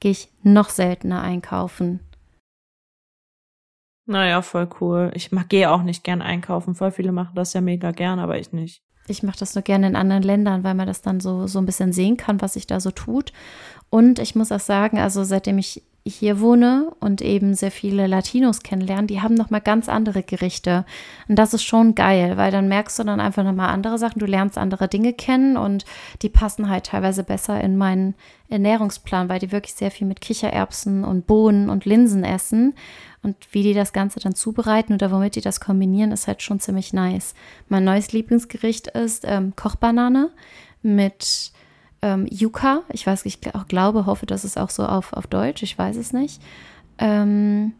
gehe 0.00 0.12
ich 0.12 0.28
noch 0.42 0.68
seltener 0.68 1.22
einkaufen. 1.22 2.00
Naja, 4.06 4.42
voll 4.42 4.68
cool. 4.80 5.10
Ich 5.14 5.30
gehe 5.48 5.70
auch 5.70 5.82
nicht 5.82 6.04
gern 6.04 6.20
einkaufen. 6.20 6.74
Voll 6.74 6.90
viele 6.90 7.12
machen 7.12 7.34
das 7.34 7.54
ja 7.54 7.60
mega 7.60 7.90
gern, 7.90 8.18
aber 8.18 8.38
ich 8.38 8.52
nicht. 8.52 8.82
Ich 9.06 9.22
mache 9.22 9.38
das 9.38 9.54
nur 9.54 9.62
gerne 9.62 9.86
in 9.86 9.96
anderen 9.96 10.22
Ländern, 10.22 10.64
weil 10.64 10.74
man 10.74 10.86
das 10.86 11.02
dann 11.02 11.20
so, 11.20 11.46
so 11.46 11.58
ein 11.58 11.66
bisschen 11.66 11.92
sehen 11.92 12.16
kann, 12.16 12.40
was 12.40 12.54
sich 12.54 12.66
da 12.66 12.80
so 12.80 12.90
tut. 12.90 13.32
Und 13.90 14.18
ich 14.18 14.34
muss 14.34 14.52
auch 14.52 14.60
sagen, 14.60 14.98
also 14.98 15.24
seitdem 15.24 15.58
ich 15.58 15.82
hier 16.06 16.38
wohne 16.40 16.92
und 17.00 17.22
eben 17.22 17.54
sehr 17.54 17.70
viele 17.70 18.06
Latinos 18.06 18.62
kennenlernen, 18.62 19.06
die 19.06 19.22
haben 19.22 19.34
nochmal 19.34 19.62
ganz 19.62 19.88
andere 19.88 20.22
Gerichte. 20.22 20.84
Und 21.28 21.36
das 21.36 21.54
ist 21.54 21.62
schon 21.62 21.94
geil, 21.94 22.36
weil 22.36 22.50
dann 22.50 22.68
merkst 22.68 22.98
du 22.98 23.04
dann 23.04 23.20
einfach 23.20 23.42
nochmal 23.42 23.70
andere 23.70 23.96
Sachen, 23.96 24.18
du 24.18 24.26
lernst 24.26 24.58
andere 24.58 24.86
Dinge 24.86 25.14
kennen 25.14 25.56
und 25.56 25.86
die 26.20 26.28
passen 26.28 26.68
halt 26.68 26.86
teilweise 26.86 27.24
besser 27.24 27.58
in 27.58 27.78
meinen 27.78 28.14
Ernährungsplan, 28.50 29.30
weil 29.30 29.38
die 29.38 29.50
wirklich 29.50 29.74
sehr 29.74 29.90
viel 29.90 30.06
mit 30.06 30.20
Kichererbsen 30.20 31.04
und 31.04 31.26
Bohnen 31.26 31.70
und 31.70 31.86
Linsen 31.86 32.22
essen. 32.22 32.74
Und 33.22 33.36
wie 33.52 33.62
die 33.62 33.72
das 33.72 33.94
Ganze 33.94 34.20
dann 34.20 34.34
zubereiten 34.34 34.92
oder 34.92 35.10
womit 35.10 35.36
die 35.36 35.40
das 35.40 35.58
kombinieren, 35.58 36.12
ist 36.12 36.26
halt 36.26 36.42
schon 36.42 36.60
ziemlich 36.60 36.92
nice. 36.92 37.34
Mein 37.70 37.84
neues 37.84 38.12
Lieblingsgericht 38.12 38.88
ist 38.88 39.24
ähm, 39.26 39.56
Kochbanane 39.56 40.30
mit 40.82 41.52
ähm, 42.04 42.26
Yuca. 42.30 42.82
Ich 42.92 43.06
weiß, 43.06 43.24
ich 43.24 43.38
auch 43.54 43.66
glaube, 43.66 44.04
hoffe, 44.04 44.26
dass 44.26 44.44
es 44.44 44.58
auch 44.58 44.68
so 44.68 44.84
auf, 44.84 45.14
auf 45.14 45.26
Deutsch, 45.26 45.62
ich 45.62 45.76
weiß 45.76 45.96
es 45.96 46.12
nicht. 46.12 46.42
Ähm, 46.98 47.72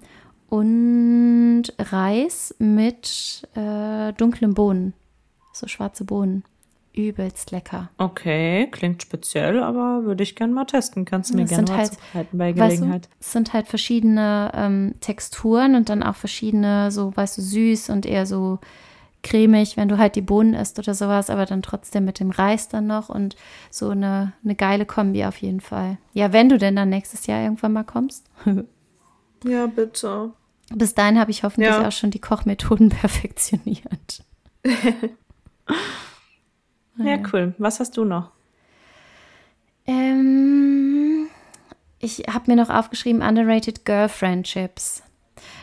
und 0.48 1.64
Reis 1.78 2.54
mit 2.58 3.46
äh, 3.54 4.12
dunklen 4.14 4.54
Bohnen, 4.54 4.94
so 5.52 5.68
schwarze 5.68 6.04
Bohnen. 6.04 6.42
Übelst 6.94 7.50
lecker. 7.50 7.90
Okay, 7.98 8.68
klingt 8.70 9.02
speziell, 9.02 9.62
aber 9.62 10.04
würde 10.04 10.22
ich 10.22 10.36
gerne 10.36 10.52
mal 10.52 10.64
testen. 10.64 11.04
Kannst 11.04 11.32
du 11.32 11.36
mir 11.36 11.44
gerne 11.44 11.68
mal 11.68 11.90
halt, 12.14 12.28
bei 12.30 12.52
Gelegenheit. 12.52 13.02
Weißt 13.02 13.12
du, 13.12 13.16
es 13.18 13.32
sind 13.32 13.52
halt 13.52 13.66
verschiedene 13.66 14.52
ähm, 14.54 14.94
Texturen 15.00 15.74
und 15.74 15.88
dann 15.88 16.04
auch 16.04 16.14
verschiedene, 16.14 16.92
so 16.92 17.14
weißt 17.14 17.36
du, 17.36 17.42
süß 17.42 17.90
und 17.90 18.06
eher 18.06 18.26
so 18.26 18.60
cremig, 19.24 19.76
wenn 19.76 19.88
du 19.88 19.98
halt 19.98 20.14
die 20.14 20.22
Bohnen 20.22 20.54
isst 20.54 20.78
oder 20.78 20.94
sowas, 20.94 21.30
aber 21.30 21.46
dann 21.46 21.62
trotzdem 21.62 22.04
mit 22.04 22.20
dem 22.20 22.30
Reis 22.30 22.68
dann 22.68 22.86
noch 22.86 23.08
und 23.08 23.34
so 23.70 23.90
eine, 23.90 24.32
eine 24.44 24.54
geile 24.54 24.86
Kombi 24.86 25.24
auf 25.24 25.38
jeden 25.38 25.60
Fall. 25.60 25.98
Ja, 26.12 26.32
wenn 26.32 26.48
du 26.48 26.58
denn 26.58 26.76
dann 26.76 26.90
nächstes 26.90 27.26
Jahr 27.26 27.42
irgendwann 27.42 27.72
mal 27.72 27.84
kommst. 27.84 28.26
ja, 29.44 29.66
bitte. 29.66 30.30
Bis 30.72 30.94
dahin 30.94 31.18
habe 31.18 31.30
ich 31.30 31.42
hoffentlich 31.42 31.74
ja. 31.74 31.88
auch 31.88 31.92
schon 31.92 32.10
die 32.10 32.20
Kochmethoden 32.20 32.88
perfektioniert. 32.90 34.22
ja, 36.98 37.18
cool. 37.32 37.54
Was 37.58 37.80
hast 37.80 37.96
du 37.96 38.04
noch? 38.04 38.30
Ähm, 39.86 41.28
ich 41.98 42.24
habe 42.28 42.50
mir 42.50 42.56
noch 42.56 42.70
aufgeschrieben, 42.70 43.22
underrated 43.22 43.84
Girl 43.84 44.08
Friendships. 44.08 45.03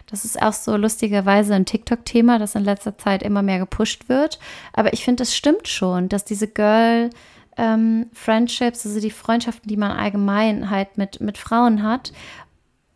Das 0.08 0.26
ist 0.26 0.42
auch 0.42 0.54
so 0.54 0.76
lustigerweise 0.76 1.54
ein 1.54 1.66
TikTok-Thema, 1.66 2.40
das 2.40 2.56
in 2.56 2.64
letzter 2.64 2.98
Zeit 2.98 3.24
immer 3.24 3.42
mehr 3.42 3.60
gepusht 3.60 4.10
wird. 4.10 4.40
Aber 4.74 4.94
ich 4.94 5.04
finde, 5.04 5.24
es 5.24 5.36
stimmt 5.36 5.68
schon, 5.68 6.10
dass 6.10 6.26
diese 6.26 6.48
Girl 6.48 7.10
ähm, 7.58 8.08
Friendships, 8.14 8.86
also 8.86 9.00
die 9.00 9.12
Freundschaften, 9.12 9.68
die 9.68 9.78
man 9.78 9.92
allgemein 9.92 10.70
halt 10.70 10.98
mit, 10.98 11.22
mit 11.22 11.38
Frauen 11.38 11.84
hat, 11.84 12.12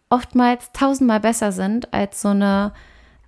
oftmals 0.10 0.72
tausendmal 0.72 1.20
besser 1.20 1.52
sind 1.52 1.94
als 1.94 2.22
so 2.22 2.30
eine 2.30 2.74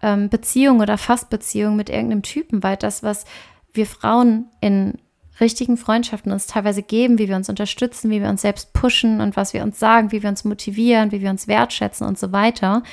ähm, 0.01 0.29
Beziehung 0.29 0.79
oder 0.79 0.97
Fastbeziehung 0.97 1.75
mit 1.75 1.89
irgendeinem 1.89 2.21
Typen, 2.21 2.63
weil 2.63 2.77
das, 2.77 3.03
was 3.03 3.25
wir 3.73 3.85
Frauen 3.85 4.47
in 4.61 4.97
richtigen 5.39 5.77
Freundschaften 5.77 6.31
uns 6.31 6.47
teilweise 6.47 6.81
geben, 6.81 7.19
wie 7.19 7.27
wir 7.27 7.35
uns 7.35 7.49
unterstützen, 7.49 8.09
wie 8.09 8.21
wir 8.21 8.29
uns 8.29 8.41
selbst 8.41 8.73
pushen 8.73 9.21
und 9.21 9.35
was 9.35 9.53
wir 9.53 9.63
uns 9.63 9.79
sagen, 9.79 10.11
wie 10.11 10.23
wir 10.23 10.29
uns 10.29 10.43
motivieren, 10.43 11.11
wie 11.11 11.21
wir 11.21 11.29
uns 11.29 11.47
wertschätzen 11.47 12.07
und 12.07 12.17
so 12.17 12.31
weiter, 12.31 12.83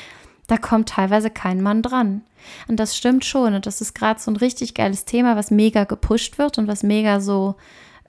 da 0.47 0.57
kommt 0.57 0.91
teilweise 0.91 1.31
kein 1.31 1.63
Mann 1.63 1.83
dran. 1.83 2.23
Und 2.69 2.79
das 2.79 2.97
stimmt 2.97 3.25
schon. 3.25 3.55
Und 3.55 3.67
das 3.67 3.81
ist 3.81 3.95
gerade 3.95 4.21
so 4.21 4.31
ein 4.31 4.37
richtig 4.37 4.75
geiles 4.75 5.05
Thema, 5.05 5.37
was 5.37 5.51
mega 5.51 5.85
gepusht 5.85 6.39
wird 6.39 6.59
und 6.59 6.69
was 6.69 6.83
mega 6.83 7.21
so 7.21 7.57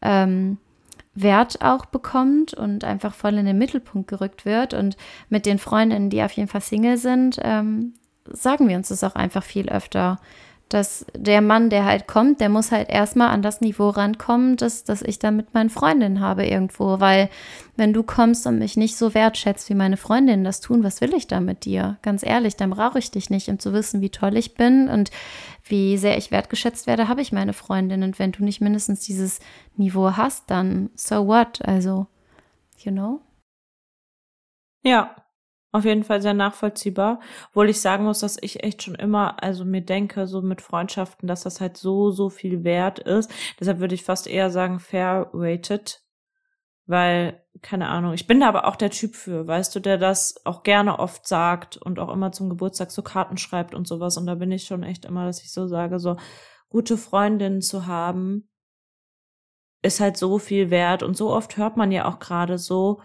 ähm, 0.02 0.58
Wert 1.14 1.62
auch 1.62 1.86
bekommt 1.86 2.54
und 2.54 2.84
einfach 2.84 3.14
voll 3.14 3.36
in 3.36 3.46
den 3.46 3.58
Mittelpunkt 3.58 4.10
gerückt 4.10 4.46
wird. 4.46 4.74
Und 4.74 4.98
mit 5.30 5.46
den 5.46 5.60
Freundinnen, 5.60 6.10
die 6.10 6.24
auf 6.24 6.32
jeden 6.34 6.50
Fall 6.50 6.62
Single 6.62 6.98
sind, 6.98 7.40
ähm, 7.42 7.94
sagen 8.26 8.68
wir 8.68 8.76
uns 8.76 8.90
das 8.90 9.04
auch 9.04 9.16
einfach 9.16 9.44
viel 9.44 9.70
öfter 9.70 10.20
dass 10.70 11.06
der 11.16 11.42
Mann, 11.42 11.70
der 11.70 11.86
halt 11.86 12.08
kommt, 12.08 12.42
der 12.42 12.50
muss 12.50 12.72
halt 12.72 12.90
erstmal 12.90 13.30
an 13.30 13.44
das 13.44 13.62
Niveau 13.62 13.90
rankommen, 13.90 14.58
dass, 14.58 14.84
dass 14.84 15.04
ich 15.04 15.20
dann 15.20 15.36
mit 15.36 15.54
meinen 15.54 15.70
Freundinnen 15.70 16.20
habe 16.20 16.46
irgendwo. 16.46 17.00
Weil 17.00 17.30
wenn 17.76 17.94
du 17.94 18.02
kommst 18.02 18.48
und 18.48 18.58
mich 18.58 18.76
nicht 18.76 18.98
so 18.98 19.14
wertschätzt, 19.14 19.70
wie 19.70 19.76
meine 19.76 19.98
Freundinnen 19.98 20.44
das 20.44 20.62
tun, 20.62 20.84
was 20.84 21.02
will 21.02 21.14
ich 21.14 21.28
da 21.28 21.40
mit 21.40 21.66
dir? 21.66 21.98
Ganz 22.02 22.24
ehrlich, 22.24 22.56
dann 22.56 22.72
brauche 22.72 22.98
ich 22.98 23.12
dich 23.12 23.30
nicht, 23.30 23.48
um 23.50 23.60
zu 23.60 23.74
wissen, 23.74 24.02
wie 24.02 24.10
toll 24.10 24.36
ich 24.38 24.56
bin 24.56 24.90
und 24.90 25.12
wie 25.64 25.98
sehr 25.98 26.18
ich 26.18 26.32
wertgeschätzt 26.32 26.88
werde, 26.88 27.08
habe 27.08 27.22
ich 27.22 27.32
meine 27.32 27.54
Freundin. 27.54 28.02
Und 28.02 28.18
wenn 28.18 28.32
du 28.32 28.44
nicht 28.44 28.60
mindestens 28.60 29.02
dieses 29.02 29.40
Niveau 29.78 30.14
hast, 30.18 30.50
dann 30.50 30.90
so 30.96 31.28
what? 31.28 31.64
Also, 31.64 32.08
you 32.78 32.92
know? 32.92 33.22
Ja, 34.84 35.16
auf 35.76 35.86
jeden 35.86 36.04
Fall 36.04 36.22
sehr 36.22 36.34
nachvollziehbar. 36.34 37.20
Obwohl 37.50 37.70
ich 37.70 37.82
sagen 37.82 38.06
muss, 38.06 38.20
dass 38.20 38.38
ich 38.42 38.64
echt 38.64 38.84
schon 38.84 38.96
immer, 38.96 39.44
also 39.44 39.66
mir 39.66 39.82
denke, 39.82 40.28
so 40.28 40.42
mit 40.42 40.62
Freundschaften, 40.62 41.28
dass 41.28 41.44
das 41.44 41.62
halt 41.62 41.78
so, 41.78 42.12
so 42.12 42.30
viel 42.30 42.64
wert 42.64 43.00
ist. 43.00 43.32
Deshalb 43.60 43.80
würde 43.80 43.96
ich 43.96 44.04
fast 44.04 44.28
eher 44.28 44.50
sagen, 44.50 44.80
fair 44.80 45.30
rated. 45.34 46.02
Weil, 46.88 47.44
keine 47.62 47.90
Ahnung, 47.90 48.14
ich 48.14 48.28
bin 48.28 48.40
da 48.40 48.48
aber 48.48 48.68
auch 48.68 48.76
der 48.76 48.92
Typ 48.92 49.16
für, 49.16 49.48
weißt 49.48 49.76
du, 49.76 49.80
der 49.80 49.98
das 49.98 50.36
auch 50.46 50.62
gerne 50.62 51.00
oft 51.00 51.28
sagt 51.28 51.78
und 51.78 52.00
auch 52.00 52.14
immer 52.14 52.32
zum 52.32 52.50
Geburtstag 52.50 52.92
so 52.92 53.02
Karten 53.02 53.38
schreibt 53.38 53.74
und 53.74 53.88
sowas. 53.88 54.18
Und 54.18 54.28
da 54.28 54.36
bin 54.36 54.52
ich 54.52 54.66
schon 54.66 54.84
echt 54.84 55.06
immer, 55.06 55.26
dass 55.26 55.42
ich 55.42 55.52
so 55.52 55.68
sage, 55.68 56.00
so, 56.00 56.16
gute 56.70 56.98
Freundinnen 56.98 57.62
zu 57.62 57.88
haben, 57.88 58.50
ist 59.82 60.00
halt 60.00 60.18
so 60.18 60.40
viel 60.40 60.70
wert. 60.70 61.04
Und 61.04 61.18
so 61.18 61.32
oft 61.32 61.58
hört 61.58 61.78
man 61.78 61.92
ja 61.92 62.06
auch 62.06 62.20
gerade 62.20 62.58
so, 62.58 63.02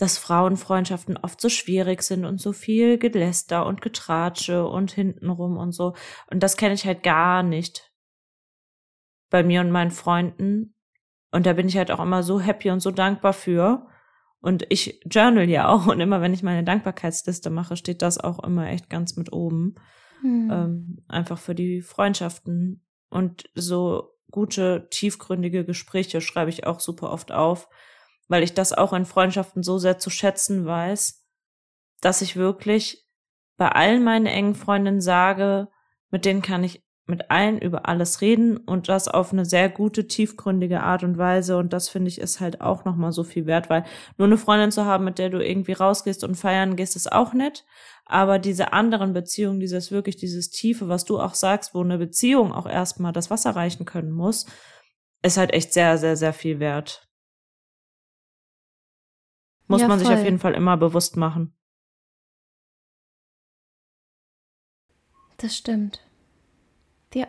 dass 0.00 0.16
Frauenfreundschaften 0.16 1.18
oft 1.18 1.40
so 1.40 1.50
schwierig 1.50 2.02
sind 2.02 2.24
und 2.24 2.40
so 2.40 2.52
viel 2.52 2.96
Geläster 2.96 3.66
und 3.66 3.82
Getratsche 3.82 4.66
und 4.66 4.92
hintenrum 4.92 5.58
und 5.58 5.72
so. 5.72 5.94
Und 6.30 6.42
das 6.42 6.56
kenne 6.56 6.74
ich 6.74 6.86
halt 6.86 7.02
gar 7.02 7.42
nicht 7.42 7.92
bei 9.28 9.42
mir 9.42 9.60
und 9.60 9.70
meinen 9.70 9.90
Freunden. 9.90 10.74
Und 11.30 11.44
da 11.44 11.52
bin 11.52 11.68
ich 11.68 11.76
halt 11.76 11.90
auch 11.90 12.00
immer 12.00 12.22
so 12.22 12.40
happy 12.40 12.70
und 12.70 12.80
so 12.80 12.90
dankbar 12.90 13.34
für. 13.34 13.86
Und 14.40 14.64
ich 14.70 15.02
journal 15.04 15.50
ja 15.50 15.68
auch 15.68 15.86
und 15.86 16.00
immer 16.00 16.22
wenn 16.22 16.32
ich 16.32 16.42
meine 16.42 16.64
Dankbarkeitsliste 16.64 17.50
mache, 17.50 17.76
steht 17.76 18.00
das 18.00 18.16
auch 18.16 18.42
immer 18.42 18.70
echt 18.70 18.88
ganz 18.88 19.16
mit 19.16 19.34
oben. 19.34 19.74
Hm. 20.22 20.50
Ähm, 20.50 21.04
einfach 21.08 21.38
für 21.38 21.54
die 21.54 21.82
Freundschaften 21.82 22.86
und 23.10 23.50
so 23.54 24.14
gute, 24.30 24.88
tiefgründige 24.90 25.66
Gespräche 25.66 26.22
schreibe 26.22 26.50
ich 26.50 26.66
auch 26.66 26.80
super 26.80 27.10
oft 27.10 27.32
auf, 27.32 27.68
weil 28.30 28.44
ich 28.44 28.54
das 28.54 28.72
auch 28.72 28.92
in 28.92 29.04
Freundschaften 29.06 29.64
so 29.64 29.78
sehr 29.78 29.98
zu 29.98 30.08
schätzen 30.08 30.64
weiß, 30.64 31.26
dass 32.00 32.22
ich 32.22 32.36
wirklich 32.36 33.04
bei 33.56 33.68
allen 33.68 34.04
meinen 34.04 34.26
engen 34.26 34.54
Freundinnen 34.54 35.00
sage, 35.00 35.68
mit 36.10 36.24
denen 36.24 36.40
kann 36.40 36.62
ich 36.62 36.82
mit 37.06 37.28
allen 37.28 37.58
über 37.58 37.88
alles 37.88 38.20
reden 38.20 38.56
und 38.56 38.88
das 38.88 39.08
auf 39.08 39.32
eine 39.32 39.44
sehr 39.44 39.68
gute, 39.68 40.06
tiefgründige 40.06 40.80
Art 40.80 41.02
und 41.02 41.18
Weise. 41.18 41.56
Und 41.56 41.72
das 41.72 41.88
finde 41.88 42.06
ich 42.06 42.20
ist 42.20 42.38
halt 42.38 42.60
auch 42.60 42.84
nochmal 42.84 43.10
so 43.10 43.24
viel 43.24 43.46
wert, 43.46 43.68
weil 43.68 43.84
nur 44.16 44.28
eine 44.28 44.38
Freundin 44.38 44.70
zu 44.70 44.84
haben, 44.84 45.04
mit 45.04 45.18
der 45.18 45.28
du 45.28 45.44
irgendwie 45.44 45.72
rausgehst 45.72 46.22
und 46.22 46.36
feiern 46.36 46.76
gehst, 46.76 46.94
ist 46.94 47.10
auch 47.10 47.32
nett. 47.32 47.64
Aber 48.06 48.38
diese 48.38 48.72
anderen 48.72 49.12
Beziehungen, 49.12 49.58
dieses 49.58 49.90
wirklich, 49.90 50.16
dieses 50.16 50.50
Tiefe, 50.50 50.88
was 50.88 51.04
du 51.04 51.18
auch 51.18 51.34
sagst, 51.34 51.74
wo 51.74 51.82
eine 51.82 51.98
Beziehung 51.98 52.52
auch 52.52 52.66
erstmal 52.66 53.12
das 53.12 53.28
Wasser 53.28 53.56
reichen 53.56 53.86
können 53.86 54.12
muss, 54.12 54.46
ist 55.22 55.36
halt 55.36 55.52
echt 55.52 55.72
sehr, 55.72 55.98
sehr, 55.98 56.16
sehr 56.16 56.32
viel 56.32 56.60
wert. 56.60 57.09
Muss 59.70 59.82
ja, 59.82 59.86
man 59.86 60.00
sich 60.00 60.08
auf 60.08 60.24
jeden 60.24 60.40
Fall 60.40 60.54
immer 60.54 60.76
bewusst 60.76 61.16
machen. 61.16 61.54
Das 65.36 65.56
stimmt. 65.56 66.00
Ja. 67.14 67.28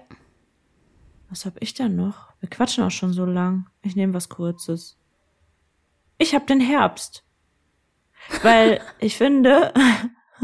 Was 1.30 1.46
hab 1.46 1.62
ich 1.62 1.76
denn 1.76 1.96
noch? 1.96 2.34
Wir 2.40 2.50
quatschen 2.50 2.84
auch 2.84 2.90
schon 2.90 3.14
so 3.14 3.26
lang. 3.26 3.70
Ich 3.84 3.96
nehme 3.96 4.16
was 4.16 4.28
Kurzes. 4.28 5.00
Ich 6.18 6.34
hab 6.34 6.48
den 6.48 6.60
Herbst. 6.60 7.24
Weil 8.42 8.82
ich 9.00 9.18
finde, 9.18 9.72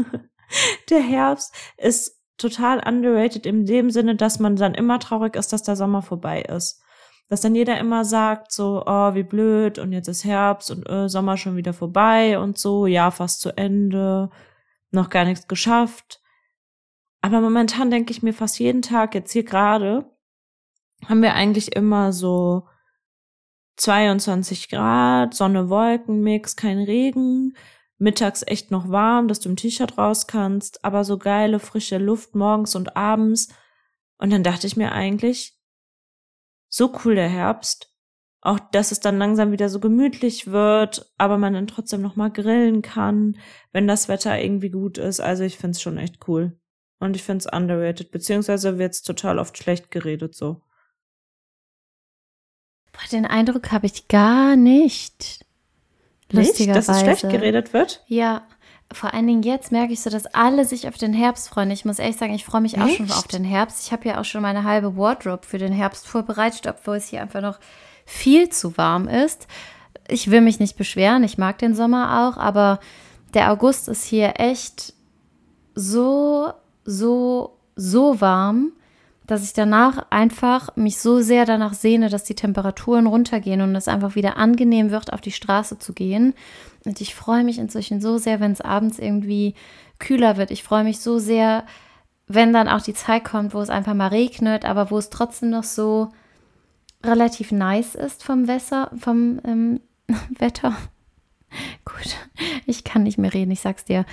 der 0.90 1.00
Herbst 1.00 1.52
ist 1.76 2.16
total 2.36 2.78
underrated 2.86 3.44
in 3.44 3.66
dem 3.66 3.90
Sinne, 3.90 4.14
dass 4.14 4.38
man 4.38 4.54
dann 4.54 4.74
immer 4.74 5.00
traurig 5.00 5.34
ist, 5.34 5.52
dass 5.52 5.64
der 5.64 5.74
Sommer 5.74 6.02
vorbei 6.02 6.42
ist. 6.42 6.80
Dass 7.28 7.42
dann 7.42 7.54
jeder 7.54 7.78
immer 7.78 8.04
sagt 8.04 8.52
so, 8.52 8.82
oh, 8.86 9.14
wie 9.14 9.22
blöd 9.22 9.78
und 9.78 9.92
jetzt 9.92 10.08
ist 10.08 10.24
Herbst 10.24 10.70
und 10.70 10.88
äh, 10.88 11.08
Sommer 11.08 11.36
schon 11.36 11.56
wieder 11.56 11.72
vorbei 11.74 12.38
und 12.38 12.58
so, 12.58 12.86
ja, 12.86 13.10
fast 13.10 13.40
zu 13.40 13.56
Ende, 13.56 14.30
noch 14.90 15.10
gar 15.10 15.24
nichts 15.24 15.46
geschafft. 15.46 16.22
Aber 17.20 17.40
momentan 17.40 17.90
denke 17.90 18.12
ich 18.12 18.22
mir 18.22 18.32
fast 18.32 18.58
jeden 18.58 18.82
Tag, 18.82 19.14
jetzt 19.14 19.32
hier 19.32 19.44
gerade, 19.44 20.10
haben 21.06 21.22
wir 21.22 21.34
eigentlich 21.34 21.74
immer 21.74 22.12
so 22.12 22.66
22 23.76 24.68
Grad, 24.68 25.34
Sonne, 25.34 25.68
Wolken, 25.68 26.22
Mix, 26.22 26.56
kein 26.56 26.78
Regen, 26.78 27.54
mittags 27.98 28.42
echt 28.46 28.70
noch 28.70 28.90
warm, 28.90 29.28
dass 29.28 29.40
du 29.40 29.48
im 29.48 29.56
T-Shirt 29.56 29.98
raus 29.98 30.26
kannst, 30.26 30.84
aber 30.84 31.04
so 31.04 31.18
geile 31.18 31.58
frische 31.58 31.98
Luft 31.98 32.34
morgens 32.34 32.74
und 32.74 32.96
abends. 32.96 33.48
Und 34.18 34.32
dann 34.32 34.42
dachte 34.42 34.66
ich 34.66 34.76
mir 34.76 34.92
eigentlich, 34.92 35.57
so 36.68 36.94
cool 37.04 37.14
der 37.14 37.28
Herbst. 37.28 37.94
Auch, 38.40 38.60
dass 38.60 38.92
es 38.92 39.00
dann 39.00 39.18
langsam 39.18 39.50
wieder 39.50 39.68
so 39.68 39.80
gemütlich 39.80 40.46
wird, 40.46 41.12
aber 41.18 41.38
man 41.38 41.54
dann 41.54 41.66
trotzdem 41.66 42.02
noch 42.02 42.14
mal 42.14 42.30
grillen 42.30 42.82
kann, 42.82 43.36
wenn 43.72 43.88
das 43.88 44.08
Wetter 44.08 44.38
irgendwie 44.40 44.70
gut 44.70 44.96
ist. 44.96 45.20
Also 45.20 45.42
ich 45.42 45.58
find's 45.58 45.82
schon 45.82 45.98
echt 45.98 46.28
cool. 46.28 46.56
Und 47.00 47.16
ich 47.16 47.22
find's 47.22 47.52
underrated, 47.52 48.10
beziehungsweise 48.10 48.78
wird's 48.78 49.02
total 49.02 49.38
oft 49.38 49.58
schlecht 49.58 49.90
geredet 49.90 50.34
so. 50.34 50.62
Boah, 52.92 53.08
den 53.10 53.26
Eindruck 53.26 53.72
habe 53.72 53.86
ich 53.86 54.08
gar 54.08 54.56
nicht. 54.56 55.44
Nicht, 56.32 56.68
dass 56.68 56.88
es 56.88 57.00
schlecht 57.00 57.28
geredet 57.28 57.72
wird? 57.72 58.04
Ja, 58.06 58.46
vor 58.92 59.12
allen 59.12 59.26
Dingen 59.26 59.42
jetzt 59.42 59.70
merke 59.70 59.92
ich 59.92 60.00
so, 60.00 60.08
dass 60.08 60.26
alle 60.26 60.64
sich 60.64 60.88
auf 60.88 60.96
den 60.96 61.12
Herbst 61.12 61.48
freuen. 61.50 61.70
Ich 61.70 61.84
muss 61.84 61.98
ehrlich 61.98 62.16
sagen, 62.16 62.34
ich 62.34 62.44
freue 62.44 62.62
mich 62.62 62.76
Echt? 62.76 62.82
auch 62.82 62.96
schon 62.96 63.10
auf 63.10 63.28
den 63.28 63.44
Herbst. 63.44 63.84
Ich 63.86 63.92
habe 63.92 64.08
ja 64.08 64.20
auch 64.20 64.24
schon 64.24 64.42
meine 64.42 64.64
halbe 64.64 64.96
Wardrobe 64.96 65.46
für 65.46 65.58
den 65.58 65.72
Herbst 65.72 66.06
vorbereitet, 66.06 66.66
obwohl 66.66 66.96
es 66.96 67.08
hier 67.08 67.20
einfach 67.20 67.42
noch 67.42 67.58
viel 68.06 68.48
zu 68.48 68.76
warm 68.78 69.06
ist. 69.06 69.46
Ich 70.08 70.30
will 70.30 70.40
mich 70.40 70.58
nicht 70.58 70.76
beschweren, 70.78 71.22
ich 71.22 71.36
mag 71.36 71.58
den 71.58 71.74
Sommer 71.74 72.28
auch, 72.28 72.38
aber 72.38 72.80
der 73.34 73.52
August 73.52 73.88
ist 73.88 74.04
hier 74.04 74.40
echt 74.40 74.94
so, 75.74 76.50
so, 76.84 77.58
so 77.76 78.20
warm 78.22 78.72
dass 79.28 79.44
ich 79.44 79.52
danach 79.52 80.06
einfach 80.08 80.74
mich 80.74 80.98
so 80.98 81.20
sehr 81.20 81.44
danach 81.44 81.74
sehne, 81.74 82.08
dass 82.08 82.24
die 82.24 82.34
Temperaturen 82.34 83.06
runtergehen 83.06 83.60
und 83.60 83.76
es 83.76 83.86
einfach 83.86 84.14
wieder 84.14 84.38
angenehm 84.38 84.90
wird, 84.90 85.12
auf 85.12 85.20
die 85.20 85.32
Straße 85.32 85.78
zu 85.78 85.92
gehen. 85.92 86.32
Und 86.86 87.02
ich 87.02 87.14
freue 87.14 87.44
mich 87.44 87.58
inzwischen 87.58 88.00
so 88.00 88.16
sehr, 88.16 88.40
wenn 88.40 88.52
es 88.52 88.62
abends 88.62 88.98
irgendwie 88.98 89.54
kühler 89.98 90.38
wird. 90.38 90.50
Ich 90.50 90.62
freue 90.62 90.82
mich 90.82 91.00
so 91.00 91.18
sehr, 91.18 91.66
wenn 92.26 92.54
dann 92.54 92.68
auch 92.68 92.80
die 92.80 92.94
Zeit 92.94 93.22
kommt, 93.24 93.52
wo 93.52 93.60
es 93.60 93.68
einfach 93.68 93.92
mal 93.92 94.08
regnet, 94.08 94.64
aber 94.64 94.90
wo 94.90 94.96
es 94.96 95.10
trotzdem 95.10 95.50
noch 95.50 95.64
so 95.64 96.08
relativ 97.04 97.52
nice 97.52 97.94
ist 97.94 98.24
vom 98.24 98.48
Wasser, 98.48 98.90
vom 98.98 99.40
ähm, 99.44 99.80
Wetter. 100.38 100.74
Gut, 101.84 102.16
ich 102.66 102.84
kann 102.84 103.02
nicht 103.02 103.18
mehr 103.18 103.32
reden, 103.32 103.50
ich 103.50 103.60
sag's 103.60 103.84
dir. 103.84 104.04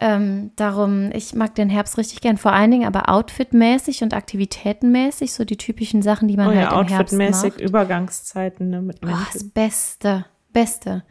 Ähm, 0.00 0.52
darum, 0.56 1.10
ich 1.12 1.34
mag 1.34 1.54
den 1.56 1.68
Herbst 1.68 1.98
richtig 1.98 2.20
gern, 2.20 2.36
vor 2.36 2.52
allen 2.52 2.70
Dingen 2.70 2.86
aber 2.86 3.08
outfitmäßig 3.08 4.02
und 4.02 4.14
aktivitätenmäßig, 4.14 5.32
so 5.32 5.44
die 5.44 5.56
typischen 5.56 6.02
Sachen, 6.02 6.28
die 6.28 6.36
man 6.36 6.48
oh 6.48 6.52
ja, 6.52 6.70
halt 6.70 6.90
im 6.90 6.96
Herbst 6.96 7.14
macht. 7.14 7.28
Outfitmäßig 7.28 7.60
Übergangszeiten 7.60 8.70
ne, 8.70 8.80
mit 8.80 9.00
Oh, 9.04 9.08
das 9.32 9.48
Beste, 9.50 10.26
Beste. 10.52 11.02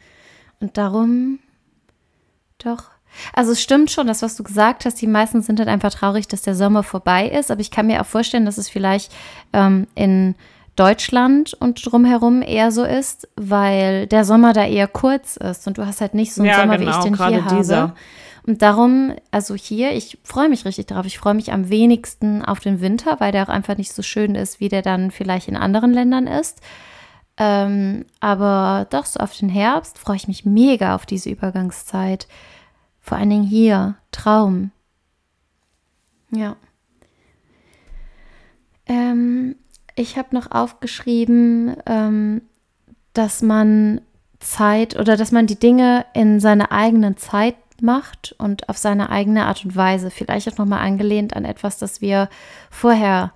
Und 0.59 0.77
darum, 0.77 1.39
doch. 2.57 2.85
Also 3.33 3.51
es 3.51 3.61
stimmt 3.61 3.91
schon, 3.91 4.07
das, 4.07 4.21
was 4.21 4.35
du 4.35 4.43
gesagt 4.43 4.85
hast, 4.85 5.01
die 5.01 5.07
meisten 5.07 5.41
sind 5.41 5.59
halt 5.59 5.69
einfach 5.69 5.93
traurig, 5.93 6.27
dass 6.27 6.41
der 6.41 6.55
Sommer 6.55 6.83
vorbei 6.83 7.27
ist, 7.27 7.51
aber 7.51 7.61
ich 7.61 7.71
kann 7.71 7.87
mir 7.87 8.01
auch 8.01 8.05
vorstellen, 8.05 8.45
dass 8.45 8.57
es 8.57 8.69
vielleicht 8.69 9.13
ähm, 9.53 9.87
in 9.95 10.35
Deutschland 10.77 11.53
und 11.53 11.85
drumherum 11.85 12.41
eher 12.41 12.71
so 12.71 12.83
ist, 12.83 13.27
weil 13.35 14.07
der 14.07 14.23
Sommer 14.23 14.53
da 14.53 14.65
eher 14.65 14.87
kurz 14.87 15.35
ist 15.35 15.67
und 15.67 15.77
du 15.77 15.85
hast 15.85 16.01
halt 16.01 16.13
nicht 16.13 16.33
so 16.33 16.41
einen 16.41 16.51
ja, 16.51 16.59
Sommer, 16.61 16.77
genau, 16.77 16.91
wie 16.91 16.97
ich 16.97 17.03
den 17.03 17.27
hier 17.27 17.57
dieser. 17.57 17.77
habe. 17.77 17.93
Und 18.45 18.61
darum, 18.61 19.13
also 19.29 19.55
hier, 19.55 19.91
ich 19.91 20.19
freue 20.23 20.47
mich 20.47 20.63
richtig 20.63 20.87
darauf. 20.87 21.05
Ich 21.05 21.17
freue 21.17 21.33
mich 21.33 21.51
am 21.51 21.69
wenigsten 21.69 22.45
auf 22.45 22.61
den 22.61 22.79
Winter, 22.79 23.19
weil 23.19 23.33
der 23.33 23.43
auch 23.43 23.49
einfach 23.49 23.75
nicht 23.75 23.91
so 23.91 24.01
schön 24.01 24.35
ist, 24.35 24.61
wie 24.61 24.69
der 24.69 24.81
dann 24.81 25.11
vielleicht 25.11 25.49
in 25.49 25.57
anderen 25.57 25.91
Ländern 25.91 26.27
ist. 26.27 26.61
Ähm, 27.37 28.05
aber 28.21 28.87
doch, 28.89 29.05
so 29.05 29.19
auf 29.19 29.35
den 29.35 29.49
Herbst 29.49 29.99
freue 29.99 30.15
ich 30.15 30.29
mich 30.29 30.45
mega 30.45 30.95
auf 30.95 31.05
diese 31.05 31.29
Übergangszeit. 31.29 32.27
Vor 33.01 33.17
allen 33.17 33.29
Dingen 33.29 33.43
hier, 33.43 33.95
Traum. 34.11 34.71
Ja. 36.31 36.55
Ähm, 38.85 39.55
ich 39.97 40.17
habe 40.17 40.35
noch 40.35 40.51
aufgeschrieben, 40.51 41.75
ähm, 41.85 42.41
dass 43.13 43.41
man 43.41 44.01
Zeit 44.39 44.97
oder 44.97 45.17
dass 45.17 45.31
man 45.31 45.47
die 45.47 45.59
Dinge 45.59 46.05
in 46.13 46.39
seiner 46.39 46.71
eigenen 46.71 47.17
Zeit 47.17 47.55
macht 47.81 48.35
und 48.37 48.69
auf 48.69 48.77
seine 48.77 49.09
eigene 49.09 49.45
Art 49.45 49.65
und 49.65 49.75
Weise. 49.75 50.11
Vielleicht 50.11 50.47
auch 50.51 50.57
nochmal 50.57 50.85
angelehnt 50.85 51.35
an 51.35 51.45
etwas, 51.45 51.79
das 51.79 51.99
wir 51.99 52.29
vorher 52.69 53.33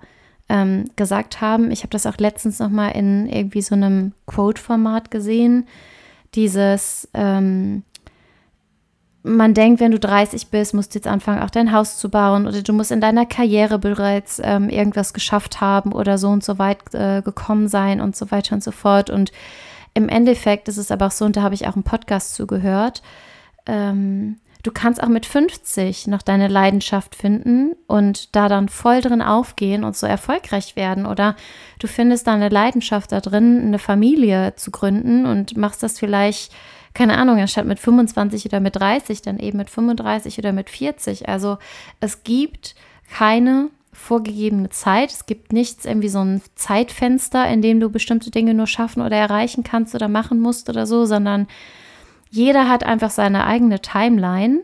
ähm, 0.48 0.84
gesagt 0.94 1.40
haben. 1.40 1.72
Ich 1.72 1.80
habe 1.80 1.90
das 1.90 2.06
auch 2.06 2.16
letztens 2.18 2.60
nochmal 2.60 2.92
in 2.92 3.26
irgendwie 3.26 3.62
so 3.62 3.74
einem 3.74 4.12
Quote-Format 4.26 5.10
gesehen. 5.10 5.66
Dieses, 6.34 7.08
ähm, 7.12 7.82
man 9.22 9.54
denkt, 9.54 9.80
wenn 9.80 9.92
du 9.92 10.00
30 10.00 10.48
bist, 10.48 10.74
musst 10.74 10.94
du 10.94 10.98
jetzt 10.98 11.06
anfangen, 11.06 11.42
auch 11.42 11.50
dein 11.50 11.72
Haus 11.72 11.98
zu 11.98 12.10
bauen 12.10 12.46
oder 12.46 12.62
du 12.62 12.72
musst 12.72 12.90
in 12.90 13.00
deiner 13.00 13.24
Karriere 13.24 13.78
bereits 13.78 14.40
ähm, 14.42 14.68
irgendwas 14.68 15.14
geschafft 15.14 15.60
haben 15.60 15.92
oder 15.92 16.18
so 16.18 16.28
und 16.28 16.42
so 16.42 16.58
weit 16.58 16.78
äh, 16.92 17.22
gekommen 17.22 17.68
sein 17.68 18.00
und 18.00 18.16
so 18.16 18.30
weiter 18.30 18.54
und 18.54 18.64
so 18.64 18.72
fort. 18.72 19.10
Und 19.10 19.30
im 19.94 20.08
Endeffekt 20.08 20.68
ist 20.68 20.78
es 20.78 20.90
aber 20.90 21.06
auch 21.06 21.12
so, 21.12 21.24
und 21.24 21.36
da 21.36 21.42
habe 21.42 21.54
ich 21.54 21.68
auch 21.68 21.74
einen 21.74 21.84
Podcast 21.84 22.34
zugehört, 22.34 23.02
ähm, 23.66 24.38
du 24.64 24.72
kannst 24.72 25.00
auch 25.00 25.08
mit 25.08 25.26
50 25.26 26.08
noch 26.08 26.22
deine 26.22 26.48
Leidenschaft 26.48 27.14
finden 27.14 27.76
und 27.86 28.34
da 28.34 28.48
dann 28.48 28.68
voll 28.68 29.00
drin 29.02 29.22
aufgehen 29.22 29.84
und 29.84 29.96
so 29.96 30.06
erfolgreich 30.06 30.74
werden. 30.74 31.06
Oder 31.06 31.36
du 31.78 31.86
findest 31.86 32.26
deine 32.26 32.48
Leidenschaft 32.48 33.12
da 33.12 33.20
drin, 33.20 33.60
eine 33.60 33.78
Familie 33.78 34.54
zu 34.56 34.72
gründen 34.72 35.26
und 35.26 35.56
machst 35.56 35.84
das 35.84 35.98
vielleicht, 35.98 36.52
keine 36.94 37.18
Ahnung, 37.18 37.38
anstatt 37.38 37.66
mit 37.66 37.78
25 37.78 38.46
oder 38.46 38.60
mit 38.60 38.76
30, 38.76 39.22
dann 39.22 39.38
eben 39.38 39.58
mit 39.58 39.70
35 39.70 40.38
oder 40.38 40.52
mit 40.52 40.70
40. 40.70 41.28
Also 41.28 41.58
es 42.00 42.22
gibt 42.22 42.74
keine 43.10 43.70
vorgegebene 43.92 44.70
Zeit. 44.70 45.10
Es 45.10 45.26
gibt 45.26 45.52
nichts, 45.52 45.84
irgendwie 45.84 46.08
so 46.08 46.20
ein 46.20 46.42
Zeitfenster, 46.54 47.46
in 47.48 47.62
dem 47.62 47.78
du 47.80 47.90
bestimmte 47.90 48.30
Dinge 48.30 48.54
nur 48.54 48.66
schaffen 48.66 49.02
oder 49.02 49.16
erreichen 49.16 49.64
kannst 49.64 49.94
oder 49.94 50.08
machen 50.08 50.40
musst 50.40 50.68
oder 50.68 50.86
so, 50.86 51.04
sondern 51.04 51.46
jeder 52.30 52.68
hat 52.68 52.84
einfach 52.84 53.10
seine 53.10 53.44
eigene 53.46 53.80
Timeline 53.80 54.62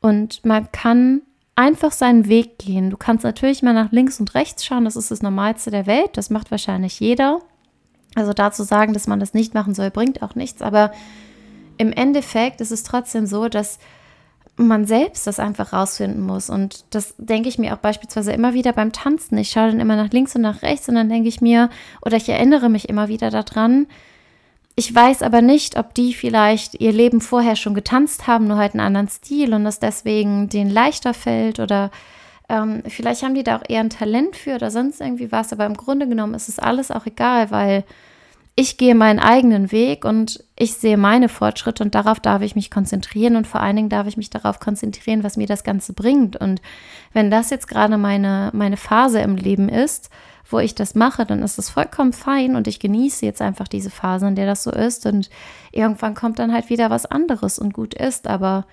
und 0.00 0.44
man 0.44 0.70
kann 0.72 1.22
einfach 1.54 1.92
seinen 1.92 2.28
Weg 2.28 2.58
gehen. 2.58 2.90
Du 2.90 2.96
kannst 2.96 3.24
natürlich 3.24 3.62
mal 3.62 3.72
nach 3.72 3.92
links 3.92 4.18
und 4.20 4.34
rechts 4.34 4.64
schauen, 4.64 4.84
das 4.84 4.96
ist 4.96 5.10
das 5.10 5.22
Normalste 5.22 5.70
der 5.70 5.86
Welt, 5.86 6.10
das 6.14 6.30
macht 6.30 6.50
wahrscheinlich 6.50 6.98
jeder. 7.00 7.40
Also 8.16 8.32
dazu 8.32 8.62
sagen, 8.62 8.92
dass 8.92 9.06
man 9.06 9.20
das 9.20 9.34
nicht 9.34 9.54
machen 9.54 9.74
soll, 9.74 9.90
bringt 9.90 10.22
auch 10.22 10.34
nichts, 10.34 10.60
aber 10.62 10.90
im 11.78 11.92
Endeffekt 11.92 12.60
ist 12.60 12.70
es 12.70 12.82
trotzdem 12.82 13.26
so, 13.26 13.48
dass 13.48 13.78
man 14.56 14.86
selbst 14.86 15.26
das 15.26 15.38
einfach 15.38 15.72
rausfinden 15.72 16.22
muss. 16.22 16.48
Und 16.48 16.84
das 16.90 17.14
denke 17.18 17.48
ich 17.48 17.58
mir 17.58 17.74
auch 17.74 17.78
beispielsweise 17.78 18.32
immer 18.32 18.54
wieder 18.54 18.72
beim 18.72 18.92
Tanzen. 18.92 19.36
Ich 19.36 19.50
schaue 19.50 19.70
dann 19.70 19.80
immer 19.80 19.96
nach 19.96 20.10
links 20.10 20.34
und 20.34 20.42
nach 20.42 20.62
rechts 20.62 20.88
und 20.88 20.94
dann 20.94 21.08
denke 21.08 21.28
ich 21.28 21.40
mir, 21.40 21.68
oder 22.00 22.16
ich 22.16 22.28
erinnere 22.28 22.68
mich 22.68 22.88
immer 22.88 23.08
wieder 23.08 23.30
daran, 23.30 23.86
ich 24.78 24.94
weiß 24.94 25.22
aber 25.22 25.40
nicht, 25.40 25.78
ob 25.78 25.94
die 25.94 26.12
vielleicht 26.12 26.74
ihr 26.74 26.92
Leben 26.92 27.22
vorher 27.22 27.56
schon 27.56 27.74
getanzt 27.74 28.26
haben, 28.26 28.46
nur 28.46 28.58
halt 28.58 28.74
einen 28.74 28.82
anderen 28.82 29.08
Stil 29.08 29.54
und 29.54 29.64
es 29.64 29.78
deswegen 29.78 30.50
denen 30.50 30.70
leichter 30.70 31.14
fällt 31.14 31.60
oder 31.60 31.90
ähm, 32.50 32.82
vielleicht 32.86 33.22
haben 33.22 33.34
die 33.34 33.42
da 33.42 33.56
auch 33.56 33.62
eher 33.66 33.80
ein 33.80 33.90
Talent 33.90 34.36
für 34.36 34.54
oder 34.54 34.70
sonst 34.70 35.00
irgendwie 35.00 35.32
was. 35.32 35.52
Aber 35.52 35.64
im 35.66 35.76
Grunde 35.76 36.06
genommen 36.06 36.34
ist 36.34 36.48
es 36.48 36.58
alles 36.58 36.90
auch 36.90 37.06
egal, 37.06 37.50
weil 37.50 37.84
ich 38.58 38.78
gehe 38.78 38.94
meinen 38.94 39.18
eigenen 39.18 39.70
Weg 39.70 40.06
und 40.06 40.42
ich 40.56 40.74
sehe 40.74 40.96
meine 40.96 41.28
Fortschritte 41.28 41.84
und 41.84 41.94
darauf 41.94 42.20
darf 42.20 42.40
ich 42.40 42.56
mich 42.56 42.70
konzentrieren 42.70 43.36
und 43.36 43.46
vor 43.46 43.60
allen 43.60 43.76
Dingen 43.76 43.88
darf 43.90 44.06
ich 44.06 44.16
mich 44.16 44.30
darauf 44.30 44.60
konzentrieren, 44.60 45.22
was 45.22 45.36
mir 45.36 45.46
das 45.46 45.62
Ganze 45.62 45.92
bringt. 45.92 46.36
Und 46.36 46.62
wenn 47.12 47.30
das 47.30 47.50
jetzt 47.50 47.68
gerade 47.68 47.98
meine, 47.98 48.50
meine 48.54 48.78
Phase 48.78 49.20
im 49.20 49.36
Leben 49.36 49.68
ist, 49.68 50.08
wo 50.48 50.58
ich 50.58 50.74
das 50.74 50.94
mache, 50.94 51.26
dann 51.26 51.42
ist 51.42 51.58
das 51.58 51.68
vollkommen 51.68 52.14
fein 52.14 52.56
und 52.56 52.66
ich 52.66 52.80
genieße 52.80 53.26
jetzt 53.26 53.42
einfach 53.42 53.68
diese 53.68 53.90
Phase, 53.90 54.26
in 54.26 54.36
der 54.36 54.46
das 54.46 54.62
so 54.62 54.70
ist 54.70 55.04
und 55.04 55.28
irgendwann 55.70 56.14
kommt 56.14 56.38
dann 56.38 56.54
halt 56.54 56.70
wieder 56.70 56.88
was 56.88 57.04
anderes 57.04 57.58
und 57.58 57.74
gut 57.74 57.92
ist. 57.92 58.26
Aber 58.26 58.64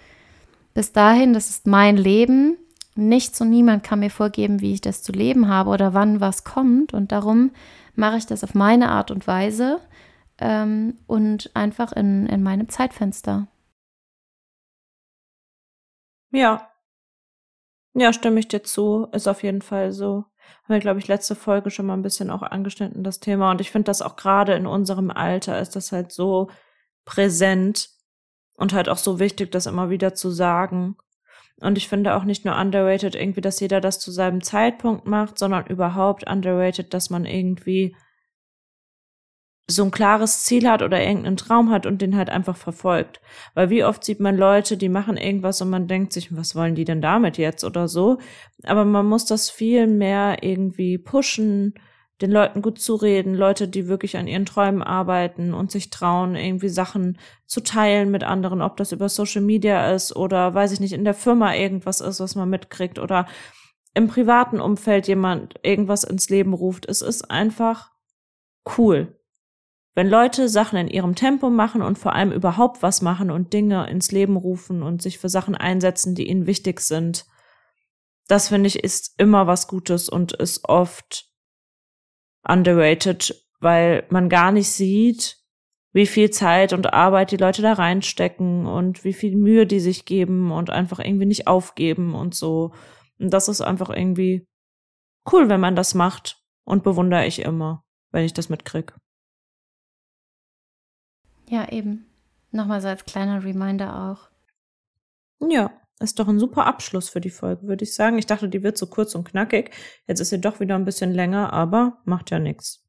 bis 0.73 0.93
dahin, 0.93 1.33
das 1.33 1.49
ist 1.49 1.67
mein 1.67 1.97
Leben. 1.97 2.55
Nichts 2.95 3.41
und 3.41 3.49
niemand 3.49 3.83
kann 3.83 3.99
mir 3.99 4.11
vorgeben, 4.11 4.61
wie 4.61 4.73
ich 4.73 4.81
das 4.81 5.03
zu 5.03 5.11
leben 5.11 5.49
habe 5.49 5.71
oder 5.71 5.93
wann 5.93 6.21
was 6.21 6.45
kommt 6.45 6.93
und 6.93 7.11
darum 7.11 7.51
mache 7.95 8.17
ich 8.17 8.25
das 8.25 8.43
auf 8.43 8.53
meine 8.53 8.89
Art 8.89 9.11
und 9.11 9.27
Weise 9.27 9.79
ähm, 10.39 10.99
und 11.07 11.51
einfach 11.55 11.91
in, 11.91 12.25
in 12.27 12.43
meinem 12.43 12.69
Zeitfenster. 12.69 13.47
Ja. 16.31 16.69
Ja, 17.93 18.11
stimme 18.11 18.39
ich 18.39 18.47
dir 18.47 18.63
zu. 18.63 19.07
Ist 19.11 19.27
auf 19.27 19.43
jeden 19.43 19.61
Fall 19.61 19.91
so. 19.91 20.25
Haben 20.63 20.73
wir, 20.75 20.79
glaube 20.79 20.99
ich, 20.99 21.07
letzte 21.07 21.35
Folge 21.35 21.69
schon 21.69 21.85
mal 21.85 21.93
ein 21.93 22.01
bisschen 22.01 22.31
auch 22.31 22.41
angeschnitten, 22.41 23.03
das 23.03 23.19
Thema. 23.19 23.51
Und 23.51 23.61
ich 23.61 23.71
finde 23.71 23.85
das 23.85 24.01
auch 24.01 24.15
gerade 24.15 24.53
in 24.53 24.65
unserem 24.65 25.11
Alter 25.11 25.59
ist 25.59 25.75
das 25.75 25.91
halt 25.91 26.11
so 26.11 26.49
präsent 27.05 27.89
und 28.55 28.73
halt 28.73 28.89
auch 28.89 28.97
so 28.97 29.19
wichtig, 29.19 29.51
das 29.51 29.67
immer 29.67 29.89
wieder 29.89 30.15
zu 30.15 30.31
sagen. 30.31 30.97
Und 31.61 31.77
ich 31.77 31.87
finde 31.87 32.15
auch 32.15 32.23
nicht 32.23 32.45
nur 32.45 32.57
underrated 32.57 33.15
irgendwie, 33.15 33.41
dass 33.41 33.59
jeder 33.59 33.79
das 33.79 33.99
zu 33.99 34.11
seinem 34.11 34.41
Zeitpunkt 34.41 35.07
macht, 35.07 35.37
sondern 35.37 35.67
überhaupt 35.67 36.29
underrated, 36.29 36.93
dass 36.93 37.09
man 37.09 37.25
irgendwie 37.25 37.95
so 39.69 39.83
ein 39.83 39.91
klares 39.91 40.43
Ziel 40.43 40.69
hat 40.69 40.81
oder 40.81 41.01
irgendeinen 41.01 41.37
Traum 41.37 41.71
hat 41.71 41.85
und 41.85 42.01
den 42.01 42.17
halt 42.17 42.29
einfach 42.29 42.57
verfolgt. 42.57 43.21
Weil 43.53 43.69
wie 43.69 43.83
oft 43.83 44.03
sieht 44.03 44.19
man 44.19 44.35
Leute, 44.35 44.75
die 44.75 44.89
machen 44.89 45.15
irgendwas 45.15 45.61
und 45.61 45.69
man 45.69 45.87
denkt 45.87 46.11
sich, 46.11 46.35
was 46.35 46.55
wollen 46.55 46.75
die 46.75 46.83
denn 46.83 47.01
damit 47.01 47.37
jetzt 47.37 47.63
oder 47.63 47.87
so. 47.87 48.17
Aber 48.63 48.83
man 48.83 49.05
muss 49.05 49.25
das 49.25 49.49
viel 49.49 49.87
mehr 49.87 50.37
irgendwie 50.41 50.97
pushen, 50.97 51.75
den 52.23 52.31
Leuten 52.31 52.61
gut 52.61 52.79
zureden, 52.79 53.35
Leute, 53.35 53.67
die 53.67 53.89
wirklich 53.89 54.15
an 54.15 54.27
ihren 54.27 54.45
Träumen 54.45 54.81
arbeiten 54.81 55.53
und 55.53 55.71
sich 55.71 55.89
trauen, 55.89 56.37
irgendwie 56.37 56.69
Sachen 56.69 57.19
zu 57.45 57.61
teilen 57.61 58.11
mit 58.11 58.23
anderen, 58.23 58.61
ob 58.61 58.77
das 58.77 58.93
über 58.93 59.09
Social 59.09 59.41
Media 59.41 59.91
ist 59.91 60.15
oder 60.15 60.53
weiß 60.53 60.71
ich 60.71 60.79
nicht, 60.79 60.93
in 60.93 61.03
der 61.03 61.15
Firma 61.15 61.53
irgendwas 61.53 61.99
ist, 61.99 62.21
was 62.21 62.35
man 62.35 62.49
mitkriegt 62.49 62.97
oder 62.97 63.27
im 63.93 64.07
privaten 64.07 64.61
Umfeld 64.61 65.09
jemand 65.09 65.55
irgendwas 65.63 66.05
ins 66.05 66.29
Leben 66.29 66.53
ruft. 66.53 66.87
Es 66.87 67.01
ist 67.01 67.29
einfach 67.29 67.91
cool. 68.77 69.19
Wenn 69.93 70.07
Leute 70.07 70.47
Sachen 70.47 70.79
in 70.79 70.87
ihrem 70.87 71.15
Tempo 71.15 71.49
machen 71.49 71.81
und 71.81 71.97
vor 71.99 72.13
allem 72.13 72.31
überhaupt 72.31 72.81
was 72.81 73.01
machen 73.01 73.31
und 73.31 73.51
Dinge 73.51 73.89
ins 73.89 74.13
Leben 74.13 74.37
rufen 74.37 74.81
und 74.81 75.01
sich 75.01 75.19
für 75.19 75.27
Sachen 75.27 75.55
einsetzen, 75.55 76.15
die 76.15 76.29
ihnen 76.29 76.47
wichtig 76.47 76.79
sind, 76.79 77.25
das 78.29 78.47
finde 78.47 78.67
ich 78.67 78.81
ist 78.81 79.13
immer 79.17 79.45
was 79.45 79.67
Gutes 79.67 80.07
und 80.07 80.31
ist 80.31 80.69
oft 80.69 81.32
underrated, 82.47 83.35
weil 83.59 84.05
man 84.09 84.29
gar 84.29 84.51
nicht 84.51 84.69
sieht, 84.69 85.37
wie 85.93 86.07
viel 86.07 86.31
Zeit 86.31 86.73
und 86.73 86.93
Arbeit 86.93 87.31
die 87.31 87.37
Leute 87.37 87.61
da 87.61 87.73
reinstecken 87.73 88.65
und 88.65 89.03
wie 89.03 89.13
viel 89.13 89.35
Mühe 89.35 89.67
die 89.67 89.79
sich 89.79 90.05
geben 90.05 90.51
und 90.51 90.69
einfach 90.69 90.99
irgendwie 90.99 91.25
nicht 91.25 91.47
aufgeben 91.47 92.15
und 92.15 92.33
so. 92.33 92.73
Und 93.19 93.31
das 93.31 93.47
ist 93.47 93.61
einfach 93.61 93.89
irgendwie 93.89 94.47
cool, 95.31 95.49
wenn 95.49 95.61
man 95.61 95.75
das 95.75 95.93
macht 95.93 96.41
und 96.65 96.83
bewundere 96.83 97.25
ich 97.25 97.39
immer, 97.39 97.83
wenn 98.11 98.25
ich 98.25 98.33
das 98.33 98.49
mitkrieg. 98.49 98.93
Ja, 101.47 101.71
eben. 101.71 102.07
Nochmal 102.51 102.81
so 102.81 102.87
als 102.87 103.05
kleiner 103.05 103.43
Reminder 103.43 104.11
auch. 104.11 104.29
Ja, 105.47 105.71
ist 105.99 106.19
doch 106.19 106.27
ein 106.27 106.39
super 106.39 106.65
Abschluss 106.65 107.09
für 107.09 107.21
die 107.21 107.29
Folge, 107.29 107.67
würde 107.67 107.83
ich 107.83 107.95
sagen. 107.95 108.17
Ich 108.17 108.25
dachte, 108.25 108.49
die 108.49 108.63
wird 108.63 108.77
so 108.77 108.87
kurz 108.87 109.15
und 109.15 109.23
knackig. 109.23 109.71
Jetzt 110.07 110.19
ist 110.19 110.29
sie 110.29 110.41
doch 110.41 110.59
wieder 110.59 110.75
ein 110.75 110.85
bisschen 110.85 111.11
länger, 111.11 111.53
aber 111.53 111.99
macht 112.05 112.31
ja 112.31 112.39
nichts. 112.39 112.83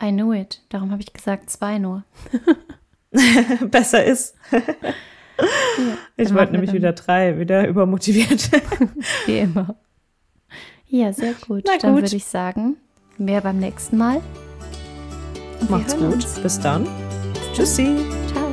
I 0.00 0.10
knew 0.10 0.32
it. 0.32 0.62
Darum 0.68 0.90
habe 0.90 1.02
ich 1.02 1.12
gesagt, 1.12 1.50
zwei 1.50 1.78
nur. 1.78 2.04
Besser 3.70 4.04
ist. 4.04 4.34
ja, 4.50 4.60
ich 6.16 6.34
wollte 6.34 6.52
nämlich 6.52 6.72
wieder 6.72 6.92
drei, 6.92 7.38
wieder 7.38 7.66
übermotiviert. 7.66 8.50
Wie 9.26 9.38
immer. 9.38 9.76
Ja, 10.86 11.12
sehr 11.12 11.32
gut. 11.34 11.64
gut. 11.64 11.82
Dann 11.82 11.94
würde 11.94 12.14
ich 12.14 12.24
sagen, 12.24 12.76
mehr 13.18 13.40
beim 13.40 13.58
nächsten 13.58 13.96
Mal. 13.96 14.22
Macht's 15.68 15.96
gut. 15.96 16.14
Uns. 16.14 16.38
Bis 16.40 16.60
dann. 16.60 16.86
Tschüssi. 17.52 17.96
Ciao. 18.32 18.47